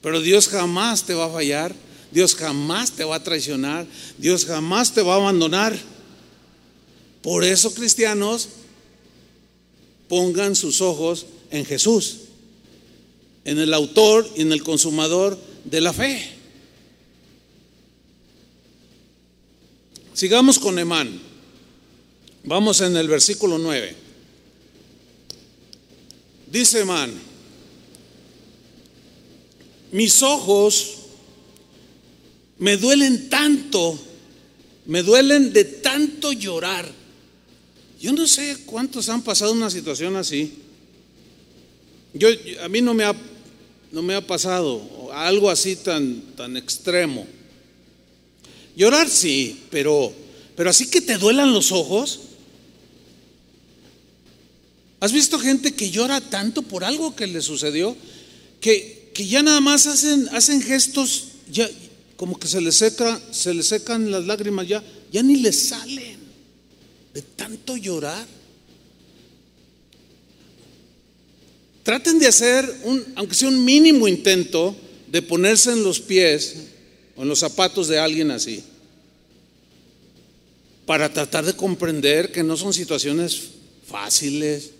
Pero 0.00 0.20
Dios 0.20 0.46
jamás 0.46 1.02
te 1.02 1.12
va 1.12 1.24
a 1.24 1.28
fallar, 1.28 1.74
Dios 2.12 2.36
jamás 2.36 2.92
te 2.92 3.02
va 3.02 3.16
a 3.16 3.24
traicionar, 3.24 3.84
Dios 4.16 4.46
jamás 4.46 4.94
te 4.94 5.02
va 5.02 5.14
a 5.14 5.16
abandonar. 5.16 5.76
Por 7.20 7.42
eso, 7.42 7.74
cristianos, 7.74 8.48
pongan 10.08 10.54
sus 10.54 10.80
ojos 10.80 11.26
en 11.50 11.64
Jesús, 11.64 12.18
en 13.44 13.58
el 13.58 13.74
autor 13.74 14.30
y 14.36 14.42
en 14.42 14.52
el 14.52 14.62
consumador 14.62 15.36
de 15.64 15.80
la 15.80 15.92
fe. 15.92 16.30
Sigamos 20.14 20.60
con 20.60 20.78
Emán. 20.78 21.20
Vamos 22.44 22.82
en 22.82 22.96
el 22.96 23.08
versículo 23.08 23.58
9. 23.58 24.09
Dice 26.50 26.80
Emán, 26.80 27.12
mis 29.92 30.22
ojos 30.22 30.96
me 32.58 32.76
duelen 32.76 33.28
tanto, 33.28 33.98
me 34.86 35.02
duelen 35.02 35.52
de 35.52 35.64
tanto 35.64 36.32
llorar. 36.32 36.90
Yo 38.00 38.12
no 38.12 38.26
sé 38.26 38.64
cuántos 38.66 39.08
han 39.08 39.22
pasado 39.22 39.52
una 39.52 39.70
situación 39.70 40.16
así. 40.16 40.54
Yo, 42.14 42.28
a 42.62 42.68
mí 42.68 42.80
no 42.80 42.94
me 42.94 43.04
ha, 43.04 43.14
no 43.92 44.02
me 44.02 44.14
ha 44.14 44.26
pasado 44.26 45.10
algo 45.12 45.50
así 45.50 45.76
tan, 45.76 46.20
tan 46.36 46.56
extremo. 46.56 47.26
Llorar 48.74 49.08
sí, 49.08 49.60
pero, 49.70 50.12
pero 50.56 50.70
así 50.70 50.90
que 50.90 51.00
te 51.00 51.16
duelan 51.16 51.52
los 51.52 51.70
ojos. 51.70 52.20
¿Has 55.00 55.12
visto 55.12 55.38
gente 55.38 55.72
que 55.72 55.90
llora 55.90 56.20
tanto 56.20 56.62
por 56.62 56.84
algo 56.84 57.16
que 57.16 57.26
le 57.26 57.40
sucedió? 57.40 57.96
Que, 58.60 59.10
que 59.14 59.26
ya 59.26 59.42
nada 59.42 59.60
más 59.60 59.86
hacen, 59.86 60.28
hacen 60.32 60.60
gestos 60.60 61.24
ya, 61.50 61.68
como 62.16 62.38
que 62.38 62.46
se 62.46 62.60
le 62.60 62.70
seca, 62.70 63.20
se 63.30 63.54
le 63.54 63.62
secan 63.62 64.10
las 64.10 64.26
lágrimas 64.26 64.68
ya, 64.68 64.84
ya 65.10 65.22
ni 65.22 65.36
le 65.36 65.52
salen 65.52 66.20
de 67.14 67.22
tanto 67.22 67.76
llorar. 67.76 68.26
Traten 71.82 72.18
de 72.18 72.26
hacer 72.26 72.70
un, 72.84 73.04
aunque 73.16 73.34
sea 73.34 73.48
un 73.48 73.64
mínimo 73.64 74.06
intento, 74.06 74.76
de 75.10 75.22
ponerse 75.22 75.72
en 75.72 75.82
los 75.82 75.98
pies 75.98 76.56
o 77.16 77.22
en 77.22 77.28
los 77.28 77.40
zapatos 77.40 77.88
de 77.88 77.98
alguien 77.98 78.30
así, 78.30 78.62
para 80.86 81.12
tratar 81.12 81.44
de 81.44 81.54
comprender 81.54 82.30
que 82.30 82.44
no 82.44 82.56
son 82.56 82.72
situaciones 82.72 83.42
fáciles. 83.86 84.70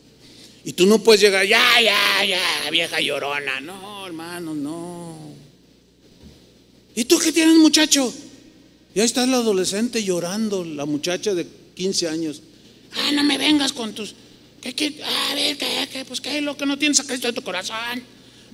Y 0.64 0.72
tú 0.74 0.86
no 0.86 0.98
puedes 0.98 1.22
llegar, 1.22 1.46
ya, 1.46 1.80
ya, 1.82 2.24
ya, 2.24 2.70
vieja 2.70 3.00
llorona. 3.00 3.60
No, 3.60 4.06
hermano, 4.06 4.54
no. 4.54 5.16
¿Y 6.94 7.04
tú 7.04 7.18
qué 7.18 7.32
tienes, 7.32 7.56
muchacho? 7.56 8.12
Y 8.94 9.00
ahí 9.00 9.06
está 9.06 9.24
el 9.24 9.32
adolescente 9.32 10.02
llorando, 10.02 10.64
la 10.64 10.84
muchacha 10.84 11.34
de 11.34 11.46
15 11.74 12.08
años. 12.08 12.42
Ah, 12.92 13.12
no 13.12 13.24
me 13.24 13.38
vengas 13.38 13.72
con 13.72 13.94
tus. 13.94 14.14
¿Qué, 14.60 14.74
qué? 14.74 15.00
A 15.02 15.34
ver, 15.34 15.56
¿qué, 15.56 15.88
qué? 15.90 16.04
Pues 16.04 16.20
qué 16.20 16.40
lo 16.40 16.56
que 16.56 16.66
no 16.66 16.78
tienes 16.78 17.00
acá 17.00 17.16
de 17.16 17.32
tu 17.32 17.42
corazón. 17.42 18.02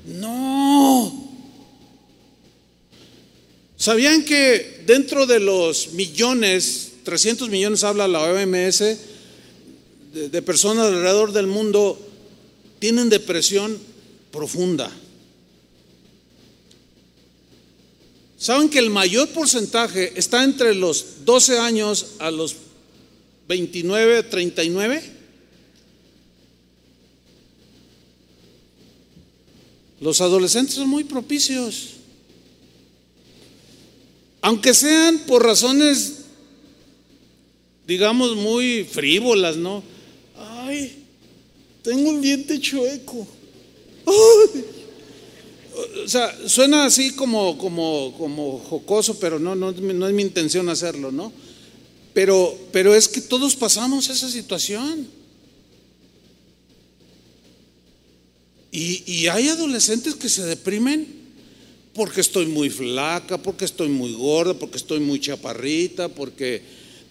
No. 0.06 1.32
¿Sabían 3.76 4.24
que 4.24 4.84
dentro 4.86 5.26
de 5.26 5.40
los 5.40 5.92
millones, 5.92 6.92
300 7.04 7.48
millones 7.50 7.82
habla 7.84 8.06
la 8.06 8.22
OMS, 8.22 8.82
de, 10.16 10.42
personas 10.42 10.86
alrededor 10.86 11.32
del 11.32 11.46
mundo 11.46 11.98
tienen 12.78 13.10
depresión 13.10 13.78
profunda? 14.30 14.90
¿Saben 18.38 18.68
que 18.68 18.78
el 18.78 18.90
mayor 18.90 19.28
porcentaje 19.28 20.12
está 20.16 20.44
entre 20.44 20.74
los 20.74 21.24
12 21.24 21.58
años 21.58 22.06
a 22.18 22.30
los 22.30 22.56
29, 23.48 24.22
39? 24.24 25.02
Los 30.00 30.20
adolescentes 30.20 30.74
son 30.74 30.88
muy 30.88 31.04
propicios. 31.04 31.94
Aunque 34.42 34.74
sean 34.74 35.20
por 35.20 35.42
razones, 35.42 36.18
digamos, 37.86 38.36
muy 38.36 38.84
frívolas, 38.84 39.56
¿no? 39.56 39.82
Ay, 40.66 41.04
tengo 41.82 42.10
un 42.10 42.20
diente 42.20 42.58
chueco. 42.60 43.26
O 46.04 46.08
sea, 46.08 46.36
suena 46.48 46.86
así 46.86 47.12
como, 47.12 47.56
como, 47.56 48.14
como 48.18 48.58
jocoso, 48.58 49.18
pero 49.20 49.38
no, 49.38 49.54
no, 49.54 49.70
no 49.70 50.08
es 50.08 50.14
mi 50.14 50.22
intención 50.22 50.68
hacerlo, 50.68 51.12
¿no? 51.12 51.32
Pero, 52.12 52.58
pero 52.72 52.94
es 52.94 53.06
que 53.06 53.20
todos 53.20 53.54
pasamos 53.54 54.08
esa 54.08 54.28
situación. 54.28 55.06
Y 58.72 59.26
hay 59.28 59.48
adolescentes 59.48 60.16
que 60.16 60.28
se 60.28 60.44
deprimen 60.44 61.06
porque 61.94 62.20
estoy 62.20 62.44
muy 62.44 62.68
flaca, 62.68 63.38
porque 63.38 63.64
estoy 63.64 63.88
muy 63.88 64.12
gorda, 64.12 64.52
porque 64.52 64.76
estoy 64.76 65.00
muy 65.00 65.18
chaparrita, 65.18 66.08
porque 66.08 66.62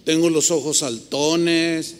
tengo 0.03 0.30
los 0.30 0.51
ojos 0.51 0.80
saltones. 0.80 1.95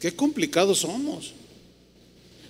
Qué 0.00 0.14
complicados 0.14 0.80
somos. 0.80 1.32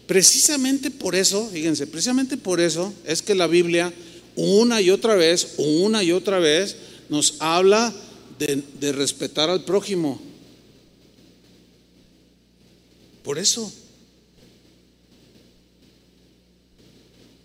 Precisamente 0.07 0.91
por 0.91 1.15
eso, 1.15 1.49
fíjense, 1.51 1.87
precisamente 1.87 2.37
por 2.37 2.61
eso 2.61 2.93
es 3.05 3.23
que 3.23 3.35
la 3.35 3.47
Biblia 3.47 3.93
una 4.37 4.81
y 4.81 4.91
otra 4.91 5.15
vez, 5.15 5.55
una 5.59 6.03
y 6.03 6.13
otra 6.13 6.39
vez, 6.39 6.77
nos 7.09 7.37
habla 7.39 7.95
de, 8.39 8.63
de 8.81 8.93
respetar 8.93 9.49
al 9.49 9.65
prójimo. 9.65 10.21
Por 13.23 13.39
eso. 13.39 13.73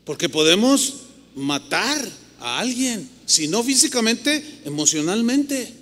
Porque 0.04 0.28
podemos 0.28 0.95
matar 1.36 2.10
a 2.39 2.60
alguien, 2.60 3.08
si 3.26 3.47
no 3.47 3.64
físicamente, 3.64 4.43
emocionalmente. 4.66 5.78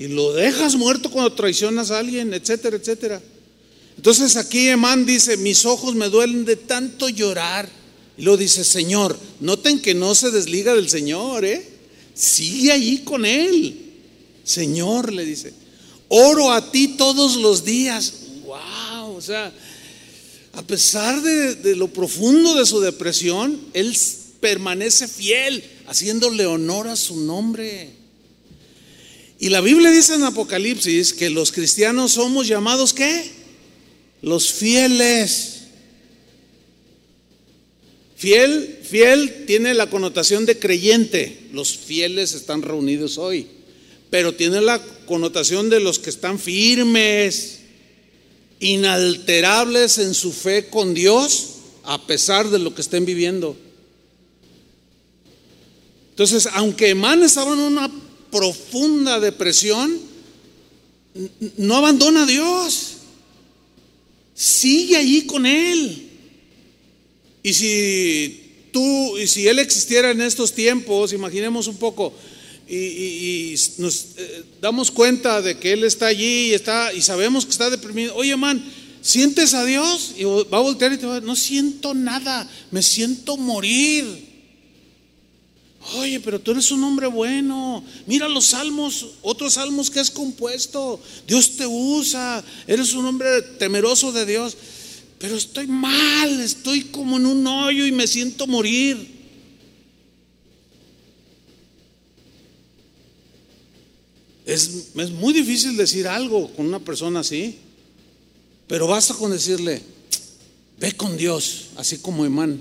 Y 0.00 0.08
lo 0.08 0.32
dejas 0.32 0.76
muerto 0.76 1.10
cuando 1.10 1.34
traicionas 1.34 1.90
a 1.90 1.98
alguien, 1.98 2.32
etcétera, 2.32 2.78
etcétera. 2.78 3.20
Entonces 3.98 4.34
aquí 4.36 4.68
Emán 4.68 5.04
dice, 5.04 5.36
mis 5.36 5.66
ojos 5.66 5.94
me 5.94 6.08
duelen 6.08 6.46
de 6.46 6.56
tanto 6.56 7.10
llorar. 7.10 7.68
Y 8.16 8.22
luego 8.22 8.38
dice, 8.38 8.64
Señor, 8.64 9.18
noten 9.40 9.78
que 9.78 9.92
no 9.92 10.14
se 10.14 10.30
desliga 10.30 10.74
del 10.74 10.88
Señor, 10.88 11.44
¿eh? 11.44 11.68
Sigue 12.14 12.72
allí 12.72 13.00
con 13.00 13.26
Él. 13.26 13.92
Señor, 14.42 15.12
le 15.12 15.26
dice, 15.26 15.52
oro 16.08 16.50
a 16.50 16.72
ti 16.72 16.96
todos 16.96 17.36
los 17.36 17.62
días. 17.62 18.14
Wow, 18.46 19.16
o 19.16 19.20
sea, 19.20 19.52
a 20.54 20.62
pesar 20.62 21.20
de, 21.20 21.56
de 21.56 21.76
lo 21.76 21.88
profundo 21.88 22.54
de 22.54 22.64
su 22.64 22.80
depresión, 22.80 23.60
Él 23.74 23.94
permanece 24.40 25.06
fiel, 25.06 25.62
haciéndole 25.86 26.46
honor 26.46 26.88
a 26.88 26.96
su 26.96 27.20
nombre. 27.20 27.99
Y 29.42 29.48
la 29.48 29.62
Biblia 29.62 29.90
dice 29.90 30.14
en 30.14 30.24
Apocalipsis 30.24 31.14
que 31.14 31.30
los 31.30 31.50
cristianos 31.50 32.12
somos 32.12 32.46
llamados 32.46 32.92
¿qué? 32.92 33.24
Los 34.20 34.52
fieles. 34.52 35.62
Fiel, 38.16 38.80
fiel 38.82 39.46
tiene 39.46 39.72
la 39.72 39.88
connotación 39.88 40.44
de 40.44 40.58
creyente. 40.58 41.38
Los 41.54 41.74
fieles 41.74 42.34
están 42.34 42.60
reunidos 42.60 43.16
hoy. 43.16 43.46
Pero 44.10 44.34
tiene 44.34 44.60
la 44.60 44.78
connotación 45.06 45.70
de 45.70 45.80
los 45.80 45.98
que 45.98 46.10
están 46.10 46.38
firmes, 46.38 47.60
inalterables 48.58 49.96
en 49.96 50.12
su 50.12 50.32
fe 50.32 50.66
con 50.66 50.92
Dios, 50.92 51.54
a 51.84 52.06
pesar 52.06 52.50
de 52.50 52.58
lo 52.58 52.74
que 52.74 52.82
estén 52.82 53.06
viviendo. 53.06 53.56
Entonces, 56.10 56.46
aunque 56.52 56.90
Emán 56.90 57.22
estaba 57.22 57.54
en 57.54 57.60
una 57.60 57.90
profunda 58.30 59.20
depresión, 59.20 59.98
no 61.56 61.76
abandona 61.76 62.22
a 62.22 62.26
Dios. 62.26 62.96
Sigue 64.34 64.96
allí 64.96 65.26
con 65.26 65.46
Él. 65.46 66.08
Y 67.42 67.52
si 67.52 68.68
tú, 68.72 69.18
y 69.18 69.26
si 69.26 69.48
Él 69.48 69.58
existiera 69.58 70.10
en 70.10 70.20
estos 70.20 70.52
tiempos, 70.54 71.12
imaginemos 71.12 71.66
un 71.66 71.76
poco, 71.76 72.12
y, 72.68 73.54
nos 73.78 74.06
eh, 74.16 74.44
damos 74.60 74.90
cuenta 74.90 75.42
de 75.42 75.58
que 75.58 75.72
Él 75.72 75.84
está 75.84 76.06
allí 76.06 76.50
y, 76.50 76.54
está, 76.54 76.92
y 76.92 77.02
sabemos 77.02 77.44
que 77.44 77.50
está 77.50 77.68
deprimido. 77.68 78.14
Oye, 78.14 78.36
man, 78.36 78.64
¿sientes 79.02 79.54
a 79.54 79.64
Dios? 79.64 80.14
Y 80.16 80.24
va 80.24 80.58
a 80.58 80.62
voltear 80.62 80.92
y 80.92 80.98
te 80.98 81.06
va 81.06 81.12
a 81.12 81.14
decir, 81.16 81.26
no 81.28 81.36
siento 81.36 81.94
nada, 81.94 82.48
me 82.70 82.82
siento 82.82 83.36
morir. 83.36 84.29
Oye, 85.94 86.20
pero 86.20 86.38
tú 86.38 86.50
eres 86.50 86.70
un 86.70 86.84
hombre 86.84 87.06
bueno. 87.06 87.82
Mira 88.06 88.28
los 88.28 88.46
salmos, 88.46 89.06
otros 89.22 89.54
salmos 89.54 89.90
que 89.90 90.00
has 90.00 90.10
compuesto. 90.10 91.00
Dios 91.26 91.56
te 91.56 91.66
usa. 91.66 92.44
Eres 92.66 92.92
un 92.92 93.06
hombre 93.06 93.42
temeroso 93.58 94.12
de 94.12 94.26
Dios. 94.26 94.56
Pero 95.18 95.36
estoy 95.36 95.66
mal, 95.66 96.40
estoy 96.40 96.84
como 96.84 97.16
en 97.16 97.26
un 97.26 97.46
hoyo 97.46 97.86
y 97.86 97.92
me 97.92 98.06
siento 98.06 98.46
morir. 98.46 99.20
Es, 104.44 104.88
es 104.94 105.10
muy 105.10 105.32
difícil 105.32 105.76
decir 105.76 106.08
algo 106.08 106.52
con 106.54 106.66
una 106.66 106.80
persona 106.80 107.20
así. 107.20 107.58
Pero 108.66 108.86
basta 108.86 109.14
con 109.14 109.32
decirle, 109.32 109.82
ve 110.78 110.92
con 110.92 111.16
Dios, 111.16 111.68
así 111.76 111.98
como 111.98 112.24
Emán. 112.24 112.60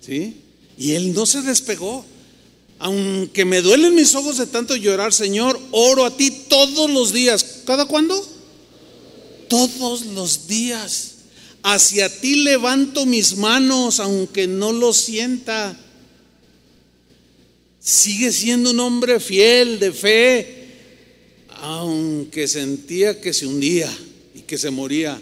¿Sí? 0.00 0.43
Y 0.78 0.92
él 0.92 1.12
no 1.12 1.26
se 1.26 1.42
despegó. 1.42 2.04
Aunque 2.78 3.44
me 3.44 3.62
duelen 3.62 3.94
mis 3.94 4.14
ojos 4.14 4.38
de 4.38 4.46
tanto 4.46 4.76
llorar, 4.76 5.12
Señor, 5.12 5.58
oro 5.70 6.04
a 6.04 6.16
ti 6.16 6.30
todos 6.48 6.90
los 6.90 7.12
días. 7.12 7.62
¿Cada 7.64 7.86
cuándo? 7.86 8.20
Todos 9.48 10.06
los 10.06 10.46
días. 10.48 11.12
Hacia 11.62 12.20
ti 12.20 12.42
levanto 12.42 13.06
mis 13.06 13.36
manos, 13.36 14.00
aunque 14.00 14.46
no 14.46 14.72
lo 14.72 14.92
sienta. 14.92 15.78
Sigue 17.80 18.32
siendo 18.32 18.70
un 18.70 18.80
hombre 18.80 19.20
fiel, 19.20 19.78
de 19.78 19.92
fe, 19.92 20.64
aunque 21.60 22.48
sentía 22.48 23.20
que 23.20 23.32
se 23.32 23.46
hundía 23.46 23.90
y 24.34 24.40
que 24.40 24.58
se 24.58 24.70
moría. 24.70 25.20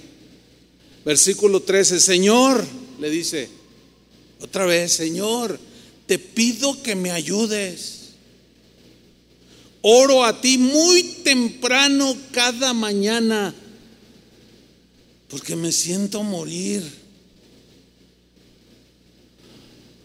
Versículo 1.05 1.63
13, 1.63 2.01
Señor, 2.01 2.65
le 3.01 3.11
dice, 3.11 3.49
otra 4.43 4.67
vez, 4.67 4.93
Señor, 4.93 5.59
te 6.07 6.19
pido 6.19 6.83
que 6.83 6.95
me 6.95 7.11
ayudes. 7.11 8.01
Oro 9.81 10.25
a 10.25 10.41
ti 10.41 10.59
muy 10.59 11.03
temprano 11.25 12.17
cada 12.33 12.73
mañana 12.73 13.55
porque 15.29 15.57
me 15.57 15.73
siento 15.73 16.23
morir. 16.23 16.83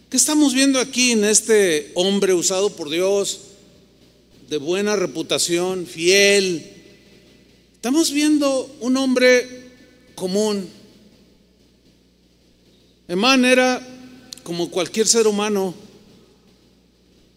¿Qué 0.09 0.15
estamos 0.15 0.53
viendo 0.53 0.79
aquí 0.79 1.11
en 1.11 1.25
este 1.25 1.91
hombre 1.95 2.33
usado 2.33 2.69
por 2.69 2.89
Dios, 2.89 3.41
de 4.49 4.57
buena 4.57 4.95
reputación, 4.95 5.85
fiel? 5.85 6.65
Estamos 7.73 8.11
viendo 8.11 8.73
un 8.79 8.95
hombre 8.95 9.71
común. 10.15 10.69
Emán 13.07 13.43
era 13.43 13.85
como 14.47 14.71
cualquier 14.71 15.05
ser 15.07 15.27
humano, 15.27 15.73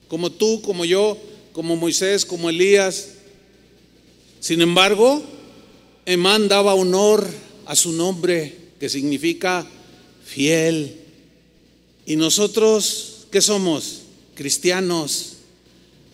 como 0.07 0.31
tú, 0.31 0.63
como 0.63 0.85
yo, 0.85 1.19
como 1.53 1.75
Moisés, 1.75 2.25
como 2.25 2.49
Elías. 2.49 3.15
Sin 4.39 4.61
embargo, 4.61 5.21
Emán 6.07 6.47
daba 6.47 6.75
honor 6.75 7.27
a 7.67 7.75
su 7.75 7.91
nombre, 7.91 8.57
que 8.79 8.89
significa 8.89 9.67
fiel. 10.25 11.01
Y 12.07 12.15
nosotros, 12.15 13.27
¿qué 13.33 13.41
somos? 13.41 14.03
Cristianos. 14.37 15.39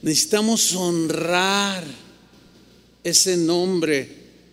Necesitamos 0.01 0.74
honrar 0.74 1.84
ese 3.05 3.36
nombre 3.36 4.09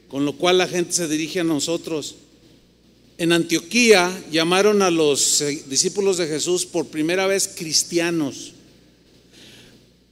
con 0.09 0.25
lo 0.25 0.33
cual 0.33 0.57
la 0.57 0.67
gente 0.67 0.91
se 0.91 1.07
dirige 1.07 1.39
a 1.39 1.45
nosotros. 1.45 2.15
En 3.17 3.31
Antioquía 3.31 4.11
llamaron 4.31 4.81
a 4.81 4.89
los 4.89 5.41
eh, 5.41 5.63
discípulos 5.67 6.17
de 6.17 6.27
Jesús 6.27 6.65
por 6.65 6.87
primera 6.87 7.27
vez 7.27 7.47
cristianos, 7.55 8.53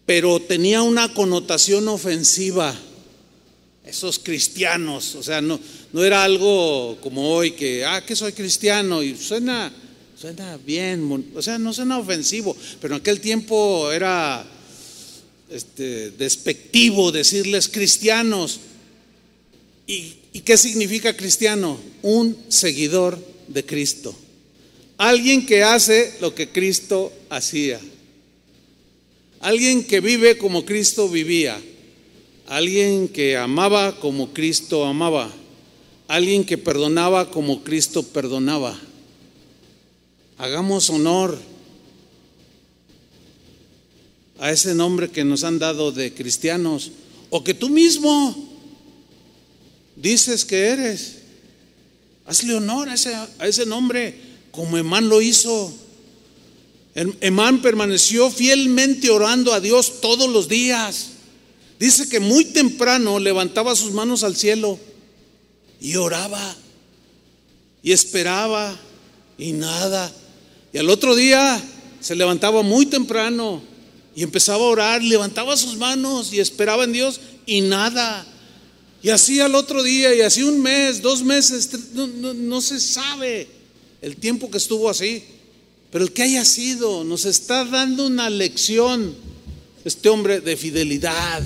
pero 0.05 0.39
tenía 0.39 0.81
una 0.81 1.13
connotación 1.13 1.87
ofensiva. 1.87 2.75
Esos 3.83 4.19
cristianos, 4.19 5.15
o 5.15 5.23
sea, 5.23 5.41
no, 5.41 5.59
no 5.91 6.03
era 6.03 6.23
algo 6.23 6.97
como 7.01 7.29
hoy 7.29 7.51
que, 7.51 7.83
ah, 7.83 8.05
que 8.05 8.15
soy 8.15 8.31
cristiano 8.31 9.01
y 9.01 9.17
suena, 9.17 9.73
suena 10.15 10.57
bien, 10.57 11.31
o 11.35 11.41
sea, 11.41 11.57
no 11.57 11.73
suena 11.73 11.97
ofensivo, 11.97 12.55
pero 12.79 12.95
en 12.95 13.01
aquel 13.01 13.19
tiempo 13.19 13.91
era 13.91 14.45
este, 15.51 16.11
despectivo 16.11 17.11
decirles 17.11 17.67
cristianos. 17.67 18.59
¿Y, 19.85 20.39
qué 20.45 20.55
significa 20.57 21.15
cristiano? 21.15 21.77
Un 22.01 22.37
seguidor 22.49 23.17
de 23.47 23.65
Cristo. 23.65 24.15
Alguien 24.97 25.45
que 25.45 25.63
hace 25.63 26.15
lo 26.21 26.35
que 26.35 26.49
Cristo 26.49 27.11
hacía. 27.29 27.79
Alguien 29.39 29.83
que 29.83 29.99
vive 29.99 30.37
como 30.37 30.65
Cristo 30.65 31.09
vivía. 31.09 31.59
Alguien 32.47 33.07
que 33.07 33.37
amaba 33.37 33.99
como 33.99 34.33
Cristo 34.33 34.85
amaba. 34.85 35.31
Alguien 36.07 36.43
que 36.43 36.57
perdonaba 36.57 37.31
como 37.31 37.63
Cristo 37.63 38.03
perdonaba. 38.03 38.79
Hagamos 40.37 40.89
honor 40.89 41.39
a 44.39 44.51
ese 44.51 44.73
nombre 44.73 45.09
que 45.09 45.23
nos 45.23 45.43
han 45.43 45.59
dado 45.59 45.91
de 45.91 46.13
cristianos 46.13 46.91
o 47.29 47.43
que 47.43 47.53
tú 47.53 47.69
mismo 47.69 48.35
dices 49.95 50.43
que 50.43 50.57
eres. 50.57 51.20
Hazle 52.31 52.53
honor 52.53 52.87
a 52.87 52.93
ese, 52.93 53.65
nombre, 53.65 54.17
como 54.51 54.77
Emán 54.77 55.09
lo 55.09 55.21
hizo. 55.21 55.69
Emán 56.95 57.61
permaneció 57.61 58.31
fielmente 58.31 59.09
orando 59.09 59.51
a 59.51 59.59
Dios 59.59 59.99
todos 59.99 60.29
los 60.29 60.47
días. 60.47 61.07
Dice 61.77 62.07
que 62.07 62.21
muy 62.21 62.45
temprano 62.45 63.19
levantaba 63.19 63.75
sus 63.75 63.91
manos 63.91 64.23
al 64.23 64.37
cielo 64.37 64.79
y 65.81 65.97
oraba 65.97 66.55
y 67.83 67.91
esperaba 67.91 68.79
y 69.37 69.51
nada. 69.51 70.09
Y 70.71 70.77
al 70.77 70.89
otro 70.89 71.15
día 71.17 71.61
se 71.99 72.15
levantaba 72.15 72.61
muy 72.61 72.85
temprano 72.85 73.61
y 74.15 74.23
empezaba 74.23 74.63
a 74.63 74.69
orar, 74.69 75.03
levantaba 75.03 75.57
sus 75.57 75.75
manos 75.75 76.31
y 76.31 76.39
esperaba 76.39 76.85
en 76.85 76.93
Dios 76.93 77.19
y 77.45 77.59
nada. 77.59 78.25
Y 79.03 79.09
así 79.09 79.39
al 79.39 79.55
otro 79.55 79.81
día, 79.81 80.13
y 80.13 80.21
así 80.21 80.43
un 80.43 80.61
mes, 80.61 81.01
dos 81.01 81.23
meses, 81.23 81.69
no, 81.93 82.61
se 82.61 82.79
sabe 82.79 83.47
el 84.01 84.15
tiempo 84.17 84.51
que 84.51 84.57
estuvo 84.57 84.89
así. 84.89 85.23
Pero 85.91 86.05
el 86.05 86.11
que 86.11 86.23
haya 86.23 86.45
sido, 86.45 87.03
nos 87.03 87.25
está 87.25 87.65
dando 87.65 88.05
una 88.05 88.29
lección 88.29 89.15
este 89.83 90.07
hombre 90.09 90.39
de 90.39 90.55
fidelidad. 90.55 91.41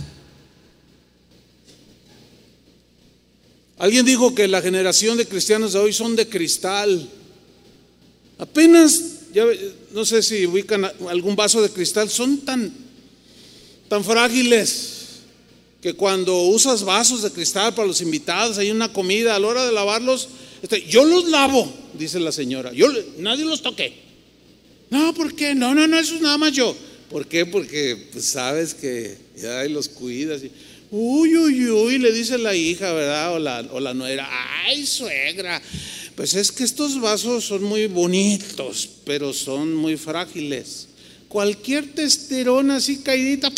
Alguien 3.78 4.06
dijo 4.06 4.36
que 4.36 4.47
la 4.47 4.62
generación 4.62 5.18
de 5.18 5.26
cristianos 5.26 5.74
de 5.74 5.80
hoy 5.80 5.93
son 5.93 6.16
de 6.16 6.28
cristal. 6.28 7.10
Apenas, 8.38 9.01
ya, 9.34 9.45
no 9.93 10.06
sé 10.06 10.22
si 10.22 10.45
ubican 10.45 10.84
algún 11.10 11.38
vaso 11.38 11.62
de 11.62 11.70
cristal, 11.70 12.10
son 12.10 12.39
tan, 12.39 12.74
tan 13.88 14.03
frágiles 14.03 14.94
que 15.86 15.93
cuando 15.93 16.36
usas 16.45 16.83
vasos 16.83 17.21
de 17.21 17.29
cristal 17.29 17.75
para 17.75 17.88
los 17.88 18.01
invitados, 18.01 18.57
hay 18.57 18.71
una 18.71 18.91
comida, 18.91 19.36
a 19.36 19.39
la 19.39 19.45
hora 19.45 19.65
de 19.67 19.71
lavarlos, 19.71 20.29
este, 20.63 20.81
yo 20.88 21.05
los 21.05 21.29
lavo, 21.29 21.71
dice 21.93 22.19
la 22.19 22.31
señora, 22.31 22.73
yo 22.73 22.88
nadie 23.19 23.45
los 23.45 23.61
toque. 23.61 23.93
No, 24.89 25.13
¿por 25.13 25.36
qué? 25.36 25.53
No, 25.53 25.75
no, 25.75 25.88
no, 25.88 25.99
eso 25.99 26.15
es 26.15 26.21
nada 26.21 26.39
más 26.39 26.53
yo. 26.53 26.75
¿Por 27.07 27.27
qué? 27.27 27.45
Porque 27.45 28.07
pues, 28.11 28.25
sabes 28.25 28.73
que 28.73 29.15
ya 29.38 29.63
los 29.65 29.88
cuidas. 29.88 30.41
Y, 30.43 30.49
uy, 30.89 31.38
uy, 31.38 31.69
uy, 31.69 31.99
le 31.99 32.11
dice 32.11 32.39
la 32.39 32.55
hija, 32.55 32.91
¿verdad? 32.91 33.36
O 33.36 33.38
la, 33.38 33.59
o 33.71 33.79
la 33.79 33.93
nuera, 33.93 34.27
ay, 34.65 34.88
suegra. 34.88 35.61
Pues 36.15 36.33
es 36.33 36.51
que 36.51 36.63
estos 36.63 36.99
vasos 36.99 37.45
son 37.45 37.61
muy 37.61 37.86
bonitos, 37.86 38.89
pero 39.05 39.33
son 39.33 39.75
muy 39.75 39.97
frágiles. 39.97 40.88
Cualquier 41.27 41.93
testerón 41.93 42.71
así 42.71 42.97
caidita, 43.03 43.51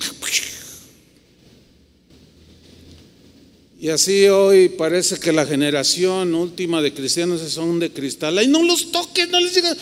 Y 3.79 3.89
así 3.89 4.27
hoy 4.27 4.69
parece 4.69 5.19
que 5.19 5.31
la 5.31 5.45
generación 5.45 6.33
última 6.33 6.81
de 6.81 6.93
cristianos 6.93 7.41
son 7.41 7.79
de 7.79 7.91
cristal. 7.91 8.41
Y 8.41 8.47
no 8.47 8.63
los 8.63 8.91
toques, 8.91 9.29
no 9.29 9.39
les 9.39 9.53
digas. 9.53 9.77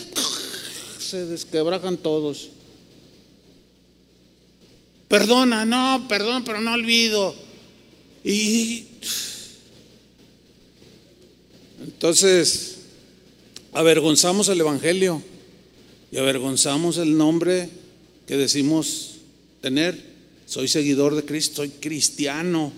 Se 0.99 1.25
desquebrajan 1.25 1.97
todos. 1.97 2.49
Perdona, 5.07 5.63
no, 5.63 6.07
perdón, 6.09 6.43
pero 6.43 6.59
no 6.59 6.73
olvido. 6.73 7.33
Y 8.23 8.85
entonces 11.81 12.79
avergonzamos 13.71 14.49
el 14.49 14.59
Evangelio 14.59 15.21
y 16.11 16.17
avergonzamos 16.17 16.97
el 16.97 17.15
nombre 17.15 17.69
que 18.27 18.35
decimos 18.35 19.19
tener. 19.61 20.15
Soy 20.47 20.67
seguidor 20.67 21.15
de 21.15 21.23
Cristo, 21.23 21.57
soy 21.57 21.69
cristiano. 21.69 22.73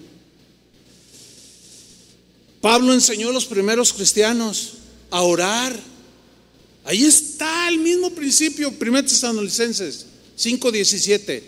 Pablo 2.61 2.93
enseñó 2.93 3.29
a 3.29 3.33
los 3.33 3.45
primeros 3.45 3.93
cristianos 3.93 4.73
a 5.11 5.21
orar. 5.21 5.77
Ahí 6.85 7.03
está 7.03 7.67
el 7.69 7.79
mismo 7.79 8.11
principio, 8.11 8.73
1 8.79 9.03
Tesalonicenses 9.03 10.05
5:17. 10.37 11.43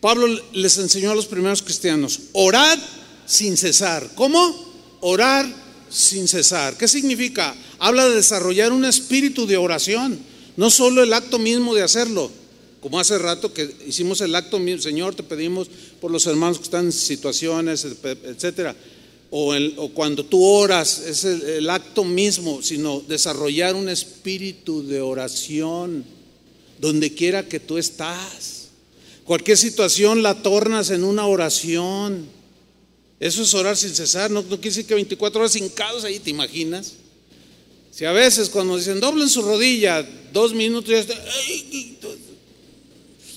Pablo 0.00 0.26
les 0.52 0.78
enseñó 0.78 1.12
a 1.12 1.14
los 1.14 1.26
primeros 1.26 1.62
cristianos, 1.62 2.20
orad 2.32 2.78
sin 3.26 3.56
cesar. 3.56 4.10
¿Cómo? 4.14 4.72
Orar 5.00 5.46
sin 5.88 6.28
cesar. 6.28 6.76
¿Qué 6.76 6.88
significa? 6.88 7.54
Habla 7.78 8.08
de 8.08 8.16
desarrollar 8.16 8.72
un 8.72 8.84
espíritu 8.84 9.46
de 9.46 9.56
oración, 9.56 10.18
no 10.56 10.70
solo 10.70 11.02
el 11.02 11.12
acto 11.12 11.38
mismo 11.38 11.74
de 11.74 11.82
hacerlo, 11.82 12.30
como 12.80 12.98
hace 12.98 13.16
rato 13.18 13.52
que 13.52 13.74
hicimos 13.86 14.20
el 14.20 14.34
acto 14.34 14.58
mismo, 14.58 14.82
Señor, 14.82 15.14
te 15.14 15.22
pedimos 15.22 15.68
por 16.00 16.10
los 16.10 16.26
hermanos 16.26 16.58
que 16.58 16.64
están 16.64 16.86
en 16.86 16.92
situaciones, 16.92 17.86
etcétera 18.24 18.74
o, 19.34 19.88
cuando 19.94 20.26
tú 20.26 20.44
oras, 20.44 20.98
es 20.98 21.24
el, 21.24 21.70
acto 21.70 22.04
mismo, 22.04 22.62
sino 22.62 23.00
desarrollar 23.00 23.74
un 23.74 23.88
espíritu 23.88 24.86
de 24.86 25.00
oración 25.00 26.04
donde 26.78 27.14
quiera 27.14 27.48
que 27.48 27.58
tú 27.58 27.78
estás. 27.78 28.68
Cualquier 29.24 29.56
situación 29.56 30.22
la 30.22 30.42
tornas 30.42 30.90
en 30.90 31.02
una 31.02 31.26
oración. 31.26 32.26
Eso 33.18 33.42
es 33.42 33.54
orar 33.54 33.74
sin 33.78 33.94
cesar, 33.94 34.30
no, 34.30 34.42
no 34.42 34.56
quiere 34.56 34.68
decir 34.68 34.84
que 34.84 34.94
24 34.94 35.40
horas 35.40 35.56
hincados 35.56 36.04
ahí, 36.04 36.18
¿te 36.18 36.28
imaginas? 36.28 36.94
Si 37.90 38.04
a 38.04 38.12
veces 38.12 38.50
cuando 38.50 38.76
dicen 38.76 39.00
doblen 39.00 39.30
su 39.30 39.40
rodilla, 39.40 40.06
dos 40.32 40.52
minutos 40.52 40.90
ya 40.90 40.98
está, 40.98 41.14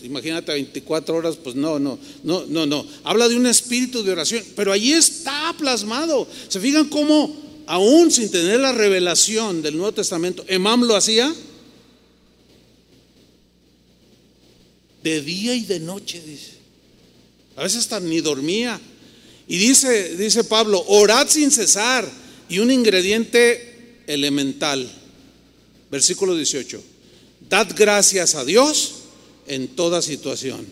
imagínate 0.03 0.51
24 0.51 1.15
horas, 1.15 1.35
pues 1.37 1.55
no, 1.55 1.79
no, 1.79 1.97
no, 2.23 2.45
no, 2.45 2.65
no. 2.65 2.85
Habla 3.03 3.27
de 3.27 3.35
un 3.35 3.45
espíritu 3.47 4.03
de 4.03 4.11
oración, 4.11 4.43
pero 4.55 4.71
allí 4.71 4.93
está 4.93 5.53
plasmado. 5.57 6.27
¿Se 6.47 6.59
fijan 6.59 6.89
cómo, 6.89 7.63
aún 7.67 8.11
sin 8.11 8.29
tener 8.29 8.59
la 8.59 8.71
revelación 8.71 9.61
del 9.61 9.77
Nuevo 9.77 9.93
Testamento, 9.93 10.43
Emam 10.47 10.83
lo 10.83 10.95
hacía? 10.95 11.33
De 15.03 15.21
día 15.21 15.53
y 15.53 15.65
de 15.65 15.79
noche, 15.79 16.21
dice. 16.25 16.55
A 17.55 17.63
veces 17.63 17.79
hasta 17.79 17.99
ni 17.99 18.21
dormía. 18.21 18.79
Y 19.47 19.57
dice, 19.57 20.15
dice 20.17 20.43
Pablo, 20.43 20.83
orad 20.87 21.27
sin 21.27 21.51
cesar. 21.51 22.09
Y 22.49 22.59
un 22.59 22.71
ingrediente 22.71 24.03
elemental. 24.07 24.91
Versículo 25.89 26.35
18 26.35 26.83
Dad 27.49 27.69
gracias 27.75 28.35
a 28.35 28.43
Dios 28.43 29.04
en 29.47 29.67
toda 29.69 30.01
situación. 30.01 30.65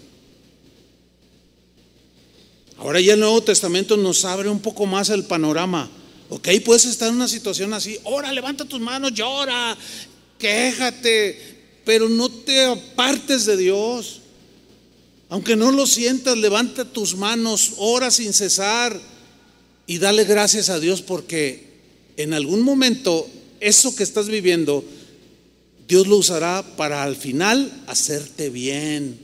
Ahora 2.78 3.00
ya 3.00 3.14
el 3.14 3.20
Nuevo 3.20 3.42
Testamento 3.42 3.98
nos 3.98 4.26
abre 4.26 4.50
un 4.50 4.60
poco 4.60 4.86
más 4.86 5.10
el 5.10 5.24
panorama. 5.24 5.90
Ok, 6.30 6.50
puedes 6.66 6.86
estar 6.86 7.10
en 7.10 7.16
una 7.16 7.28
situación 7.28 7.74
así. 7.74 8.00
Ahora 8.06 8.32
levanta 8.32 8.66
tus 8.66 8.80
manos, 8.82 9.14
llora, 9.14 9.78
quéjate, 10.38 11.40
pero 11.86 12.10
no 12.10 12.30
te 12.30 12.66
apartes 12.66 13.46
de 13.46 13.58
Dios. 13.58 14.22
Aunque 15.30 15.56
no 15.56 15.72
lo 15.72 15.88
sientas, 15.88 16.38
levanta 16.38 16.86
tus 16.86 17.16
manos, 17.16 17.74
ora 17.78 18.12
sin 18.12 18.34
cesar 18.34 19.00
y 19.88 19.98
dale 19.98 20.26
gracias 20.26 20.70
a 20.70 20.80
Dios 20.80 21.02
porque 21.02 21.74
en 22.18 22.34
algún 22.34 22.62
momento 22.62 23.28
eso 23.60 23.96
que 23.96 24.04
estás 24.04 24.28
viviendo, 24.28 24.84
Dios 25.94 26.08
lo 26.08 26.18
usará 26.18 26.66
para 26.76 27.04
al 27.04 27.16
final 27.16 27.72
hacerte 27.86 28.50
bien. 28.50 29.16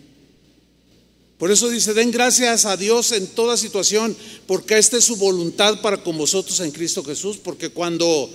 Por 1.39 1.49
eso 1.51 1.67
dice, 1.67 1.95
den 1.95 2.11
gracias 2.11 2.65
a 2.65 2.77
Dios 2.77 3.11
en 3.11 3.25
toda 3.25 3.57
situación, 3.57 4.15
porque 4.45 4.77
esta 4.77 4.97
es 4.97 5.03
su 5.03 5.15
voluntad 5.15 5.81
para 5.81 6.03
con 6.03 6.15
vosotros 6.15 6.59
en 6.59 6.69
Cristo 6.69 7.03
Jesús, 7.03 7.37
porque 7.37 7.69
cuando 7.69 8.29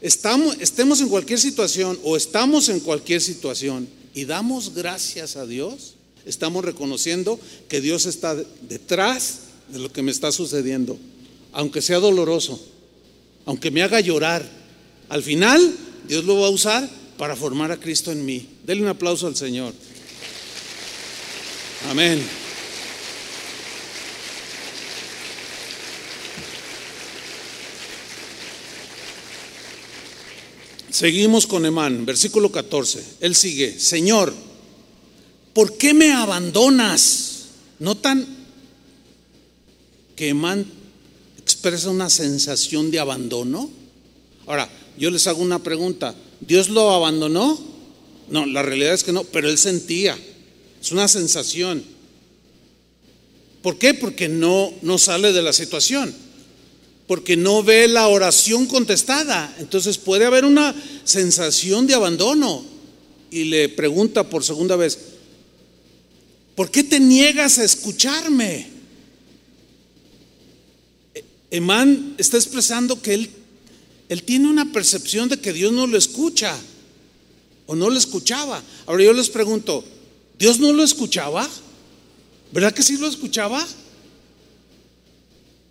estamos, 0.00 0.56
estemos 0.60 1.00
en 1.00 1.08
cualquier 1.08 1.40
situación 1.40 1.98
o 2.04 2.16
estamos 2.16 2.68
en 2.68 2.78
cualquier 2.78 3.20
situación 3.20 3.88
y 4.14 4.24
damos 4.24 4.72
gracias 4.72 5.34
a 5.34 5.44
Dios, 5.44 5.94
estamos 6.24 6.64
reconociendo 6.64 7.40
que 7.68 7.80
Dios 7.80 8.06
está 8.06 8.36
detrás 8.68 9.40
de 9.66 9.80
lo 9.80 9.92
que 9.92 10.02
me 10.02 10.12
está 10.12 10.30
sucediendo, 10.30 10.96
aunque 11.50 11.82
sea 11.82 11.98
doloroso, 11.98 12.64
aunque 13.46 13.72
me 13.72 13.82
haga 13.82 13.98
llorar. 13.98 14.48
Al 15.08 15.24
final, 15.24 15.74
Dios 16.06 16.24
lo 16.24 16.38
va 16.38 16.46
a 16.46 16.50
usar 16.50 16.99
para 17.20 17.36
formar 17.36 17.70
a 17.70 17.76
Cristo 17.76 18.10
en 18.12 18.24
mí. 18.24 18.48
Denle 18.64 18.84
un 18.84 18.88
aplauso 18.88 19.26
al 19.26 19.36
Señor. 19.36 19.74
Amén. 21.90 22.18
Seguimos 30.88 31.46
con 31.46 31.66
Emán, 31.66 32.06
versículo 32.06 32.50
14. 32.50 33.04
Él 33.20 33.34
sigue, 33.34 33.78
Señor, 33.78 34.32
¿por 35.52 35.76
qué 35.76 35.92
me 35.92 36.14
abandonas? 36.14 37.48
¿Notan 37.80 38.26
que 40.16 40.30
Emán 40.30 40.64
expresa 41.36 41.90
una 41.90 42.08
sensación 42.08 42.90
de 42.90 42.98
abandono? 42.98 43.68
Ahora, 44.46 44.70
yo 44.96 45.10
les 45.10 45.26
hago 45.26 45.42
una 45.42 45.62
pregunta. 45.62 46.14
¿Dios 46.40 46.68
lo 46.68 46.90
abandonó? 46.92 47.58
No, 48.28 48.46
la 48.46 48.62
realidad 48.62 48.94
es 48.94 49.04
que 49.04 49.12
no, 49.12 49.24
pero 49.24 49.48
él 49.48 49.58
sentía. 49.58 50.18
Es 50.80 50.92
una 50.92 51.08
sensación. 51.08 51.82
¿Por 53.62 53.78
qué? 53.78 53.94
Porque 53.94 54.28
no, 54.28 54.72
no 54.82 54.98
sale 54.98 55.32
de 55.32 55.42
la 55.42 55.52
situación 55.52 56.14
porque 57.10 57.36
no 57.36 57.64
ve 57.64 57.88
la 57.88 58.06
oración 58.06 58.66
contestada. 58.66 59.52
Entonces 59.58 59.98
puede 59.98 60.26
haber 60.26 60.44
una 60.44 60.72
sensación 61.02 61.88
de 61.88 61.94
abandono. 61.94 62.64
Y 63.32 63.46
le 63.46 63.68
pregunta 63.68 64.30
por 64.30 64.44
segunda 64.44 64.76
vez, 64.76 64.96
¿por 66.54 66.70
qué 66.70 66.84
te 66.84 67.00
niegas 67.00 67.58
a 67.58 67.64
escucharme? 67.64 68.68
Emán 71.50 72.14
está 72.16 72.36
expresando 72.36 73.02
que 73.02 73.14
él, 73.14 73.30
él 74.10 74.24
tiene 74.24 74.48
una 74.48 74.72
percepción 74.72 75.28
de 75.28 75.38
que 75.38 75.52
Dios 75.52 75.72
no 75.72 75.86
lo 75.86 75.96
escucha 75.96 76.58
o 77.66 77.76
no 77.76 77.88
lo 77.88 77.96
escuchaba. 77.96 78.60
Ahora 78.86 79.04
yo 79.04 79.12
les 79.12 79.30
pregunto, 79.30 79.84
¿Dios 80.36 80.58
no 80.58 80.72
lo 80.72 80.82
escuchaba? 80.82 81.48
¿Verdad 82.50 82.74
que 82.74 82.82
sí 82.82 82.96
lo 82.96 83.06
escuchaba? 83.06 83.64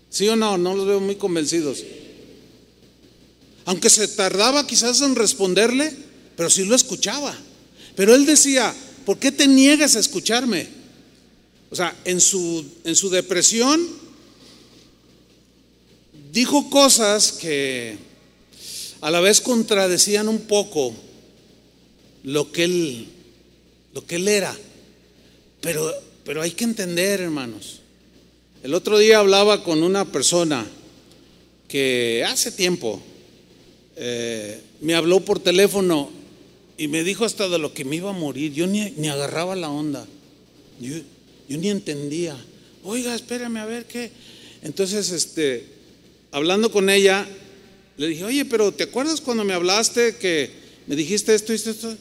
¿Sí 0.09 0.29
o 0.29 0.37
no? 0.37 0.57
No 0.57 0.73
los 0.73 0.87
veo 0.87 1.01
muy 1.01 1.17
convencidos. 1.17 1.83
Aunque 3.65 3.89
se 3.89 4.07
tardaba 4.07 4.65
quizás 4.65 5.01
en 5.01 5.15
responderle, 5.17 5.93
pero 6.37 6.49
sí 6.49 6.63
lo 6.63 6.77
escuchaba. 6.77 7.37
Pero 7.97 8.15
él 8.15 8.25
decía, 8.25 8.73
¿por 9.05 9.19
qué 9.19 9.33
te 9.33 9.47
niegas 9.47 9.97
a 9.97 9.99
escucharme? 9.99 10.65
O 11.69 11.75
sea, 11.75 11.93
en 12.05 12.21
su, 12.21 12.65
en 12.85 12.95
su 12.95 13.09
depresión 13.09 13.85
dijo 16.31 16.69
cosas 16.69 17.33
que 17.33 18.07
a 19.01 19.11
la 19.11 19.19
vez 19.19 19.41
contradecían 19.41 20.27
un 20.27 20.41
poco 20.41 20.93
lo 22.23 22.51
que 22.51 22.63
él, 22.65 23.07
lo 23.93 24.05
que 24.05 24.17
él 24.17 24.27
era. 24.27 24.55
Pero, 25.61 25.93
pero 26.25 26.41
hay 26.41 26.51
que 26.51 26.63
entender, 26.63 27.21
hermanos, 27.21 27.81
el 28.63 28.73
otro 28.73 28.97
día 28.97 29.19
hablaba 29.19 29.63
con 29.63 29.83
una 29.83 30.05
persona 30.05 30.65
que 31.67 32.25
hace 32.27 32.51
tiempo 32.51 33.01
eh, 34.01 34.61
me 34.79 34.95
habló 34.95 35.19
por 35.19 35.39
teléfono 35.39 36.09
y 36.77 36.87
me 36.87 37.03
dijo 37.03 37.25
hasta 37.25 37.49
de 37.49 37.59
lo 37.59 37.73
que 37.73 37.83
me 37.83 37.97
iba 37.97 38.09
a 38.09 38.13
morir. 38.13 38.53
Yo 38.53 38.65
ni, 38.65 39.07
agarraba 39.09 39.57
la 39.57 39.69
onda. 39.69 40.07
Yo, 40.79 40.95
ni 41.49 41.69
entendía. 41.69 42.37
Oiga, 42.85 43.13
espérame 43.13 43.57
a 43.57 43.65
ver 43.65 43.85
qué. 43.85 44.11
Entonces, 44.61 45.11
este, 45.11 45.65
hablando 46.31 46.71
con 46.71 46.89
ella, 46.89 47.27
le 47.99 48.07
dije, 48.07 48.23
oye, 48.23 48.45
pero 48.45 48.71
¿te 48.71 48.83
acuerdas 48.83 49.19
cuando 49.19 49.43
me 49.43 49.51
hablaste 49.51 50.15
que 50.15 50.49
me 50.87 50.95
dijiste 50.95 51.35
esto 51.35 51.51
y 51.51 51.57
esto? 51.57 51.97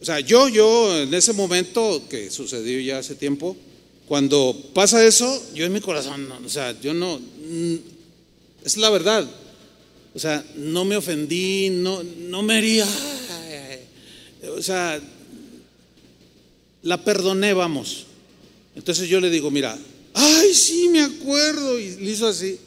O 0.00 0.04
sea, 0.04 0.18
yo, 0.18 0.48
yo, 0.48 1.02
en 1.02 1.14
ese 1.14 1.32
momento 1.32 2.02
que 2.10 2.32
sucedió 2.32 2.80
ya 2.80 2.98
hace 2.98 3.14
tiempo, 3.14 3.56
cuando 4.08 4.60
pasa 4.74 5.06
eso, 5.06 5.40
yo 5.54 5.64
en 5.64 5.72
mi 5.72 5.80
corazón, 5.80 6.28
o 6.44 6.48
sea, 6.48 6.78
yo 6.80 6.92
no, 6.92 7.20
mm, 7.20 7.74
es 8.64 8.76
la 8.76 8.90
verdad. 8.90 9.30
O 10.16 10.18
sea, 10.18 10.44
no 10.56 10.84
me 10.84 10.96
ofendí, 10.96 11.70
no, 11.70 12.02
no 12.02 12.42
me 12.42 12.58
hería. 12.58 12.88
O 14.56 14.62
sea, 14.62 15.00
la 16.82 17.04
perdoné, 17.04 17.54
vamos. 17.54 18.06
Entonces 18.74 19.08
yo 19.08 19.20
le 19.20 19.30
digo, 19.30 19.48
mira, 19.52 19.78
ay, 20.12 20.54
sí, 20.54 20.88
me 20.88 21.02
acuerdo. 21.02 21.78
Y 21.78 21.98
le 21.98 22.10
hizo 22.10 22.26
así. 22.26 22.58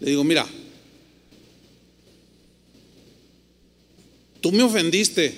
Le 0.00 0.10
digo, 0.10 0.24
mira, 0.24 0.44
tú 4.46 4.52
me 4.52 4.62
ofendiste 4.62 5.36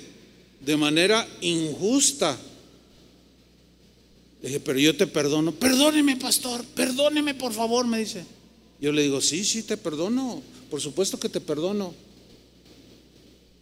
de 0.61 0.77
manera 0.77 1.27
injusta. 1.41 2.37
Le 4.39 4.49
dije, 4.49 4.59
pero 4.59 4.77
yo 4.77 4.95
te 4.95 5.07
perdono. 5.07 5.51
Perdóneme, 5.51 6.15
pastor, 6.15 6.63
perdóneme, 6.75 7.33
por 7.33 7.51
favor, 7.51 7.87
me 7.87 7.97
dice. 7.97 8.23
Yo 8.79 8.91
le 8.91 9.01
digo, 9.01 9.19
sí, 9.19 9.43
sí, 9.43 9.63
te 9.63 9.77
perdono. 9.77 10.43
Por 10.69 10.79
supuesto 10.79 11.19
que 11.19 11.27
te 11.27 11.41
perdono. 11.41 11.95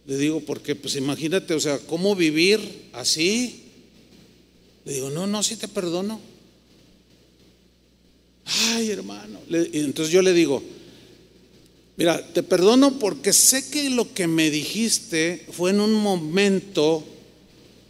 Le 0.06 0.18
digo, 0.18 0.40
porque 0.40 0.74
pues 0.74 0.96
imagínate, 0.96 1.54
o 1.54 1.60
sea, 1.60 1.78
¿cómo 1.78 2.14
vivir 2.14 2.60
así? 2.92 3.62
Le 4.84 4.92
digo, 4.92 5.08
no, 5.08 5.26
no, 5.26 5.42
sí 5.42 5.56
te 5.56 5.66
perdono. 5.66 6.20
Ay, 8.44 8.90
hermano. 8.90 9.38
entonces 9.48 10.12
yo 10.12 10.20
le 10.20 10.34
digo, 10.34 10.62
mira, 11.98 12.24
te 12.32 12.42
perdono 12.42 12.98
porque 12.98 13.34
sé 13.34 13.68
que 13.68 13.90
lo 13.90 14.14
que 14.14 14.26
me 14.26 14.50
dijiste 14.50 15.44
fue 15.52 15.70
en 15.70 15.80
un 15.80 15.92
momento 15.92 17.04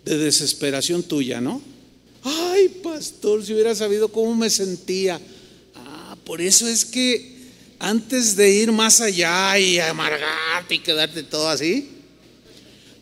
de 0.04 0.18
desesperación 0.18 1.02
tuya, 1.02 1.40
¿no? 1.40 1.60
Ay, 2.24 2.68
pastor, 2.82 3.44
si 3.44 3.52
hubiera 3.52 3.74
sabido 3.74 4.08
cómo 4.08 4.34
me 4.34 4.50
sentía. 4.50 5.20
Ah, 5.76 6.16
por 6.24 6.40
eso 6.40 6.66
es 6.66 6.84
que 6.84 7.36
antes 7.78 8.34
de 8.34 8.50
ir 8.50 8.72
más 8.72 9.00
allá 9.00 9.58
y 9.58 9.78
amargarte 9.78 10.74
y 10.74 10.78
quedarte 10.80 11.22
todo 11.22 11.48
así, 11.48 11.88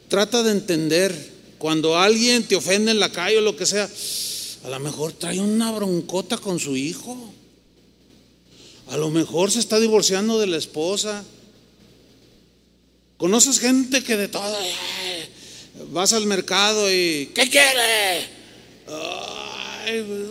trata 0.08 0.42
de 0.42 0.50
entender 0.50 1.14
cuando 1.58 1.96
alguien 1.96 2.42
te 2.42 2.56
ofende 2.56 2.90
en 2.90 3.00
la 3.00 3.10
calle 3.10 3.38
o 3.38 3.40
lo 3.40 3.56
que 3.56 3.64
sea, 3.64 3.88
a 4.64 4.68
lo 4.68 4.80
mejor 4.80 5.12
trae 5.12 5.40
una 5.40 5.70
broncota 5.70 6.36
con 6.36 6.58
su 6.58 6.76
hijo. 6.76 7.32
A 8.88 8.96
lo 8.96 9.10
mejor 9.10 9.50
se 9.50 9.58
está 9.58 9.80
divorciando 9.80 10.38
de 10.38 10.46
la 10.46 10.56
esposa. 10.56 11.24
Conoces 13.16 13.58
gente 13.58 14.04
que 14.04 14.16
de 14.16 14.28
todo, 14.28 14.56
vas 15.90 16.12
al 16.12 16.26
mercado 16.26 16.92
y, 16.92 17.30
¿qué 17.34 17.48
quiere? 17.48 18.36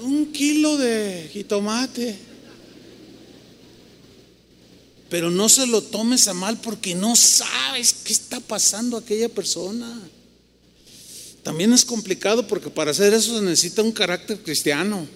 un 0.04 0.32
kilo 0.32 0.78
de 0.78 1.30
jitomate. 1.32 2.16
Pero 5.10 5.32
no 5.32 5.50
se 5.50 5.68
lo 5.68 5.82
tomes 5.82 6.28
a 6.28 6.34
mal 6.34 6.60
porque 6.60 6.96
no 6.96 7.16
sabes 7.16 7.94
qué 7.94 8.12
está 8.12 8.40
pasando 8.40 8.98
a 8.98 9.02
aquella 9.02 9.30
persona. 9.30 10.02
También 11.44 11.74
es 11.74 11.86
complicado 11.86 12.48
porque 12.48 12.70
para 12.70 12.92
hacer 12.92 13.14
eso 13.14 13.38
se 13.38 13.44
necesita 13.44 13.84
un 13.84 13.92
carácter 13.92 14.40
cristiano. 14.40 15.08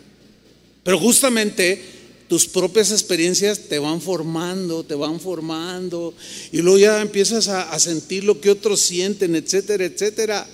Pero 0.84 1.00
justamente 1.00 1.99
tus 2.30 2.46
propias 2.46 2.92
experiencias 2.92 3.60
te 3.68 3.80
van 3.80 4.00
formando, 4.00 4.84
te 4.84 4.94
van 4.94 5.20
formando. 5.20 6.14
Y 6.52 6.60
luego 6.60 6.78
ya 6.78 7.02
empiezas 7.02 7.48
a, 7.48 7.78
sentir 7.80 8.24
lo 8.24 8.40
que 8.40 8.52
otros 8.52 8.80
sienten, 8.80 9.36
etcétera, 9.36 9.84
etcétera. 9.84 10.48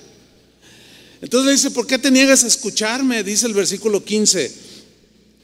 Entonces 1.22 1.46
le 1.46 1.52
dice, 1.52 1.72
¿por 1.72 1.86
qué 1.86 2.00
te 2.00 2.10
niegas 2.10 2.46
a 2.46 2.48
escucharme? 2.48 3.24
Dice 3.24 3.46
el 3.46 3.54
versículo 3.54 4.04
15. 4.04 4.52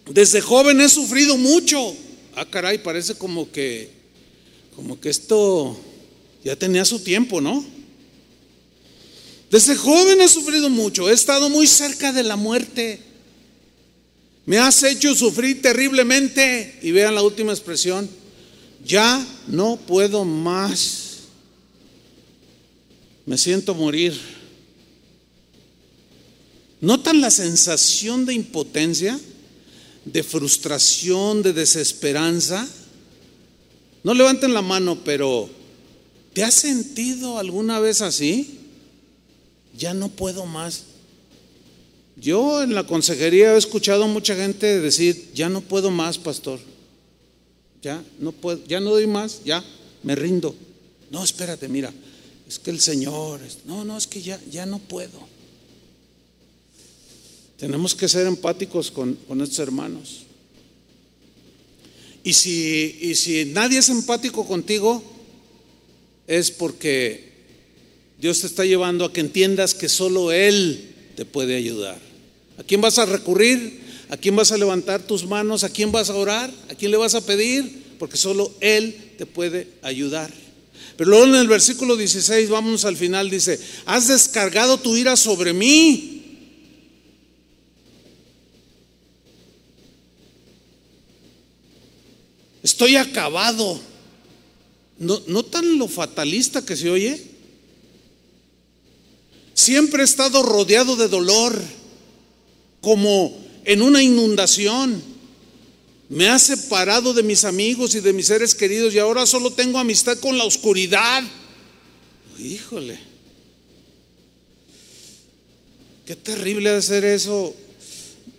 Desde 0.09 0.39
joven 0.39 0.79
he 0.79 0.87
sufrido 0.87 1.37
mucho. 1.37 1.95
Ah, 2.33 2.49
caray, 2.49 2.77
parece 2.77 3.15
como 3.15 3.51
que, 3.51 3.89
como 4.73 5.01
que 5.01 5.09
esto 5.09 5.77
ya 6.45 6.55
tenía 6.55 6.85
su 6.85 6.99
tiempo, 6.99 7.41
¿no? 7.41 7.65
Desde 9.49 9.75
joven 9.75 10.21
he 10.21 10.29
sufrido 10.29 10.69
mucho, 10.69 11.09
he 11.09 11.13
estado 11.13 11.49
muy 11.49 11.67
cerca 11.67 12.13
de 12.13 12.23
la 12.23 12.37
muerte. 12.37 13.10
Me 14.45 14.57
has 14.57 14.83
hecho 14.83 15.15
sufrir 15.15 15.61
terriblemente. 15.61 16.79
Y 16.81 16.91
vean 16.91 17.15
la 17.15 17.23
última 17.23 17.51
expresión, 17.51 18.09
ya 18.85 19.25
no 19.47 19.77
puedo 19.77 20.25
más. 20.25 21.19
Me 23.25 23.37
siento 23.37 23.75
morir. 23.75 24.19
¿Notan 26.81 27.21
la 27.21 27.29
sensación 27.29 28.25
de 28.25 28.33
impotencia, 28.33 29.19
de 30.03 30.23
frustración, 30.23 31.43
de 31.43 31.53
desesperanza? 31.53 32.67
No 34.03 34.15
levanten 34.15 34.53
la 34.55 34.63
mano, 34.63 35.03
pero 35.03 35.47
¿te 36.33 36.43
has 36.43 36.55
sentido 36.55 37.37
alguna 37.37 37.79
vez 37.79 38.01
así? 38.01 38.59
Ya 39.77 39.93
no 39.93 40.09
puedo 40.09 40.47
más. 40.47 40.85
Yo 42.21 42.61
en 42.61 42.75
la 42.75 42.85
consejería 42.85 43.55
he 43.55 43.57
escuchado 43.57 44.03
a 44.03 44.07
mucha 44.07 44.35
gente 44.35 44.79
decir, 44.79 45.31
ya 45.33 45.49
no 45.49 45.61
puedo 45.61 45.89
más, 45.89 46.19
pastor. 46.19 46.59
Ya 47.81 48.03
no 48.19 48.31
puedo, 48.31 48.63
ya 48.67 48.79
no 48.79 48.91
doy 48.91 49.07
más, 49.07 49.43
ya 49.43 49.65
me 50.03 50.15
rindo. 50.15 50.55
No, 51.09 51.23
espérate, 51.23 51.67
mira, 51.67 51.91
es 52.47 52.59
que 52.59 52.69
el 52.69 52.79
Señor, 52.79 53.39
no, 53.65 53.83
no, 53.83 53.97
es 53.97 54.05
que 54.05 54.21
ya, 54.21 54.39
ya 54.51 54.67
no 54.67 54.77
puedo. 54.77 55.19
Tenemos 57.57 57.95
que 57.95 58.07
ser 58.07 58.27
empáticos 58.27 58.91
con, 58.91 59.17
estos 59.41 59.57
hermanos. 59.57 60.19
Y 62.23 62.33
si, 62.33 62.99
y 63.01 63.15
si 63.15 63.45
nadie 63.45 63.79
es 63.79 63.89
empático 63.89 64.47
contigo, 64.47 65.01
es 66.27 66.51
porque 66.51 67.31
Dios 68.19 68.41
te 68.41 68.47
está 68.47 68.63
llevando 68.63 69.05
a 69.05 69.11
que 69.11 69.21
entiendas 69.21 69.73
que 69.73 69.89
solo 69.89 70.31
Él 70.31 70.93
te 71.15 71.25
puede 71.25 71.55
ayudar. 71.55 72.10
¿A 72.61 72.63
quién 72.63 72.79
vas 72.79 72.99
a 72.99 73.07
recurrir? 73.07 73.81
¿A 74.11 74.17
quién 74.17 74.35
vas 74.35 74.51
a 74.51 74.57
levantar 74.57 75.01
tus 75.01 75.25
manos? 75.25 75.63
¿A 75.63 75.69
quién 75.69 75.91
vas 75.91 76.11
a 76.11 76.15
orar? 76.15 76.51
¿A 76.69 76.75
quién 76.75 76.91
le 76.91 76.97
vas 76.97 77.15
a 77.15 77.25
pedir? 77.25 77.95
Porque 77.97 78.17
solo 78.17 78.53
Él 78.59 79.13
te 79.17 79.25
puede 79.25 79.67
ayudar. 79.81 80.31
Pero 80.95 81.09
luego 81.09 81.25
en 81.25 81.35
el 81.35 81.47
versículo 81.47 81.97
16, 81.97 82.49
vamos 82.49 82.85
al 82.85 82.95
final, 82.95 83.31
dice, 83.31 83.59
has 83.87 84.09
descargado 84.09 84.77
tu 84.77 84.95
ira 84.95 85.15
sobre 85.15 85.53
mí 85.53 86.19
Estoy 92.63 92.95
acabado. 92.95 93.79
¿No, 94.99 95.19
¿Notan 95.25 95.79
lo 95.79 95.87
fatalista 95.87 96.63
que 96.63 96.75
se 96.75 96.91
oye? 96.91 97.19
Siempre 99.55 100.03
he 100.03 100.05
estado 100.05 100.43
rodeado 100.43 100.95
de 100.95 101.07
dolor, 101.07 101.59
como 102.81 103.37
en 103.63 103.81
una 103.81 104.03
inundación. 104.03 105.01
Me 106.09 106.27
ha 106.27 106.37
separado 106.37 107.13
de 107.13 107.23
mis 107.23 107.45
amigos 107.45 107.95
y 107.95 108.01
de 108.01 108.11
mis 108.11 108.27
seres 108.27 108.53
queridos 108.53 108.93
y 108.93 108.99
ahora 108.99 109.25
solo 109.25 109.51
tengo 109.51 109.79
amistad 109.79 110.17
con 110.19 110.37
la 110.37 110.43
oscuridad. 110.43 111.23
Híjole. 112.37 112.99
Qué 116.05 116.15
terrible 116.17 116.71
hacer 116.71 117.05
eso, 117.05 117.55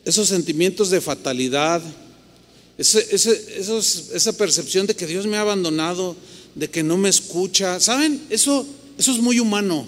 esos 0.04 0.28
sentimientos 0.28 0.90
de 0.90 1.00
fatalidad 1.00 1.82
esa 2.78 4.32
percepción 4.32 4.86
de 4.86 4.96
que 4.96 5.06
Dios 5.06 5.26
me 5.26 5.36
ha 5.36 5.42
abandonado, 5.42 6.16
de 6.54 6.68
que 6.68 6.82
no 6.82 6.96
me 6.96 7.08
escucha. 7.08 7.80
¿Saben? 7.80 8.26
Eso, 8.30 8.66
eso 8.98 9.12
es 9.12 9.18
muy 9.18 9.38
humano. 9.40 9.86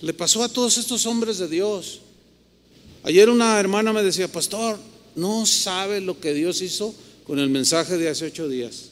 Le 0.00 0.14
pasó 0.14 0.42
a 0.42 0.48
todos 0.48 0.78
estos 0.78 1.06
hombres 1.06 1.38
de 1.38 1.48
Dios. 1.48 1.99
Ayer 3.02 3.30
una 3.30 3.58
hermana 3.58 3.92
me 3.92 4.02
decía, 4.02 4.28
pastor, 4.28 4.78
no 5.14 5.46
sabe 5.46 6.00
lo 6.00 6.20
que 6.20 6.34
Dios 6.34 6.60
hizo 6.60 6.94
con 7.26 7.38
el 7.38 7.48
mensaje 7.48 7.96
de 7.96 8.08
hace 8.08 8.26
ocho 8.26 8.48
días, 8.48 8.90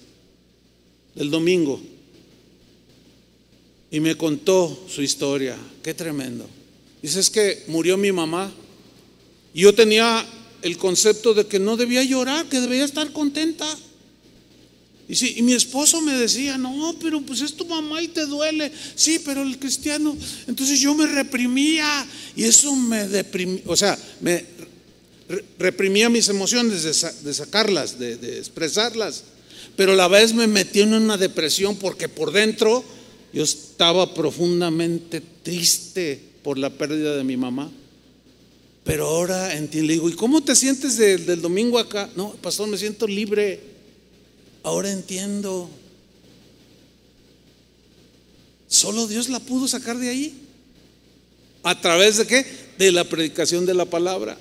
del 1.15 1.31
domingo. 1.31 1.81
Y 3.91 4.01
me 4.01 4.17
contó 4.17 4.87
su 4.89 5.03
historia. 5.03 5.57
Qué 5.83 5.95
tremendo. 5.95 6.47
Dice, 7.03 7.21
es 7.21 7.31
que 7.31 7.65
murió 7.69 7.97
mi 7.97 8.13
mamá. 8.13 8.53
Y 9.55 9.63
yo 9.63 9.75
tenía 9.75 10.27
el 10.63 10.77
concepto 10.77 11.35
de 11.35 11.47
que 11.47 11.59
no 11.59 11.77
debía 11.77 12.03
llorar, 12.03 12.47
que 12.47 12.61
debía 12.61 12.85
estar 12.85 13.13
contenta. 13.13 13.67
Y, 15.09 15.15
sí, 15.15 15.41
mi 15.43 15.55
esposo 15.55 16.01
me 16.03 16.13
decía, 16.13 16.59
no, 16.59 16.95
pero 17.01 17.21
pues 17.23 17.41
es 17.41 17.55
tu 17.55 17.65
mamá 17.65 18.03
y 18.03 18.09
te 18.09 18.27
duele. 18.27 18.71
Sí, 18.95 19.19
pero 19.25 19.43
el 19.43 19.59
cristiano, 19.59 20.17
entonces 20.47 20.81
yo 20.81 20.95
me 20.95 21.07
reprimía 21.07 22.07
y 22.37 22.45
eso 22.45 22.77
me 22.77 23.09
deprimía, 23.09 23.63
o 23.67 23.77
sea, 23.77 23.99
me 24.21 24.45
reprimía 25.59 26.09
mis 26.09 26.29
emociones 26.29 26.83
de, 26.83 27.35
sacarlas, 27.35 27.99
de, 27.99 28.17
de, 28.17 28.39
expresarlas. 28.39 29.25
Pero 29.77 29.93
a 29.93 29.97
la 29.97 30.09
vez 30.09 30.35
me 30.35 30.47
metí 30.47 30.81
en 30.81 30.93
una 30.93 31.17
depresión 31.17 31.77
porque 31.77 32.09
por 32.09 32.33
dentro 32.33 32.85
yo 33.33 33.45
estaba 33.45 34.13
profundamente 34.15 35.23
triste 35.43 36.21
por 36.43 36.59
la 36.59 36.71
pérdida 36.71 37.17
de 37.17 37.25
mi 37.25 37.37
mamá. 37.37 37.71
Pero 38.85 39.07
ahora 39.07 39.55
entiendo, 39.55 39.87
le 39.87 39.93
digo, 39.95 40.09
¿y 40.09 40.15
cómo 40.15 40.43
te 40.43 40.57
sientes 40.57 40.97
del 40.97 41.43
domingo 41.43 41.79
acá? 41.79 42.09
No, 42.17 42.33
pastor, 42.41 42.69
me 42.69 42.79
siento 42.79 43.07
libre. 43.07 43.68
Ahora 44.63 44.91
entiendo. 44.91 45.69
Solo 48.69 49.07
Dios 49.07 49.29
la 49.29 49.41
pudo 49.41 49.67
sacar 49.67 49.99
de 49.99 50.11
ahí. 50.11 50.35
¿A 51.63 51.81
través 51.81 52.19
de 52.19 52.27
qué? 52.27 52.47
De 52.79 52.93
la 52.93 53.05
predicación 53.05 53.67
de 53.67 53.75
la 53.75 53.85
palabra. 53.85 54.39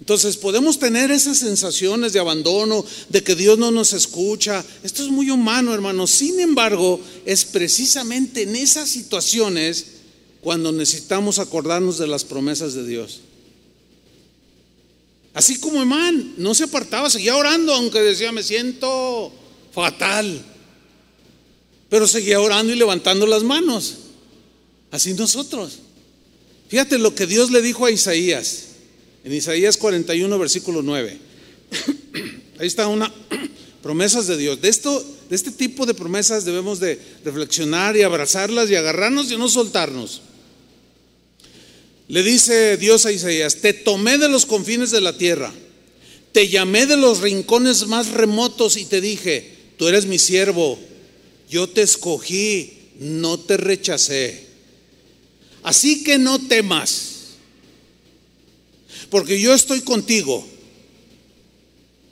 Entonces 0.00 0.36
podemos 0.36 0.78
tener 0.78 1.10
esas 1.10 1.38
sensaciones 1.38 2.12
de 2.12 2.20
abandono, 2.20 2.84
de 3.08 3.22
que 3.22 3.34
Dios 3.34 3.58
no 3.58 3.70
nos 3.70 3.92
escucha. 3.92 4.64
Esto 4.82 5.02
es 5.02 5.08
muy 5.08 5.30
humano, 5.30 5.72
hermano. 5.72 6.06
Sin 6.06 6.40
embargo, 6.40 7.00
es 7.24 7.44
precisamente 7.44 8.42
en 8.42 8.54
esas 8.54 8.90
situaciones 8.90 9.86
cuando 10.42 10.72
necesitamos 10.72 11.38
acordarnos 11.38 11.96
de 11.98 12.06
las 12.06 12.24
promesas 12.24 12.74
de 12.74 12.86
Dios. 12.86 13.20
Así 15.34 15.58
como 15.58 15.82
Emán 15.82 16.34
no 16.38 16.54
se 16.54 16.64
apartaba, 16.64 17.10
seguía 17.10 17.36
orando, 17.36 17.74
aunque 17.74 18.00
decía, 18.00 18.30
me 18.30 18.44
siento 18.44 19.32
fatal. 19.72 20.40
Pero 21.90 22.06
seguía 22.06 22.40
orando 22.40 22.72
y 22.72 22.76
levantando 22.76 23.26
las 23.26 23.42
manos. 23.42 23.96
Así 24.92 25.12
nosotros. 25.14 25.80
Fíjate 26.68 26.98
lo 26.98 27.16
que 27.16 27.26
Dios 27.26 27.50
le 27.50 27.62
dijo 27.62 27.84
a 27.84 27.90
Isaías, 27.90 28.66
en 29.24 29.32
Isaías 29.32 29.76
41, 29.76 30.38
versículo 30.38 30.82
9. 30.82 31.18
Ahí 32.60 32.66
está 32.68 32.86
una 32.86 33.12
promesas 33.82 34.28
de 34.28 34.36
Dios. 34.36 34.60
De 34.60 34.68
esto, 34.68 35.04
de 35.28 35.34
este 35.34 35.50
tipo 35.50 35.84
de 35.84 35.94
promesas 35.94 36.44
debemos 36.44 36.78
de 36.78 37.00
reflexionar 37.24 37.96
y 37.96 38.02
abrazarlas 38.02 38.70
y 38.70 38.76
agarrarnos 38.76 39.32
y 39.32 39.36
no 39.36 39.48
soltarnos. 39.48 40.22
Le 42.08 42.22
dice 42.22 42.76
Dios 42.76 43.06
a 43.06 43.12
Isaías, 43.12 43.56
te 43.56 43.72
tomé 43.72 44.18
de 44.18 44.28
los 44.28 44.44
confines 44.44 44.90
de 44.90 45.00
la 45.00 45.16
tierra, 45.16 45.52
te 46.32 46.48
llamé 46.48 46.86
de 46.86 46.96
los 46.96 47.20
rincones 47.20 47.86
más 47.86 48.10
remotos 48.10 48.76
y 48.76 48.84
te 48.84 49.00
dije, 49.00 49.52
tú 49.78 49.88
eres 49.88 50.04
mi 50.04 50.18
siervo, 50.18 50.78
yo 51.48 51.68
te 51.68 51.82
escogí, 51.82 52.72
no 52.98 53.40
te 53.40 53.56
rechacé. 53.56 54.44
Así 55.62 56.04
que 56.04 56.18
no 56.18 56.38
temas, 56.46 57.12
porque 59.08 59.40
yo 59.40 59.54
estoy 59.54 59.80
contigo. 59.80 60.46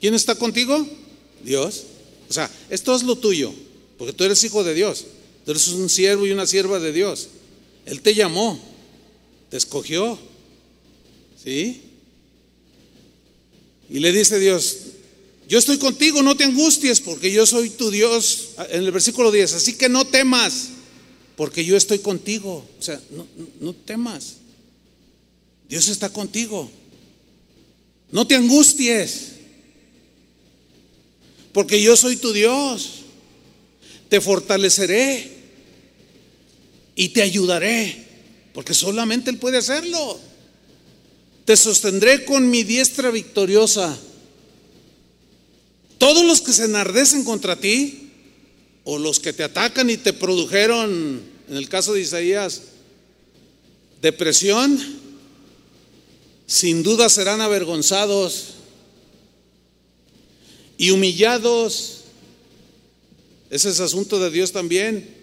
¿Quién 0.01 0.15
está 0.15 0.35
contigo? 0.35 0.87
Dios. 1.43 1.83
O 2.29 2.33
sea, 2.33 2.49
esto 2.71 2.95
es 2.95 3.03
lo 3.03 3.15
tuyo, 3.15 3.53
porque 3.99 4.13
tú 4.13 4.23
eres 4.23 4.43
hijo 4.43 4.63
de 4.63 4.73
Dios, 4.73 5.05
tú 5.45 5.51
eres 5.51 5.67
un 5.67 5.87
siervo 5.87 6.25
y 6.25 6.31
una 6.31 6.47
sierva 6.47 6.79
de 6.79 6.91
Dios. 6.91 7.27
Él 7.85 8.01
te 8.01 8.15
llamó 8.15 8.59
te 9.53 9.57
escogió. 9.57 10.17
¿Sí? 11.43 11.79
Y 13.87 13.99
le 13.99 14.11
dice 14.11 14.39
Dios, 14.39 14.77
yo 15.47 15.59
estoy 15.59 15.77
contigo, 15.77 16.23
no 16.23 16.35
te 16.35 16.43
angusties, 16.43 16.99
porque 16.99 17.31
yo 17.31 17.45
soy 17.45 17.69
tu 17.69 17.91
Dios. 17.91 18.53
En 18.71 18.83
el 18.83 18.91
versículo 18.91 19.31
10, 19.31 19.53
así 19.53 19.73
que 19.73 19.89
no 19.89 20.05
temas, 20.05 20.69
porque 21.35 21.63
yo 21.63 21.77
estoy 21.77 21.99
contigo. 21.99 22.67
O 22.79 22.81
sea, 22.81 22.99
no, 23.11 23.27
no 23.59 23.75
temas. 23.75 24.37
Dios 25.69 25.87
está 25.87 26.09
contigo. 26.09 26.71
No 28.11 28.25
te 28.25 28.33
angusties, 28.33 29.33
porque 31.51 31.79
yo 31.79 31.95
soy 31.95 32.15
tu 32.15 32.33
Dios. 32.33 33.03
Te 34.09 34.19
fortaleceré 34.19 35.29
y 36.95 37.09
te 37.09 37.21
ayudaré 37.21 38.02
Porque 38.53 38.73
solamente 38.73 39.29
Él 39.29 39.37
puede 39.37 39.57
hacerlo. 39.57 40.19
Te 41.45 41.57
sostendré 41.57 42.23
con 42.23 42.49
mi 42.49 42.63
diestra 42.63 43.11
victoriosa. 43.11 43.97
Todos 45.97 46.25
los 46.25 46.41
que 46.41 46.53
se 46.53 46.65
enardecen 46.65 47.23
contra 47.23 47.59
ti, 47.59 48.11
o 48.83 48.97
los 48.97 49.19
que 49.19 49.33
te 49.33 49.43
atacan 49.43 49.89
y 49.89 49.97
te 49.97 50.13
produjeron, 50.13 51.21
en 51.49 51.57
el 51.57 51.69
caso 51.69 51.93
de 51.93 52.01
Isaías, 52.01 52.63
depresión, 54.01 54.77
sin 56.45 56.83
duda 56.83 57.09
serán 57.09 57.41
avergonzados 57.41 58.55
y 60.77 60.91
humillados. 60.91 62.01
Ese 63.49 63.69
es 63.69 63.79
asunto 63.79 64.19
de 64.19 64.29
Dios 64.29 64.51
también, 64.51 65.22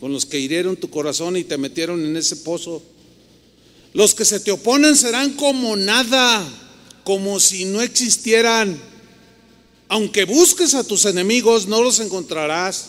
con 0.00 0.12
los 0.12 0.24
que 0.24 0.40
hirieron 0.40 0.76
tu 0.76 0.88
corazón 0.88 1.36
y 1.36 1.44
te 1.44 1.58
metieron 1.58 2.04
en 2.04 2.16
ese 2.16 2.36
pozo. 2.36 2.82
Los 3.92 4.14
que 4.14 4.24
se 4.24 4.40
te 4.40 4.50
oponen 4.50 4.96
serán 4.96 5.34
como 5.34 5.76
nada, 5.76 6.46
como 7.04 7.38
si 7.38 7.66
no 7.66 7.82
existieran. 7.82 8.80
Aunque 9.88 10.24
busques 10.24 10.74
a 10.74 10.84
tus 10.84 11.04
enemigos, 11.04 11.66
no 11.66 11.82
los 11.82 12.00
encontrarás. 12.00 12.86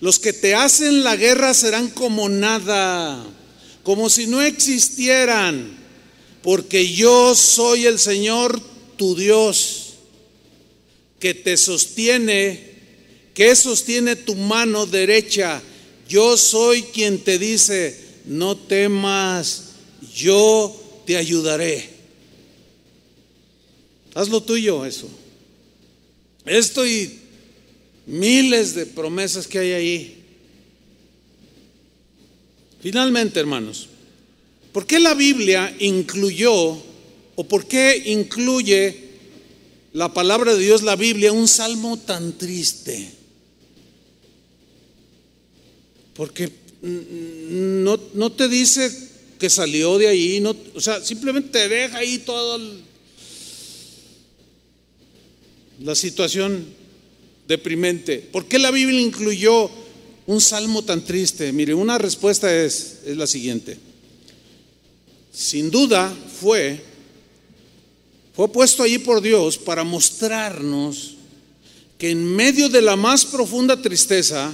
Los 0.00 0.18
que 0.18 0.34
te 0.34 0.54
hacen 0.54 1.04
la 1.04 1.16
guerra 1.16 1.54
serán 1.54 1.88
como 1.88 2.28
nada, 2.28 3.24
como 3.82 4.10
si 4.10 4.26
no 4.26 4.42
existieran, 4.42 5.78
porque 6.42 6.92
yo 6.92 7.34
soy 7.34 7.86
el 7.86 7.98
Señor 7.98 8.60
tu 8.96 9.14
Dios, 9.14 9.94
que 11.18 11.32
te 11.32 11.56
sostiene, 11.56 12.74
que 13.32 13.56
sostiene 13.56 14.16
tu 14.16 14.34
mano 14.34 14.84
derecha. 14.84 15.62
Yo 16.08 16.36
soy 16.36 16.82
quien 16.82 17.18
te 17.18 17.38
dice, 17.38 17.98
no 18.26 18.56
temas, 18.56 19.70
yo 20.14 20.74
te 21.06 21.16
ayudaré. 21.16 21.88
Haz 24.14 24.28
lo 24.28 24.42
tuyo 24.42 24.84
eso. 24.84 25.08
Esto 26.44 26.86
y 26.86 27.18
miles 28.06 28.74
de 28.74 28.86
promesas 28.86 29.46
que 29.46 29.58
hay 29.58 29.72
ahí. 29.72 30.24
Finalmente, 32.80 33.40
hermanos, 33.40 33.88
¿por 34.72 34.86
qué 34.86 35.00
la 35.00 35.14
Biblia 35.14 35.74
incluyó 35.78 36.76
o 37.34 37.44
por 37.48 37.66
qué 37.66 38.02
incluye 38.06 39.04
la 39.94 40.12
palabra 40.12 40.54
de 40.54 40.62
Dios, 40.62 40.82
la 40.82 40.96
Biblia, 40.96 41.32
un 41.32 41.48
salmo 41.48 41.98
tan 41.98 42.36
triste? 42.36 43.23
Porque 46.14 46.50
no, 46.82 47.98
no 48.14 48.32
te 48.32 48.48
dice 48.48 48.90
que 49.38 49.50
salió 49.50 49.98
de 49.98 50.08
ahí, 50.08 50.40
no, 50.40 50.54
o 50.74 50.80
sea, 50.80 51.02
simplemente 51.02 51.50
te 51.50 51.68
deja 51.68 51.98
ahí 51.98 52.18
toda 52.18 52.58
la 55.80 55.94
situación 55.94 56.64
deprimente. 57.48 58.18
¿Por 58.18 58.46
qué 58.46 58.58
la 58.58 58.70
Biblia 58.70 59.00
incluyó 59.00 59.70
un 60.26 60.40
salmo 60.40 60.82
tan 60.82 61.04
triste? 61.04 61.52
Mire, 61.52 61.74
una 61.74 61.98
respuesta 61.98 62.54
es, 62.54 63.00
es 63.04 63.16
la 63.16 63.26
siguiente. 63.26 63.76
Sin 65.32 65.70
duda 65.70 66.14
fue, 66.40 66.80
fue 68.34 68.50
puesto 68.52 68.82
allí 68.82 68.98
por 68.98 69.20
Dios 69.20 69.58
para 69.58 69.82
mostrarnos 69.84 71.16
que 71.98 72.10
en 72.10 72.24
medio 72.24 72.68
de 72.68 72.82
la 72.82 72.96
más 72.96 73.24
profunda 73.24 73.80
tristeza 73.80 74.52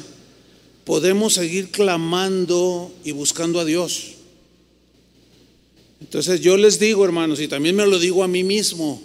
podemos 0.84 1.34
seguir 1.34 1.70
clamando 1.70 2.92
y 3.04 3.12
buscando 3.12 3.60
a 3.60 3.64
Dios. 3.64 4.14
Entonces 6.00 6.40
yo 6.40 6.56
les 6.56 6.78
digo, 6.78 7.04
hermanos, 7.04 7.40
y 7.40 7.48
también 7.48 7.76
me 7.76 7.86
lo 7.86 7.98
digo 7.98 8.24
a 8.24 8.28
mí 8.28 8.42
mismo, 8.42 9.02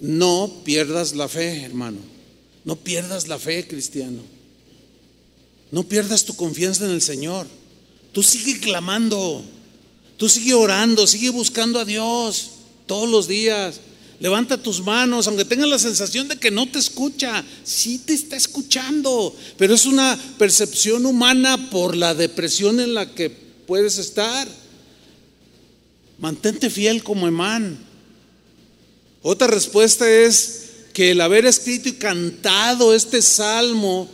no 0.00 0.50
pierdas 0.64 1.14
la 1.14 1.28
fe, 1.28 1.62
hermano. 1.62 1.98
No 2.64 2.76
pierdas 2.76 3.28
la 3.28 3.38
fe, 3.38 3.66
cristiano. 3.66 4.22
No 5.70 5.84
pierdas 5.84 6.24
tu 6.24 6.34
confianza 6.34 6.84
en 6.84 6.92
el 6.92 7.02
Señor. 7.02 7.46
Tú 8.12 8.22
sigue 8.22 8.60
clamando. 8.60 9.44
Tú 10.16 10.28
sigue 10.28 10.54
orando, 10.54 11.06
sigue 11.06 11.30
buscando 11.30 11.78
a 11.78 11.84
Dios 11.84 12.50
todos 12.86 13.08
los 13.08 13.26
días. 13.26 13.80
Levanta 14.20 14.62
tus 14.62 14.82
manos, 14.82 15.26
aunque 15.26 15.46
tengas 15.46 15.68
la 15.70 15.78
sensación 15.78 16.28
de 16.28 16.36
que 16.36 16.50
no 16.50 16.70
te 16.70 16.78
escucha. 16.78 17.42
Sí 17.64 17.98
te 17.98 18.12
está 18.12 18.36
escuchando, 18.36 19.34
pero 19.56 19.74
es 19.74 19.86
una 19.86 20.18
percepción 20.38 21.06
humana 21.06 21.70
por 21.70 21.96
la 21.96 22.14
depresión 22.14 22.80
en 22.80 22.92
la 22.92 23.14
que 23.14 23.30
puedes 23.30 23.96
estar. 23.96 24.46
Mantente 26.18 26.68
fiel 26.68 27.02
como 27.02 27.26
Emán. 27.26 27.78
Otra 29.22 29.46
respuesta 29.46 30.10
es 30.10 30.68
que 30.92 31.12
el 31.12 31.22
haber 31.22 31.46
escrito 31.46 31.88
y 31.88 31.92
cantado 31.92 32.94
este 32.94 33.22
salmo 33.22 34.06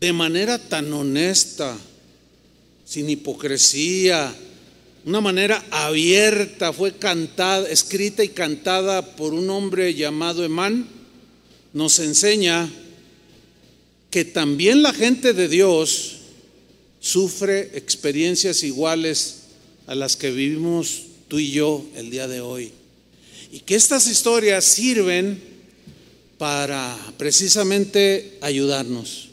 de 0.00 0.14
manera 0.14 0.58
tan 0.58 0.90
honesta, 0.94 1.76
sin 2.86 3.10
hipocresía, 3.10 4.34
una 5.06 5.20
manera 5.20 5.64
abierta, 5.70 6.72
fue 6.72 6.96
cantada, 6.98 7.68
escrita 7.70 8.24
y 8.24 8.30
cantada 8.30 9.14
por 9.14 9.34
un 9.34 9.48
hombre 9.50 9.94
llamado 9.94 10.44
Emán, 10.44 10.88
nos 11.72 12.00
enseña 12.00 12.68
que 14.10 14.24
también 14.24 14.82
la 14.82 14.92
gente 14.92 15.32
de 15.32 15.46
Dios 15.46 16.16
sufre 16.98 17.70
experiencias 17.74 18.64
iguales 18.64 19.42
a 19.86 19.94
las 19.94 20.16
que 20.16 20.32
vivimos 20.32 21.02
tú 21.28 21.38
y 21.38 21.52
yo 21.52 21.86
el 21.94 22.10
día 22.10 22.26
de 22.26 22.40
hoy. 22.40 22.72
Y 23.52 23.60
que 23.60 23.76
estas 23.76 24.08
historias 24.08 24.64
sirven 24.64 25.40
para 26.36 26.98
precisamente 27.16 28.38
ayudarnos 28.40 29.28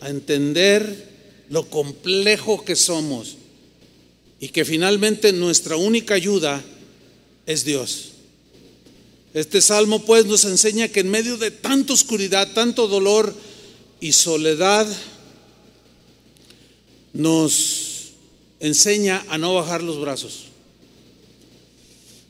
a 0.00 0.10
entender 0.10 1.08
lo 1.48 1.70
complejo 1.70 2.62
que 2.66 2.76
somos 2.76 3.38
y 4.40 4.48
que 4.48 4.64
finalmente 4.64 5.32
nuestra 5.32 5.76
única 5.76 6.14
ayuda 6.14 6.62
es 7.46 7.64
Dios. 7.64 8.10
Este 9.32 9.60
salmo 9.60 10.04
pues 10.04 10.26
nos 10.26 10.44
enseña 10.44 10.88
que 10.88 11.00
en 11.00 11.10
medio 11.10 11.36
de 11.36 11.50
tanta 11.50 11.92
oscuridad, 11.92 12.52
tanto 12.52 12.86
dolor 12.86 13.34
y 14.00 14.12
soledad, 14.12 14.86
nos 17.12 18.12
enseña 18.60 19.24
a 19.28 19.38
no 19.38 19.54
bajar 19.54 19.82
los 19.82 20.00
brazos. 20.00 20.44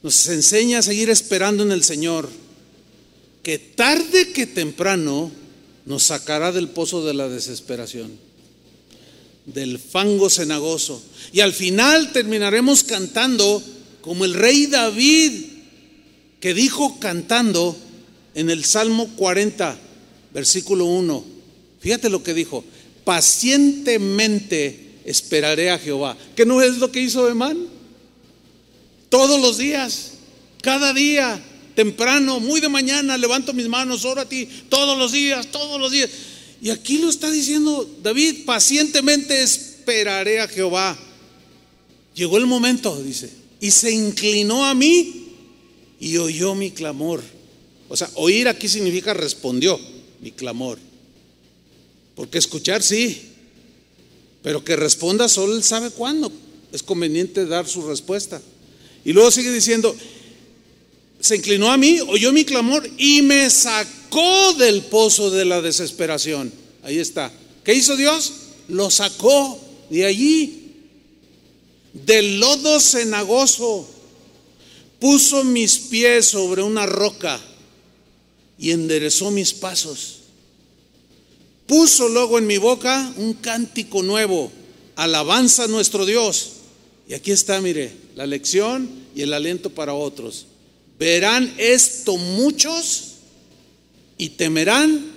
Nos 0.02 0.28
enseña 0.28 0.78
a 0.78 0.82
seguir 0.82 1.10
esperando 1.10 1.62
en 1.62 1.72
el 1.72 1.84
Señor, 1.84 2.28
que 3.42 3.58
tarde 3.58 4.32
que 4.32 4.46
temprano 4.46 5.30
nos 5.86 6.04
sacará 6.04 6.52
del 6.52 6.68
pozo 6.68 7.04
de 7.04 7.14
la 7.14 7.28
desesperación, 7.28 8.18
del 9.46 9.78
fango 9.78 10.30
cenagoso. 10.30 11.02
Y 11.32 11.40
al 11.40 11.52
final 11.52 12.12
terminaremos 12.12 12.84
cantando 12.84 13.62
como 14.00 14.24
el 14.24 14.34
rey 14.34 14.66
David, 14.66 15.32
que 16.40 16.54
dijo 16.54 16.98
cantando 17.00 17.76
en 18.34 18.50
el 18.50 18.64
Salmo 18.64 19.08
40, 19.16 19.78
versículo 20.32 20.84
1. 20.86 21.24
Fíjate 21.80 22.10
lo 22.10 22.22
que 22.22 22.34
dijo, 22.34 22.64
pacientemente 23.04 24.98
esperaré 25.04 25.70
a 25.70 25.78
Jehová. 25.78 26.16
¿Qué 26.34 26.44
no 26.44 26.62
es 26.62 26.78
lo 26.78 26.90
que 26.90 27.00
hizo 27.00 27.28
Emán? 27.28 27.58
Todos 29.08 29.40
los 29.40 29.58
días, 29.58 30.12
cada 30.60 30.92
día, 30.92 31.40
temprano, 31.74 32.40
muy 32.40 32.60
de 32.60 32.68
mañana, 32.68 33.16
levanto 33.16 33.52
mis 33.52 33.68
manos, 33.68 34.04
oro 34.04 34.22
a 34.22 34.28
ti, 34.28 34.48
todos 34.68 34.98
los 34.98 35.12
días, 35.12 35.46
todos 35.48 35.80
los 35.80 35.92
días. 35.92 36.10
Y 36.64 36.70
aquí 36.70 36.96
lo 36.96 37.10
está 37.10 37.30
diciendo 37.30 37.86
David, 38.02 38.46
pacientemente 38.46 39.42
esperaré 39.42 40.40
a 40.40 40.48
Jehová. 40.48 40.98
Llegó 42.14 42.38
el 42.38 42.46
momento, 42.46 43.02
dice, 43.02 43.28
y 43.60 43.70
se 43.70 43.92
inclinó 43.92 44.64
a 44.64 44.72
mí 44.74 45.26
y 46.00 46.16
oyó 46.16 46.54
mi 46.54 46.70
clamor. 46.70 47.22
O 47.90 47.98
sea, 47.98 48.08
oír 48.14 48.48
aquí 48.48 48.66
significa 48.66 49.12
respondió 49.12 49.78
mi 50.22 50.32
clamor. 50.32 50.78
Porque 52.16 52.38
escuchar 52.38 52.82
sí, 52.82 53.20
pero 54.42 54.64
que 54.64 54.74
responda 54.74 55.28
solo 55.28 55.54
Él 55.54 55.62
sabe 55.62 55.90
cuándo. 55.90 56.32
Es 56.72 56.82
conveniente 56.82 57.44
dar 57.44 57.68
su 57.68 57.86
respuesta. 57.86 58.40
Y 59.04 59.12
luego 59.12 59.30
sigue 59.30 59.52
diciendo, 59.52 59.94
se 61.20 61.36
inclinó 61.36 61.70
a 61.70 61.76
mí, 61.76 62.00
oyó 62.08 62.32
mi 62.32 62.46
clamor 62.46 62.88
y 62.96 63.20
me 63.20 63.50
sacó 63.50 64.03
del 64.56 64.82
pozo 64.82 65.30
de 65.30 65.44
la 65.44 65.60
desesperación. 65.60 66.52
Ahí 66.82 66.98
está. 66.98 67.32
¿Qué 67.64 67.74
hizo 67.74 67.96
Dios? 67.96 68.32
Lo 68.68 68.90
sacó 68.90 69.58
de 69.90 70.04
allí, 70.04 70.72
del 71.92 72.38
lodo 72.38 72.78
cenagoso. 72.80 73.88
Puso 75.00 75.44
mis 75.44 75.78
pies 75.78 76.26
sobre 76.26 76.62
una 76.62 76.86
roca 76.86 77.40
y 78.58 78.70
enderezó 78.70 79.30
mis 79.30 79.52
pasos. 79.52 80.20
Puso 81.66 82.08
luego 82.08 82.38
en 82.38 82.46
mi 82.46 82.58
boca 82.58 83.12
un 83.16 83.34
cántico 83.34 84.02
nuevo 84.02 84.52
alabanza 84.96 85.64
a 85.64 85.68
nuestro 85.68 86.06
Dios. 86.06 86.52
Y 87.08 87.14
aquí 87.14 87.32
está, 87.32 87.60
mire, 87.60 87.92
la 88.14 88.26
lección 88.26 88.88
y 89.14 89.22
el 89.22 89.32
aliento 89.32 89.70
para 89.70 89.94
otros. 89.94 90.46
Verán 90.98 91.52
esto 91.58 92.16
muchos 92.16 93.13
y 94.18 94.30
temerán 94.30 95.12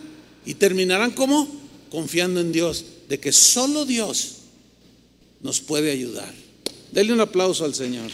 y 0.46 0.54
terminarán 0.56 1.12
como 1.12 1.48
confiando 1.90 2.40
en 2.40 2.52
Dios, 2.52 2.86
de 3.10 3.20
que 3.20 3.32
solo 3.32 3.86
Dios 3.86 4.38
nos 5.42 5.60
puede 5.62 5.92
ayudar. 5.92 6.34
Denle 6.92 7.14
un 7.14 7.22
aplauso 7.22 7.66
al 7.66 7.76
Señor. 7.76 8.10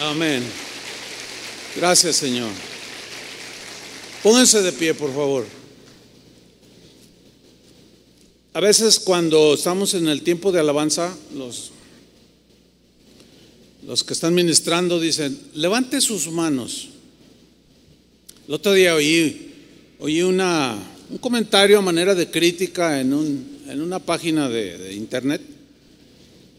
Amén. 0.00 0.44
Gracias, 1.74 2.16
Señor. 2.16 2.50
Pónganse 4.22 4.60
de 4.62 4.72
pie, 4.72 4.94
por 4.94 5.14
favor. 5.14 5.46
A 8.52 8.60
veces 8.60 8.98
cuando 8.98 9.54
estamos 9.54 9.94
en 9.94 10.08
el 10.08 10.22
tiempo 10.22 10.52
de 10.52 10.60
alabanza, 10.60 11.14
los, 11.34 11.72
los 13.86 14.02
que 14.02 14.14
están 14.14 14.34
ministrando 14.34 14.98
dicen, 14.98 15.38
levante 15.54 16.00
sus 16.00 16.28
manos. 16.28 16.88
El 18.48 18.54
otro 18.54 18.72
día 18.72 18.96
oí, 18.96 19.52
oí 20.00 20.22
una, 20.22 20.76
un 21.08 21.18
comentario 21.18 21.78
a 21.78 21.82
manera 21.82 22.14
de 22.14 22.28
crítica 22.28 23.00
en, 23.00 23.14
un, 23.14 23.60
en 23.68 23.80
una 23.80 24.00
página 24.00 24.48
de, 24.48 24.92
internet 24.92 25.40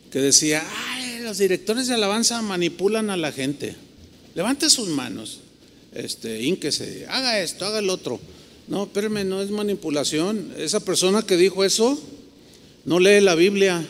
que 0.09 0.19
decía, 0.19 0.65
ay, 0.87 1.19
los 1.19 1.37
directores 1.37 1.87
de 1.87 1.95
alabanza 1.95 2.41
manipulan 2.41 3.09
a 3.09 3.17
la 3.17 3.33
gente. 3.33 3.75
Levante 4.33 4.69
sus 4.69 4.87
manos, 4.87 5.41
este, 5.93 6.43
ínquese, 6.43 7.07
haga 7.09 7.41
esto, 7.41 7.65
haga 7.65 7.79
el 7.79 7.89
otro. 7.89 8.21
No, 8.69 8.83
espérame, 8.83 9.27
no 9.27 9.41
es 9.41 9.51
manipulación. 9.51 10.53
Esa 10.57 10.79
persona 10.79 11.23
que 11.23 11.35
dijo 11.35 11.65
eso 11.65 12.01
no 12.85 12.99
lee 12.99 13.19
la 13.19 13.35
Biblia. 13.35 13.85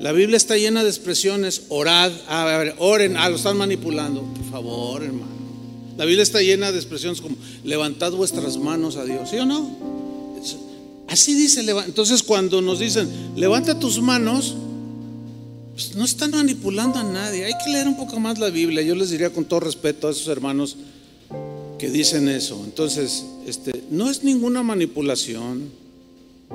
La 0.00 0.12
Biblia 0.12 0.36
está 0.36 0.56
llena 0.56 0.84
de 0.84 0.90
expresiones. 0.90 1.62
Orad, 1.68 2.12
a 2.28 2.44
ver, 2.44 2.74
oren, 2.78 3.16
ah, 3.16 3.28
lo 3.28 3.36
están 3.36 3.56
manipulando. 3.56 4.22
Por 4.22 4.50
favor, 4.50 5.02
hermano. 5.02 5.38
La 5.96 6.04
Biblia 6.04 6.22
está 6.22 6.40
llena 6.40 6.70
de 6.70 6.78
expresiones 6.78 7.20
como 7.20 7.36
levantad 7.64 8.12
vuestras 8.12 8.56
manos 8.56 8.96
a 8.96 9.04
Dios. 9.04 9.28
¿Sí 9.30 9.36
o 9.38 9.46
no? 9.46 9.76
Así 11.08 11.34
dice. 11.34 11.60
Entonces, 11.86 12.22
cuando 12.22 12.62
nos 12.62 12.78
dicen 12.78 13.08
levanta 13.34 13.78
tus 13.78 14.00
manos, 14.00 14.54
pues 15.72 15.96
no 15.96 16.04
están 16.04 16.30
manipulando 16.30 17.00
a 17.00 17.02
nadie. 17.02 17.46
Hay 17.46 17.54
que 17.64 17.72
leer 17.72 17.88
un 17.88 17.96
poco 17.96 18.20
más 18.20 18.38
la 18.38 18.50
Biblia. 18.50 18.82
Yo 18.82 18.94
les 18.94 19.10
diría 19.10 19.30
con 19.30 19.44
todo 19.46 19.60
respeto 19.60 20.06
a 20.06 20.12
esos 20.12 20.28
hermanos 20.28 20.76
que 21.78 21.90
dicen 21.90 22.28
eso. 22.28 22.62
Entonces, 22.64 23.24
este, 23.46 23.82
no 23.90 24.08
es 24.08 24.22
ninguna 24.22 24.62
manipulación, 24.62 25.70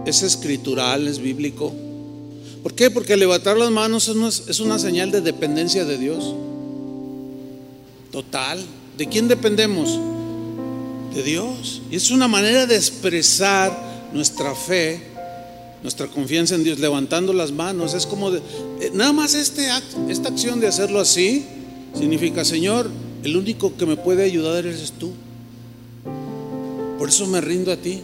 es 0.06 0.22
escritural, 0.24 1.08
es 1.08 1.20
bíblico. 1.20 1.74
¿Por 2.64 2.74
qué? 2.74 2.90
Porque 2.90 3.18
levantar 3.18 3.58
las 3.58 3.70
manos 3.70 4.08
es 4.48 4.60
una, 4.62 4.80
señal 4.80 5.12
de 5.12 5.20
dependencia 5.20 5.84
de 5.84 5.98
Dios. 5.98 6.34
Total. 8.12 8.64
¿De 8.98 9.08
quién 9.08 9.28
dependemos? 9.28 10.00
De 11.14 11.24
Dios. 11.24 11.82
Y 11.92 11.98
es 11.98 12.10
una 12.10 12.30
manera 12.30 12.66
de 12.66 12.78
expresar 12.78 14.10
nuestra 14.14 14.56
fe 14.56 15.14
nuestra 15.84 16.08
confianza 16.08 16.56
en 16.56 16.64
Dios, 16.64 16.80
levantando 16.80 17.34
las 17.34 17.52
manos. 17.52 17.94
Es 17.94 18.06
como, 18.06 18.32
de, 18.32 18.40
eh, 18.80 18.92
nada 18.94 19.12
más 19.12 19.34
este 19.34 19.70
acto, 19.70 19.98
esta 20.10 20.30
acción 20.30 20.62
de 20.62 20.68
hacerlo 20.68 21.02
así, 21.02 21.46
significa, 21.94 22.46
Señor, 22.46 22.90
el 23.24 23.36
único 23.36 23.76
que 23.76 23.86
me 23.86 23.98
puede 23.98 24.24
ayudar 24.24 24.66
eres 24.66 24.94
tú. 24.94 25.12
Por 26.98 27.10
eso 27.10 27.28
me 27.28 27.42
rindo 27.42 27.70
a 27.70 27.76
ti. 27.76 28.02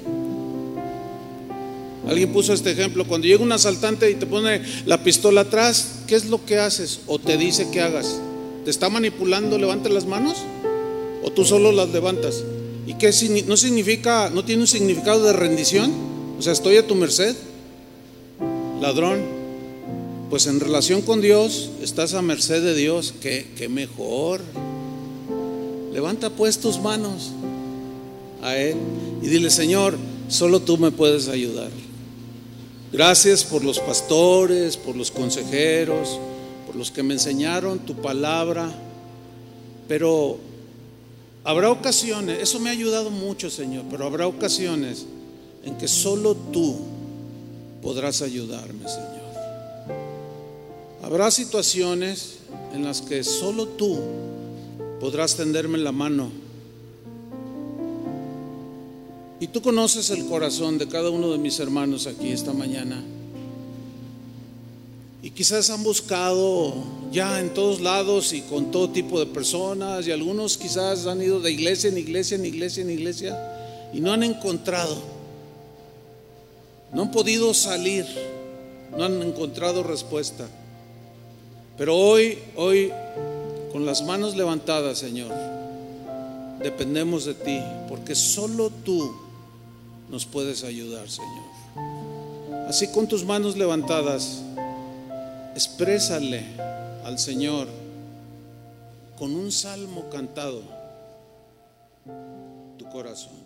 Alguien 2.08 2.32
puso 2.32 2.54
este 2.54 2.72
ejemplo, 2.72 3.06
cuando 3.06 3.28
llega 3.28 3.44
un 3.44 3.52
asaltante 3.52 4.10
y 4.10 4.16
te 4.16 4.26
pone 4.26 4.62
la 4.86 5.04
pistola 5.04 5.42
atrás, 5.42 6.00
¿qué 6.08 6.16
es 6.16 6.26
lo 6.26 6.46
que 6.46 6.58
haces? 6.58 7.02
O 7.08 7.20
te 7.20 7.38
dice 7.38 7.70
que 7.72 7.82
hagas. 7.82 8.20
¿Te 8.66 8.72
está 8.72 8.90
manipulando, 8.90 9.58
levanta 9.58 9.90
las 9.90 10.06
manos? 10.06 10.38
¿O 11.24 11.32
tú 11.32 11.46
solo 11.46 11.72
las 11.72 11.90
levantas? 11.90 12.44
¿Y 12.88 12.96
qué 12.96 13.12
no 13.48 13.58
significa, 13.58 14.32
no 14.34 14.44
tiene 14.46 14.62
un 14.62 14.68
significado 14.68 15.24
de 15.24 15.34
rendición? 15.34 15.92
O 16.40 16.42
sea, 16.42 16.54
estoy 16.54 16.78
a 16.78 16.88
tu 16.88 16.96
merced 16.96 17.36
ladrón, 18.82 19.20
pues 20.30 20.48
en 20.48 20.60
relación 20.60 21.02
con 21.02 21.22
Dios 21.22 21.70
estás 21.82 22.14
a 22.14 22.22
merced 22.22 22.64
de 22.64 22.76
Dios, 22.76 23.14
que, 23.22 23.68
mejor. 23.70 24.42
Levanta 25.94 26.30
pues 26.30 26.60
tus 26.60 26.80
manos 26.80 27.32
a 28.42 28.56
Él 28.56 28.76
y 29.22 29.28
dile, 29.28 29.50
Señor, 29.50 29.98
solo 30.30 30.62
tú 30.62 30.78
me 30.78 30.92
puedes 30.92 31.28
ayudar. 31.28 31.72
Gracias 32.92 33.44
por 33.44 33.64
los 33.64 33.80
pastores, 33.80 34.76
por 34.76 34.96
los 34.96 35.12
consejeros, 35.12 36.20
por 36.66 36.76
los 36.76 36.90
que 36.90 37.04
me 37.04 37.14
enseñaron 37.14 37.80
tu 37.80 37.96
palabra, 37.96 38.72
pero 39.88 40.38
habrá 41.44 41.70
ocasiones, 41.72 42.40
eso 42.42 42.60
me 42.60 42.70
ha 42.70 42.74
ayudado 42.74 43.12
mucho, 43.12 43.52
Señor, 43.52 43.86
pero 43.92 44.06
habrá 44.06 44.26
ocasiones 44.26 45.06
en 45.64 45.78
que 45.78 45.88
solo 45.88 46.36
tú 46.36 46.78
podrás 47.84 48.24
ayudarme, 48.24 48.88
Señor. 48.90 49.20
Habrá 51.04 51.30
situaciones 51.30 52.40
en 52.74 52.84
las 52.84 53.02
que 53.02 53.24
solo 53.24 53.68
tú 53.68 54.00
podrás 55.00 55.36
tenderme 55.36 55.78
la 55.78 55.92
mano. 55.92 56.32
Y 59.40 59.48
tú 59.48 59.62
conoces 59.62 60.10
el 60.10 60.26
corazón 60.26 60.78
de 60.78 60.88
cada 60.88 61.10
uno 61.10 61.32
de 61.32 61.38
mis 61.38 61.60
hermanos 61.60 62.08
aquí 62.08 62.32
esta 62.32 62.54
mañana. 62.54 63.02
Y 65.22 65.32
quizás 65.32 65.70
han 65.70 65.84
buscado 65.84 66.74
ya 67.12 67.40
en 67.40 67.54
todos 67.54 67.82
lados 67.82 68.34
y 68.34 68.42
con 68.42 68.72
todo 68.72 68.90
tipo 68.90 69.20
de 69.20 69.26
personas 69.26 70.08
y 70.08 70.12
algunos 70.12 70.58
quizás 70.58 71.06
han 71.08 71.22
ido 71.22 71.40
de 71.40 71.52
iglesia 71.52 71.90
en 71.90 71.98
iglesia, 71.98 72.36
en 72.36 72.46
iglesia, 72.46 72.84
en 72.84 72.90
iglesia 72.90 73.90
y 73.94 74.00
no 74.00 74.14
han 74.14 74.24
encontrado 74.24 75.20
no 76.92 77.04
han 77.04 77.12
podido 77.12 77.54
salir, 77.54 78.06
no 78.98 79.04
han 79.04 79.22
encontrado 79.22 79.84
respuesta. 79.84 80.48
Pero 81.78 81.96
hoy, 81.96 82.40
hoy, 82.56 82.92
con 83.72 83.86
las 83.86 84.02
manos 84.04 84.36
levantadas, 84.36 84.98
Señor, 84.98 85.32
dependemos 86.62 87.26
de 87.26 87.36
ti, 87.36 87.62
porque 87.88 88.16
solo 88.16 88.72
tú 88.84 89.16
nos 90.10 90.26
puedes 90.26 90.64
ayudar, 90.64 91.10
Señor. 91.10 91.50
Así 92.68 92.92
con 92.92 93.08
tus 93.08 93.24
manos 93.24 93.58
levantadas, 93.58 94.42
exprésale 95.56 96.44
al 97.04 97.18
Señor 97.18 97.68
con 99.18 99.34
un 99.36 99.52
salmo 99.52 100.10
cantado 100.10 100.62
tu 102.78 102.90
corazón. 102.90 103.39